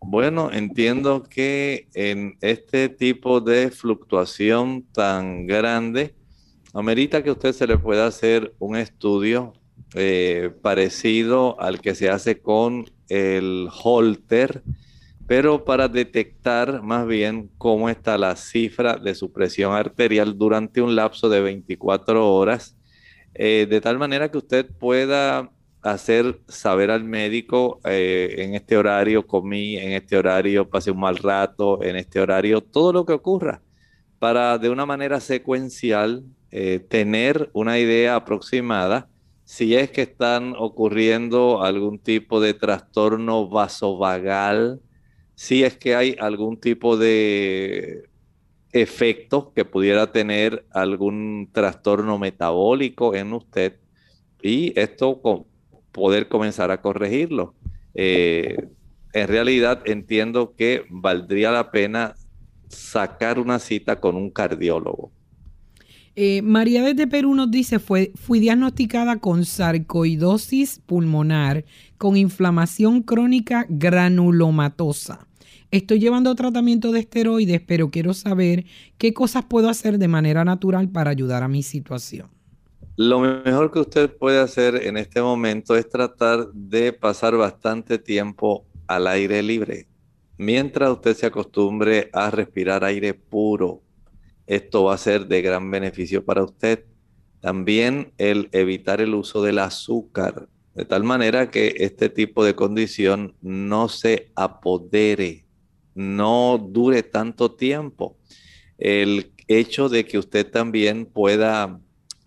Bueno, 0.00 0.50
entiendo 0.52 1.24
que 1.24 1.88
en 1.92 2.38
este 2.40 2.88
tipo 2.88 3.40
de 3.40 3.70
fluctuación 3.70 4.84
tan 4.92 5.46
grande, 5.46 6.14
amerita 6.72 7.22
que 7.22 7.32
usted 7.32 7.52
se 7.52 7.66
le 7.66 7.78
pueda 7.78 8.06
hacer 8.06 8.54
un 8.58 8.76
estudio 8.76 9.54
eh, 9.94 10.50
parecido 10.62 11.60
al 11.60 11.80
que 11.80 11.94
se 11.94 12.08
hace 12.10 12.40
con 12.40 12.86
el 13.08 13.68
Holter, 13.82 14.62
pero 15.26 15.64
para 15.64 15.88
detectar 15.88 16.82
más 16.82 17.06
bien 17.06 17.50
cómo 17.58 17.88
está 17.88 18.16
la 18.16 18.36
cifra 18.36 18.96
de 18.96 19.14
su 19.14 19.32
presión 19.32 19.74
arterial 19.74 20.38
durante 20.38 20.80
un 20.80 20.94
lapso 20.94 21.28
de 21.28 21.40
24 21.40 22.34
horas, 22.34 22.76
eh, 23.34 23.66
de 23.68 23.80
tal 23.80 23.98
manera 23.98 24.30
que 24.30 24.38
usted 24.38 24.66
pueda 24.78 25.50
hacer 25.82 26.40
saber 26.48 26.90
al 26.90 27.04
médico 27.04 27.80
eh, 27.84 28.36
en 28.38 28.54
este 28.54 28.76
horario 28.76 29.26
comí, 29.26 29.76
en 29.76 29.92
este 29.92 30.16
horario 30.16 30.68
pasé 30.68 30.90
un 30.90 31.00
mal 31.00 31.16
rato, 31.16 31.82
en 31.82 31.96
este 31.96 32.20
horario, 32.20 32.60
todo 32.60 32.92
lo 32.92 33.06
que 33.06 33.12
ocurra, 33.12 33.62
para 34.18 34.58
de 34.58 34.70
una 34.70 34.86
manera 34.86 35.20
secuencial 35.20 36.24
eh, 36.50 36.80
tener 36.88 37.50
una 37.52 37.78
idea 37.78 38.16
aproximada 38.16 39.08
si 39.44 39.74
es 39.74 39.90
que 39.90 40.02
están 40.02 40.54
ocurriendo 40.58 41.62
algún 41.62 41.98
tipo 41.98 42.40
de 42.40 42.52
trastorno 42.54 43.48
vasovagal, 43.48 44.82
si 45.34 45.64
es 45.64 45.78
que 45.78 45.94
hay 45.94 46.16
algún 46.20 46.60
tipo 46.60 46.98
de 46.98 48.08
efecto 48.72 49.52
que 49.54 49.64
pudiera 49.64 50.12
tener 50.12 50.66
algún 50.70 51.48
trastorno 51.52 52.18
metabólico 52.18 53.14
en 53.14 53.32
usted. 53.32 53.78
Y 54.42 54.78
esto 54.78 55.20
poder 55.92 56.28
comenzar 56.28 56.70
a 56.70 56.80
corregirlo. 56.80 57.54
Eh, 57.94 58.56
en 59.12 59.28
realidad 59.28 59.82
entiendo 59.86 60.54
que 60.56 60.84
valdría 60.90 61.50
la 61.50 61.70
pena 61.70 62.14
sacar 62.68 63.38
una 63.38 63.58
cita 63.58 64.00
con 64.00 64.16
un 64.16 64.30
cardiólogo. 64.30 65.10
Eh, 66.20 66.42
María 66.42 66.82
desde 66.82 67.06
Perú 67.06 67.34
nos 67.34 67.50
dice, 67.50 67.78
fue, 67.78 68.10
fui 68.16 68.40
diagnosticada 68.40 69.18
con 69.18 69.44
sarcoidosis 69.44 70.80
pulmonar 70.84 71.64
con 71.96 72.16
inflamación 72.16 73.02
crónica 73.02 73.66
granulomatosa. 73.68 75.28
Estoy 75.70 76.00
llevando 76.00 76.34
tratamiento 76.34 76.92
de 76.92 77.00
esteroides, 77.00 77.60
pero 77.60 77.90
quiero 77.90 78.14
saber 78.14 78.64
qué 78.96 79.12
cosas 79.12 79.44
puedo 79.44 79.68
hacer 79.68 79.98
de 79.98 80.08
manera 80.08 80.44
natural 80.44 80.88
para 80.88 81.10
ayudar 81.10 81.42
a 81.42 81.48
mi 81.48 81.62
situación. 81.62 82.37
Lo 83.00 83.20
mejor 83.20 83.70
que 83.70 83.78
usted 83.78 84.10
puede 84.10 84.40
hacer 84.40 84.74
en 84.88 84.96
este 84.96 85.22
momento 85.22 85.76
es 85.76 85.88
tratar 85.88 86.48
de 86.52 86.92
pasar 86.92 87.36
bastante 87.36 87.96
tiempo 87.96 88.66
al 88.88 89.06
aire 89.06 89.40
libre. 89.40 89.86
Mientras 90.36 90.90
usted 90.90 91.14
se 91.14 91.26
acostumbre 91.26 92.10
a 92.12 92.28
respirar 92.32 92.82
aire 92.82 93.14
puro, 93.14 93.82
esto 94.48 94.82
va 94.82 94.94
a 94.94 94.98
ser 94.98 95.28
de 95.28 95.42
gran 95.42 95.70
beneficio 95.70 96.24
para 96.24 96.42
usted. 96.42 96.86
También 97.38 98.14
el 98.18 98.48
evitar 98.50 99.00
el 99.00 99.14
uso 99.14 99.44
del 99.44 99.60
azúcar, 99.60 100.48
de 100.74 100.84
tal 100.84 101.04
manera 101.04 101.52
que 101.52 101.74
este 101.78 102.08
tipo 102.08 102.44
de 102.44 102.56
condición 102.56 103.36
no 103.40 103.88
se 103.88 104.32
apodere, 104.34 105.44
no 105.94 106.58
dure 106.58 107.04
tanto 107.04 107.52
tiempo. 107.52 108.16
El 108.76 109.34
hecho 109.46 109.88
de 109.88 110.04
que 110.04 110.18
usted 110.18 110.50
también 110.50 111.06
pueda 111.06 111.80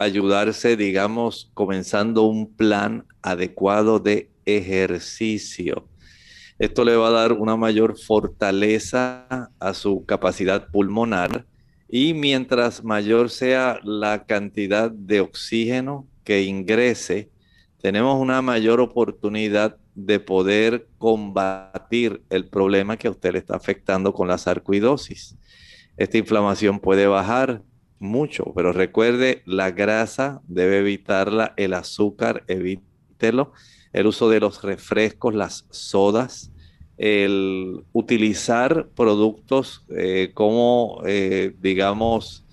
ayudarse, 0.04 0.78
digamos, 0.78 1.52
comenzando 1.54 2.24
un 2.24 2.54
plan 2.54 3.06
adecuado 3.22 4.00
de 4.00 4.32
ejercicio. 4.46 5.88
Esto 6.60 6.86
le 6.86 6.96
va 6.96 7.08
a 7.08 7.12
dar 7.12 7.34
una 7.34 7.56
mayor 7.56 7.98
fortaleza 7.98 9.50
a 9.60 9.74
su 9.74 10.06
capacidad 10.06 10.68
pulmonar 10.70 11.46
y 11.90 12.14
mientras 12.14 12.84
mayor 12.84 13.30
sea 13.30 13.80
la 13.84 14.26
cantidad 14.26 14.92
de 14.92 15.22
oxígeno 15.22 16.08
que 16.24 16.44
ingrese, 16.44 17.30
tenemos 17.82 18.20
una 18.20 18.42
mayor 18.42 18.80
oportunidad 18.80 19.78
de 19.96 20.20
poder 20.20 20.88
combatir 20.98 22.24
el 22.30 22.48
problema 22.48 22.96
que 22.96 23.08
a 23.08 23.12
usted 23.12 23.34
le 23.34 23.40
está 23.40 23.56
afectando 23.56 24.14
con 24.14 24.28
la 24.28 24.38
sarcoidosis. 24.38 25.36
Esta 25.98 26.18
inflamación 26.18 26.80
puede 26.80 27.08
bajar 27.08 27.64
mucho, 28.02 28.52
pero 28.56 28.74
recuerde, 28.74 29.44
la 29.46 29.72
grasa 29.72 30.42
debe 30.48 30.80
evitarla, 30.80 31.54
el 31.56 31.74
azúcar 31.74 32.44
evítelo, 32.48 33.54
el 33.94 34.08
uso 34.08 34.30
de 34.30 34.40
los 34.40 34.64
refrescos, 34.64 35.36
las 35.36 35.66
sodas, 35.70 36.52
el 36.98 37.84
utilizar 37.94 38.90
productos 38.96 39.86
eh, 39.90 40.32
como, 40.34 41.02
eh, 41.06 41.56
digamos, 41.62 42.46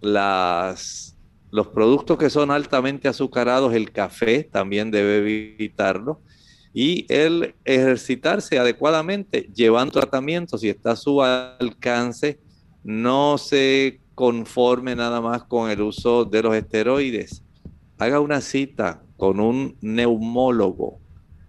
las, 0.00 1.16
los 1.50 1.68
productos 1.68 2.16
que 2.16 2.30
son 2.30 2.50
altamente 2.50 3.08
azucarados, 3.08 3.74
el 3.74 3.92
café 3.92 4.44
también 4.44 4.90
debe 4.90 5.18
evitarlo. 5.18 6.20
Y 6.74 7.06
el 7.12 7.54
ejercitarse 7.64 8.58
adecuadamente, 8.58 9.50
llevando 9.54 9.92
tratamiento, 9.92 10.56
si 10.56 10.70
está 10.70 10.92
a 10.92 10.96
su 10.96 11.22
alcance, 11.22 12.40
no 12.82 13.36
se 13.36 14.00
conforme 14.22 14.94
nada 14.94 15.20
más 15.20 15.42
con 15.42 15.68
el 15.68 15.80
uso 15.82 16.24
de 16.24 16.44
los 16.44 16.54
esteroides. 16.54 17.42
Haga 17.98 18.20
una 18.20 18.40
cita 18.40 19.02
con 19.16 19.40
un 19.40 19.74
neumólogo 19.80 21.00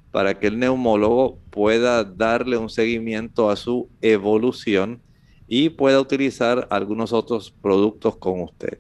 para 0.10 0.40
que 0.40 0.48
el 0.48 0.58
neumólogo 0.58 1.38
pueda 1.52 2.04
darle 2.04 2.58
un 2.58 2.72
seguimiento 2.72 3.52
a 3.52 3.58
su 3.58 3.90
evolución 4.02 5.04
y 5.48 5.70
pueda 5.70 6.02
utilizar 6.02 6.68
algunos 6.72 7.14
otros 7.14 7.52
productos 7.52 8.16
con 8.16 8.42
usted. 8.42 8.80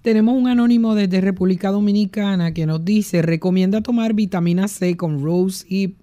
Tenemos 0.00 0.34
un 0.34 0.48
anónimo 0.48 0.94
desde 0.94 1.20
República 1.20 1.70
Dominicana 1.70 2.54
que 2.54 2.64
nos 2.64 2.82
dice, 2.86 3.20
recomienda 3.20 3.82
tomar 3.82 4.14
vitamina 4.14 4.66
C 4.66 4.96
con 4.96 5.22
Rose 5.22 5.66
y 5.68 5.94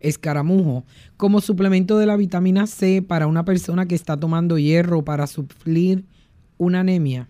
escaramujo 0.00 0.84
como 1.16 1.40
suplemento 1.40 1.96
de 1.96 2.04
la 2.04 2.16
vitamina 2.16 2.66
C 2.66 3.00
para 3.00 3.26
una 3.26 3.46
persona 3.46 3.88
que 3.88 3.94
está 3.94 4.18
tomando 4.18 4.58
hierro 4.58 5.02
para 5.02 5.26
suplir 5.26 6.04
una 6.62 6.80
anemia. 6.80 7.28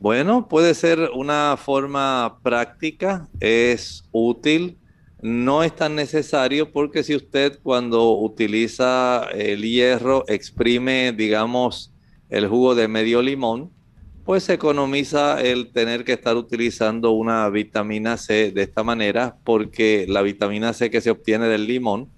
Bueno, 0.00 0.48
puede 0.48 0.74
ser 0.74 1.10
una 1.14 1.56
forma 1.58 2.38
práctica, 2.42 3.28
es 3.40 4.04
útil 4.12 4.78
no 5.22 5.62
es 5.62 5.76
tan 5.76 5.94
necesario 5.94 6.72
porque 6.72 7.02
si 7.02 7.14
usted 7.14 7.58
cuando 7.62 8.12
utiliza 8.12 9.28
el 9.34 9.62
hierro 9.62 10.24
exprime, 10.28 11.12
digamos, 11.12 11.92
el 12.30 12.48
jugo 12.48 12.74
de 12.74 12.88
medio 12.88 13.20
limón, 13.20 13.70
pues 14.24 14.44
se 14.44 14.54
economiza 14.54 15.40
el 15.42 15.72
tener 15.72 16.04
que 16.04 16.12
estar 16.12 16.36
utilizando 16.36 17.10
una 17.10 17.48
vitamina 17.50 18.16
C 18.16 18.50
de 18.50 18.62
esta 18.62 18.82
manera 18.82 19.36
porque 19.44 20.06
la 20.08 20.22
vitamina 20.22 20.72
C 20.72 20.90
que 20.90 21.00
se 21.00 21.10
obtiene 21.10 21.48
del 21.48 21.66
limón, 21.66 22.08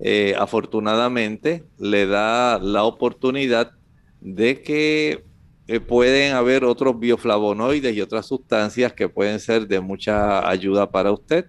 eh, 0.00 0.34
afortunadamente, 0.36 1.64
le 1.78 2.06
da 2.06 2.58
la 2.58 2.84
oportunidad 2.84 3.72
de 4.20 4.62
que 4.62 5.24
eh, 5.68 5.80
pueden 5.80 6.34
haber 6.34 6.64
otros 6.64 6.98
bioflavonoides 6.98 7.94
y 7.94 8.00
otras 8.00 8.26
sustancias 8.26 8.94
que 8.94 9.08
pueden 9.08 9.38
ser 9.38 9.68
de 9.68 9.80
mucha 9.80 10.48
ayuda 10.48 10.90
para 10.90 11.12
usted. 11.12 11.44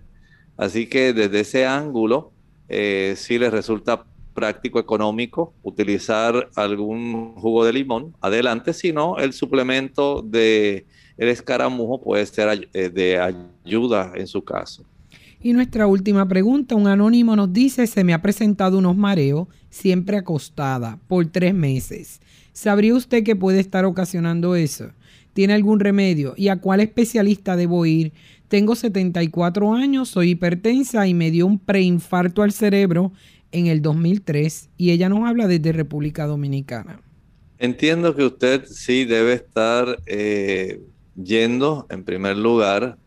Así 0.57 0.87
que 0.87 1.13
desde 1.13 1.39
ese 1.39 1.65
ángulo, 1.65 2.33
eh, 2.67 3.13
sí 3.15 3.39
les 3.39 3.49
resulta 3.49 4.05
práctico, 4.33 4.77
económico, 4.77 5.53
utilizar 5.63 6.49
algún 6.55 7.35
jugo 7.35 7.63
de 7.63 7.73
limón, 7.73 8.13
adelante, 8.19 8.73
si 8.73 8.91
no, 8.91 9.17
el 9.17 9.31
suplemento 9.31 10.21
de 10.21 10.85
el 11.17 11.27
escaramujo 11.29 12.01
puede 12.01 12.25
ser 12.25 12.69
eh, 12.73 12.89
de 12.89 13.19
ayuda 13.19 14.13
en 14.15 14.27
su 14.27 14.43
caso. 14.43 14.83
Y 15.41 15.53
nuestra 15.53 15.87
última 15.87 16.27
pregunta, 16.27 16.75
un 16.75 16.87
anónimo 16.87 17.35
nos 17.37 17.53
dice, 17.53 17.87
se 17.87 18.03
me 18.03 18.13
ha 18.13 18.21
presentado 18.21 18.77
unos 18.77 18.97
mareos, 18.97 19.47
siempre 19.69 20.17
acostada, 20.17 20.99
por 21.07 21.25
tres 21.27 21.53
meses. 21.53 22.19
¿Sabría 22.59 22.93
usted 22.93 23.23
que 23.23 23.37
puede 23.37 23.61
estar 23.61 23.85
ocasionando 23.85 24.53
eso? 24.53 24.91
¿Tiene 25.31 25.53
algún 25.53 25.79
remedio? 25.79 26.33
¿Y 26.35 26.49
a 26.49 26.57
cuál 26.57 26.81
especialista 26.81 27.55
debo 27.55 27.85
ir? 27.85 28.11
Tengo 28.49 28.75
74 28.75 29.75
años, 29.75 30.09
soy 30.09 30.31
hipertensa 30.31 31.07
y 31.07 31.13
me 31.13 31.31
dio 31.31 31.45
un 31.45 31.57
preinfarto 31.57 32.43
al 32.43 32.51
cerebro 32.51 33.13
en 33.53 33.67
el 33.67 33.81
2003 33.81 34.71
y 34.75 34.91
ella 34.91 35.07
nos 35.07 35.25
habla 35.25 35.47
desde 35.47 35.71
República 35.71 36.27
Dominicana. 36.27 36.99
Entiendo 37.59 38.13
que 38.13 38.25
usted 38.25 38.65
sí 38.65 39.05
debe 39.05 39.35
estar 39.35 39.97
eh, 40.05 40.81
yendo, 41.15 41.87
en 41.89 42.03
primer 42.03 42.35
lugar, 42.35 42.97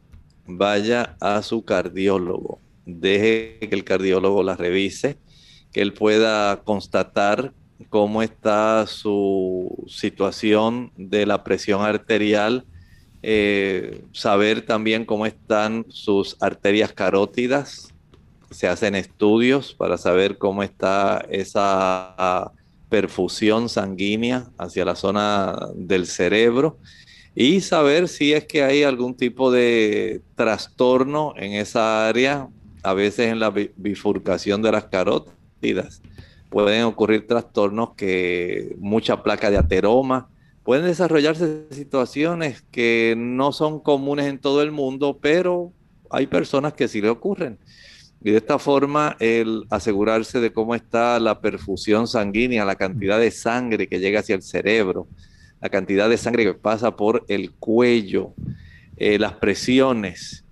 vaya 0.46 1.14
a 1.20 1.42
su 1.42 1.62
cardiólogo. 1.62 2.58
Deje 2.86 3.58
que 3.60 3.74
el 3.74 3.84
cardiólogo 3.84 4.42
la 4.42 4.56
revise, 4.56 5.18
que 5.72 5.82
él 5.82 5.92
pueda 5.92 6.62
constatar 6.64 7.52
cómo 7.82 8.22
está 8.22 8.86
su 8.86 9.84
situación 9.88 10.92
de 10.96 11.26
la 11.26 11.44
presión 11.44 11.82
arterial 11.82 12.66
eh, 13.24 14.02
saber 14.10 14.66
también 14.66 15.04
cómo 15.04 15.26
están 15.26 15.86
sus 15.88 16.36
arterias 16.40 16.92
carótidas. 16.92 17.94
Se 18.50 18.66
hacen 18.66 18.96
estudios 18.96 19.74
para 19.74 19.96
saber 19.96 20.38
cómo 20.38 20.62
está 20.62 21.24
esa 21.30 22.50
perfusión 22.88 23.68
sanguínea 23.68 24.50
hacia 24.58 24.84
la 24.84 24.96
zona 24.96 25.56
del 25.74 26.06
cerebro 26.06 26.78
y 27.34 27.62
saber 27.62 28.08
si 28.08 28.34
es 28.34 28.44
que 28.44 28.62
hay 28.62 28.82
algún 28.82 29.14
tipo 29.14 29.50
de 29.50 30.20
trastorno 30.34 31.32
en 31.36 31.52
esa 31.52 32.06
área, 32.06 32.48
a 32.82 32.92
veces 32.92 33.28
en 33.28 33.38
la 33.38 33.50
bifurcación 33.50 34.60
de 34.60 34.72
las 34.72 34.84
carótidas. 34.86 36.02
Pueden 36.52 36.84
ocurrir 36.84 37.26
trastornos 37.26 37.94
que 37.94 38.76
mucha 38.78 39.22
placa 39.22 39.50
de 39.50 39.56
ateroma, 39.56 40.28
pueden 40.62 40.84
desarrollarse 40.84 41.64
situaciones 41.70 42.62
que 42.70 43.14
no 43.16 43.52
son 43.52 43.80
comunes 43.80 44.26
en 44.26 44.38
todo 44.38 44.62
el 44.62 44.70
mundo, 44.70 45.18
pero 45.20 45.72
hay 46.10 46.26
personas 46.26 46.74
que 46.74 46.88
sí 46.88 47.00
le 47.00 47.08
ocurren. 47.08 47.58
Y 48.22 48.30
de 48.30 48.36
esta 48.36 48.58
forma, 48.58 49.16
el 49.18 49.64
asegurarse 49.70 50.40
de 50.40 50.52
cómo 50.52 50.74
está 50.74 51.18
la 51.18 51.40
perfusión 51.40 52.06
sanguínea, 52.06 52.64
la 52.64 52.76
cantidad 52.76 53.18
de 53.18 53.30
sangre 53.30 53.88
que 53.88 53.98
llega 53.98 54.20
hacia 54.20 54.36
el 54.36 54.42
cerebro, 54.42 55.08
la 55.60 55.70
cantidad 55.70 56.08
de 56.08 56.18
sangre 56.18 56.44
que 56.44 56.54
pasa 56.54 56.94
por 56.94 57.24
el 57.28 57.52
cuello, 57.52 58.34
eh, 58.96 59.18
las 59.18 59.32
presiones, 59.32 60.44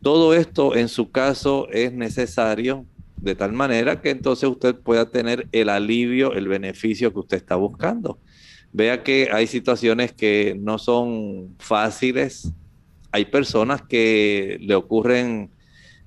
todo 0.00 0.32
esto 0.32 0.76
en 0.76 0.88
su 0.88 1.10
caso 1.10 1.68
es 1.70 1.92
necesario 1.92 2.86
de 3.20 3.34
tal 3.34 3.52
manera 3.52 4.00
que 4.00 4.10
entonces 4.10 4.48
usted 4.48 4.74
pueda 4.76 5.10
tener 5.10 5.48
el 5.52 5.68
alivio, 5.68 6.32
el 6.34 6.48
beneficio 6.48 7.12
que 7.12 7.20
usted 7.20 7.36
está 7.36 7.56
buscando 7.56 8.18
vea 8.72 9.02
que 9.02 9.28
hay 9.32 9.46
situaciones 9.46 10.12
que 10.12 10.56
no 10.58 10.78
son 10.78 11.54
fáciles. 11.58 12.52
Hay 13.12 13.26
personas 13.26 13.82
que 13.82 14.58
le 14.60 14.74
ocurren 14.74 15.50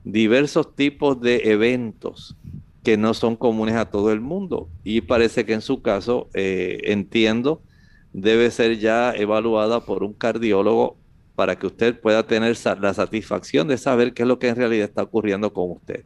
diversos 0.03 0.75
tipos 0.75 1.19
de 1.21 1.51
eventos 1.51 2.35
que 2.83 2.97
no 2.97 3.13
son 3.13 3.35
comunes 3.35 3.75
a 3.75 3.89
todo 3.89 4.11
el 4.11 4.21
mundo. 4.21 4.69
Y 4.83 5.01
parece 5.01 5.45
que 5.45 5.53
en 5.53 5.61
su 5.61 5.81
caso, 5.81 6.29
eh, 6.33 6.79
entiendo, 6.85 7.61
debe 8.13 8.49
ser 8.51 8.79
ya 8.79 9.13
evaluada 9.13 9.85
por 9.85 10.03
un 10.03 10.13
cardiólogo 10.13 10.97
para 11.35 11.57
que 11.57 11.67
usted 11.67 11.99
pueda 11.99 12.27
tener 12.27 12.57
la 12.79 12.93
satisfacción 12.93 13.67
de 13.67 13.77
saber 13.77 14.13
qué 14.13 14.23
es 14.23 14.27
lo 14.27 14.39
que 14.39 14.49
en 14.49 14.55
realidad 14.55 14.85
está 14.85 15.03
ocurriendo 15.03 15.53
con 15.53 15.71
usted. 15.71 16.03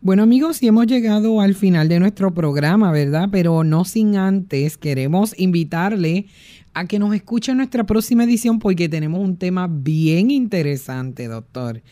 Bueno 0.00 0.22
amigos, 0.22 0.62
y 0.62 0.68
hemos 0.68 0.86
llegado 0.86 1.40
al 1.40 1.56
final 1.56 1.88
de 1.88 1.98
nuestro 1.98 2.32
programa, 2.32 2.92
¿verdad? 2.92 3.30
Pero 3.32 3.64
no 3.64 3.84
sin 3.84 4.16
antes 4.16 4.78
queremos 4.78 5.36
invitarle 5.36 6.26
a 6.72 6.86
que 6.86 7.00
nos 7.00 7.12
escuche 7.14 7.50
en 7.50 7.56
nuestra 7.56 7.84
próxima 7.84 8.22
edición 8.22 8.60
porque 8.60 8.88
tenemos 8.88 9.18
un 9.18 9.36
tema 9.36 9.66
bien 9.68 10.30
interesante, 10.30 11.26
doctor. 11.26 11.82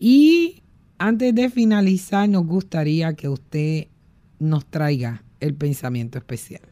Y 0.00 0.64
antes 0.98 1.36
de 1.36 1.50
finalizar, 1.50 2.28
nos 2.28 2.44
gustaría 2.46 3.14
que 3.14 3.28
usted 3.28 3.86
nos 4.40 4.66
traiga 4.66 5.22
el 5.38 5.54
pensamiento 5.54 6.18
especial. 6.18 6.62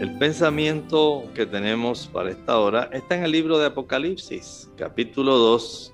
El 0.00 0.16
pensamiento 0.16 1.24
que 1.34 1.44
tenemos 1.44 2.06
para 2.06 2.30
esta 2.30 2.56
hora 2.56 2.88
está 2.92 3.16
en 3.16 3.24
el 3.24 3.32
libro 3.32 3.58
de 3.58 3.66
Apocalipsis, 3.66 4.70
capítulo 4.76 5.38
2 5.38 5.92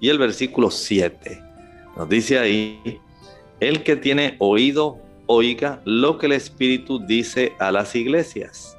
y 0.00 0.08
el 0.08 0.16
versículo 0.16 0.70
7. 0.70 1.47
Nos 1.98 2.08
dice 2.08 2.38
ahí, 2.38 3.00
el 3.58 3.82
que 3.82 3.96
tiene 3.96 4.36
oído, 4.38 4.98
oiga 5.26 5.82
lo 5.84 6.16
que 6.16 6.26
el 6.26 6.32
Espíritu 6.32 7.04
dice 7.04 7.54
a 7.58 7.72
las 7.72 7.96
iglesias. 7.96 8.78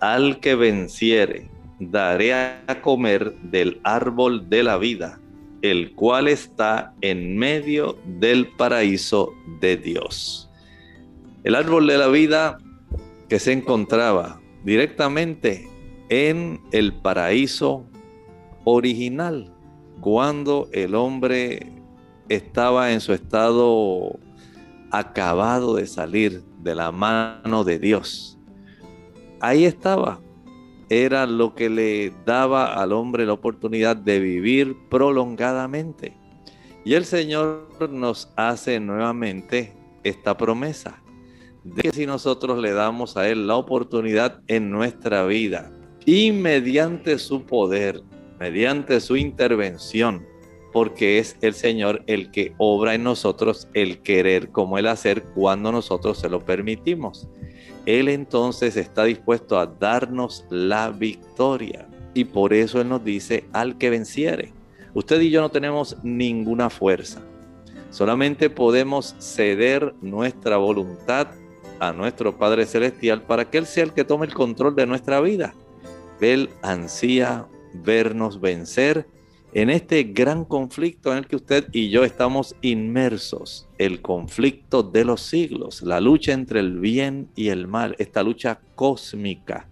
Al 0.00 0.38
que 0.38 0.54
venciere, 0.54 1.50
daré 1.80 2.32
a 2.32 2.80
comer 2.80 3.34
del 3.42 3.80
árbol 3.82 4.48
de 4.48 4.62
la 4.62 4.78
vida, 4.78 5.18
el 5.62 5.94
cual 5.96 6.28
está 6.28 6.94
en 7.00 7.36
medio 7.36 7.98
del 8.04 8.46
paraíso 8.46 9.32
de 9.60 9.76
Dios. 9.76 10.48
El 11.42 11.56
árbol 11.56 11.88
de 11.88 11.98
la 11.98 12.06
vida 12.06 12.58
que 13.28 13.40
se 13.40 13.50
encontraba 13.50 14.40
directamente 14.62 15.68
en 16.08 16.60
el 16.70 16.92
paraíso 16.92 17.84
original, 18.62 19.52
cuando 20.00 20.68
el 20.72 20.94
hombre 20.94 21.74
estaba 22.28 22.92
en 22.92 23.00
su 23.00 23.12
estado 23.12 24.18
acabado 24.90 25.74
de 25.76 25.86
salir 25.86 26.42
de 26.62 26.74
la 26.74 26.92
mano 26.92 27.64
de 27.64 27.78
Dios. 27.78 28.38
Ahí 29.40 29.64
estaba. 29.64 30.20
Era 30.88 31.26
lo 31.26 31.54
que 31.54 31.70
le 31.70 32.12
daba 32.24 32.74
al 32.74 32.92
hombre 32.92 33.26
la 33.26 33.32
oportunidad 33.32 33.96
de 33.96 34.20
vivir 34.20 34.76
prolongadamente. 34.88 36.16
Y 36.84 36.94
el 36.94 37.04
Señor 37.04 37.68
nos 37.90 38.30
hace 38.36 38.78
nuevamente 38.78 39.72
esta 40.02 40.36
promesa 40.36 41.02
de 41.64 41.82
que 41.82 41.92
si 41.92 42.06
nosotros 42.06 42.58
le 42.58 42.72
damos 42.72 43.16
a 43.16 43.28
Él 43.28 43.46
la 43.46 43.56
oportunidad 43.56 44.42
en 44.46 44.70
nuestra 44.70 45.24
vida 45.24 45.72
y 46.04 46.30
mediante 46.30 47.18
su 47.18 47.44
poder, 47.44 48.02
mediante 48.38 49.00
su 49.00 49.16
intervención, 49.16 50.26
porque 50.74 51.20
es 51.20 51.36
el 51.40 51.54
Señor 51.54 52.02
el 52.08 52.32
que 52.32 52.52
obra 52.58 52.94
en 52.94 53.04
nosotros 53.04 53.68
el 53.74 54.00
querer 54.00 54.48
como 54.48 54.76
el 54.76 54.88
hacer 54.88 55.22
cuando 55.22 55.70
nosotros 55.70 56.18
se 56.18 56.28
lo 56.28 56.40
permitimos. 56.40 57.28
Él 57.86 58.08
entonces 58.08 58.76
está 58.76 59.04
dispuesto 59.04 59.56
a 59.56 59.66
darnos 59.66 60.44
la 60.50 60.90
victoria 60.90 61.86
y 62.12 62.24
por 62.24 62.52
eso 62.52 62.80
Él 62.80 62.88
nos 62.88 63.04
dice 63.04 63.44
al 63.52 63.78
que 63.78 63.88
venciere. 63.88 64.50
Usted 64.94 65.20
y 65.20 65.30
yo 65.30 65.42
no 65.42 65.48
tenemos 65.48 65.96
ninguna 66.02 66.68
fuerza. 66.70 67.22
Solamente 67.90 68.50
podemos 68.50 69.14
ceder 69.20 69.94
nuestra 70.02 70.56
voluntad 70.56 71.28
a 71.78 71.92
nuestro 71.92 72.36
Padre 72.36 72.66
Celestial 72.66 73.22
para 73.22 73.48
que 73.48 73.58
Él 73.58 73.66
sea 73.66 73.84
el 73.84 73.92
que 73.92 74.02
tome 74.02 74.26
el 74.26 74.34
control 74.34 74.74
de 74.74 74.86
nuestra 74.86 75.20
vida. 75.20 75.54
Él 76.20 76.50
ansía 76.62 77.46
vernos 77.74 78.40
vencer 78.40 79.06
en 79.54 79.70
este 79.70 80.02
gran 80.02 80.44
conflicto 80.44 81.12
en 81.12 81.18
el 81.18 81.26
que 81.28 81.36
usted 81.36 81.68
y 81.70 81.88
yo 81.88 82.02
estamos 82.02 82.56
inmersos, 82.60 83.68
el 83.78 84.02
conflicto 84.02 84.82
de 84.82 85.04
los 85.04 85.22
siglos, 85.22 85.82
la 85.82 86.00
lucha 86.00 86.32
entre 86.32 86.58
el 86.58 86.80
bien 86.80 87.30
y 87.36 87.50
el 87.50 87.68
mal, 87.68 87.94
esta 88.00 88.24
lucha 88.24 88.60
cósmica. 88.74 89.68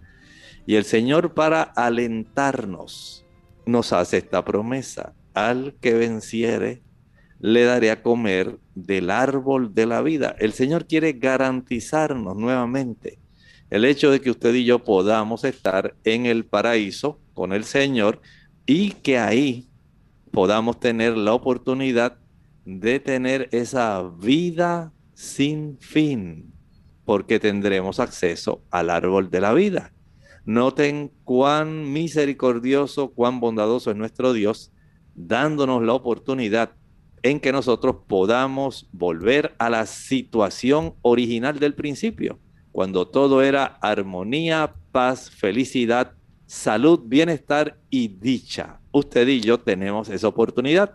Y 0.65 0.75
el 0.75 0.85
Señor 0.85 1.33
para 1.33 1.61
alentarnos 1.61 3.25
nos 3.65 3.91
hace 3.91 4.19
esta 4.19 4.45
promesa, 4.45 5.13
al 5.33 5.75
que 5.81 5.93
venciere, 5.93 6.81
le 7.41 7.65
daré 7.65 7.91
a 7.91 8.01
comer 8.01 8.57
del 8.75 9.09
árbol 9.09 9.75
de 9.75 9.85
la 9.85 10.01
vida. 10.01 10.33
El 10.39 10.53
Señor 10.53 10.87
quiere 10.87 11.11
garantizarnos 11.11 12.37
nuevamente 12.37 13.19
el 13.69 13.83
hecho 13.83 14.11
de 14.11 14.21
que 14.21 14.31
usted 14.31 14.53
y 14.53 14.63
yo 14.63 14.79
podamos 14.79 15.43
estar 15.43 15.93
en 16.05 16.25
el 16.25 16.45
paraíso 16.45 17.19
con 17.33 17.51
el 17.51 17.65
Señor 17.65 18.21
y 18.65 18.91
que 18.91 19.17
ahí 19.17 19.67
podamos 20.33 20.79
tener 20.79 21.15
la 21.15 21.35
oportunidad 21.35 22.17
de 22.65 22.99
tener 22.99 23.49
esa 23.51 24.01
vida 24.01 24.91
sin 25.13 25.77
fin, 25.77 26.51
porque 27.05 27.39
tendremos 27.39 27.99
acceso 27.99 28.63
al 28.71 28.89
árbol 28.89 29.29
de 29.29 29.41
la 29.41 29.53
vida. 29.53 29.93
Noten 30.43 31.11
cuán 31.23 31.93
misericordioso, 31.93 33.11
cuán 33.11 33.39
bondadoso 33.39 33.91
es 33.91 33.95
nuestro 33.95 34.33
Dios, 34.33 34.71
dándonos 35.13 35.83
la 35.83 35.93
oportunidad 35.93 36.71
en 37.21 37.39
que 37.39 37.51
nosotros 37.51 37.97
podamos 38.07 38.89
volver 38.91 39.53
a 39.59 39.69
la 39.69 39.85
situación 39.85 40.95
original 41.03 41.59
del 41.59 41.75
principio, 41.75 42.39
cuando 42.71 43.07
todo 43.07 43.43
era 43.43 43.65
armonía, 43.65 44.73
paz, 44.91 45.29
felicidad, 45.29 46.13
salud, 46.47 47.01
bienestar 47.05 47.77
y 47.91 48.07
dicha. 48.07 48.79
Usted 48.93 49.27
y 49.27 49.41
yo 49.41 49.59
tenemos 49.59 50.07
esa 50.09 50.27
oportunidad. 50.27 50.93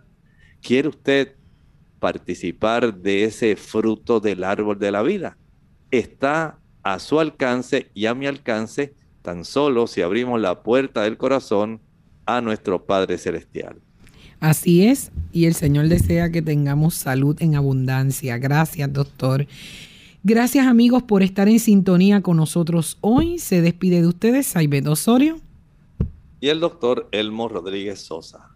¿Quiere 0.62 0.88
usted 0.88 1.34
participar 1.98 2.94
de 2.94 3.24
ese 3.24 3.56
fruto 3.56 4.20
del 4.20 4.44
árbol 4.44 4.78
de 4.78 4.92
la 4.92 5.02
vida? 5.02 5.36
Está 5.90 6.60
a 6.84 7.00
su 7.00 7.18
alcance 7.18 7.90
y 7.94 8.06
a 8.06 8.14
mi 8.14 8.28
alcance 8.28 8.94
tan 9.22 9.44
solo 9.44 9.88
si 9.88 10.00
abrimos 10.00 10.40
la 10.40 10.62
puerta 10.62 11.02
del 11.02 11.16
corazón 11.16 11.80
a 12.24 12.40
nuestro 12.40 12.86
Padre 12.86 13.18
Celestial. 13.18 13.80
Así 14.38 14.86
es, 14.86 15.10
y 15.32 15.46
el 15.46 15.54
Señor 15.54 15.88
desea 15.88 16.30
que 16.30 16.40
tengamos 16.40 16.94
salud 16.94 17.36
en 17.40 17.56
abundancia. 17.56 18.38
Gracias, 18.38 18.92
doctor. 18.92 19.48
Gracias, 20.22 20.68
amigos, 20.68 21.02
por 21.02 21.24
estar 21.24 21.48
en 21.48 21.58
sintonía 21.58 22.22
con 22.22 22.36
nosotros 22.36 22.96
hoy. 23.00 23.40
Se 23.40 23.60
despide 23.60 24.02
de 24.02 24.06
ustedes, 24.06 24.46
Saibet 24.46 24.86
Osorio 24.86 25.40
y 26.40 26.48
el 26.48 26.60
doctor 26.60 27.08
Elmo 27.12 27.48
Rodríguez 27.48 28.00
Sosa. 28.00 28.50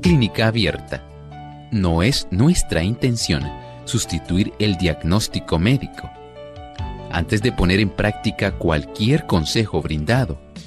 Clínica 0.00 0.46
abierta. 0.46 1.02
No 1.72 2.02
es 2.02 2.28
nuestra 2.30 2.82
intención 2.82 3.42
sustituir 3.84 4.52
el 4.58 4.76
diagnóstico 4.76 5.58
médico. 5.58 6.10
Antes 7.10 7.42
de 7.42 7.52
poner 7.52 7.80
en 7.80 7.90
práctica 7.90 8.56
cualquier 8.56 9.26
consejo 9.26 9.82
brindado, 9.82 10.45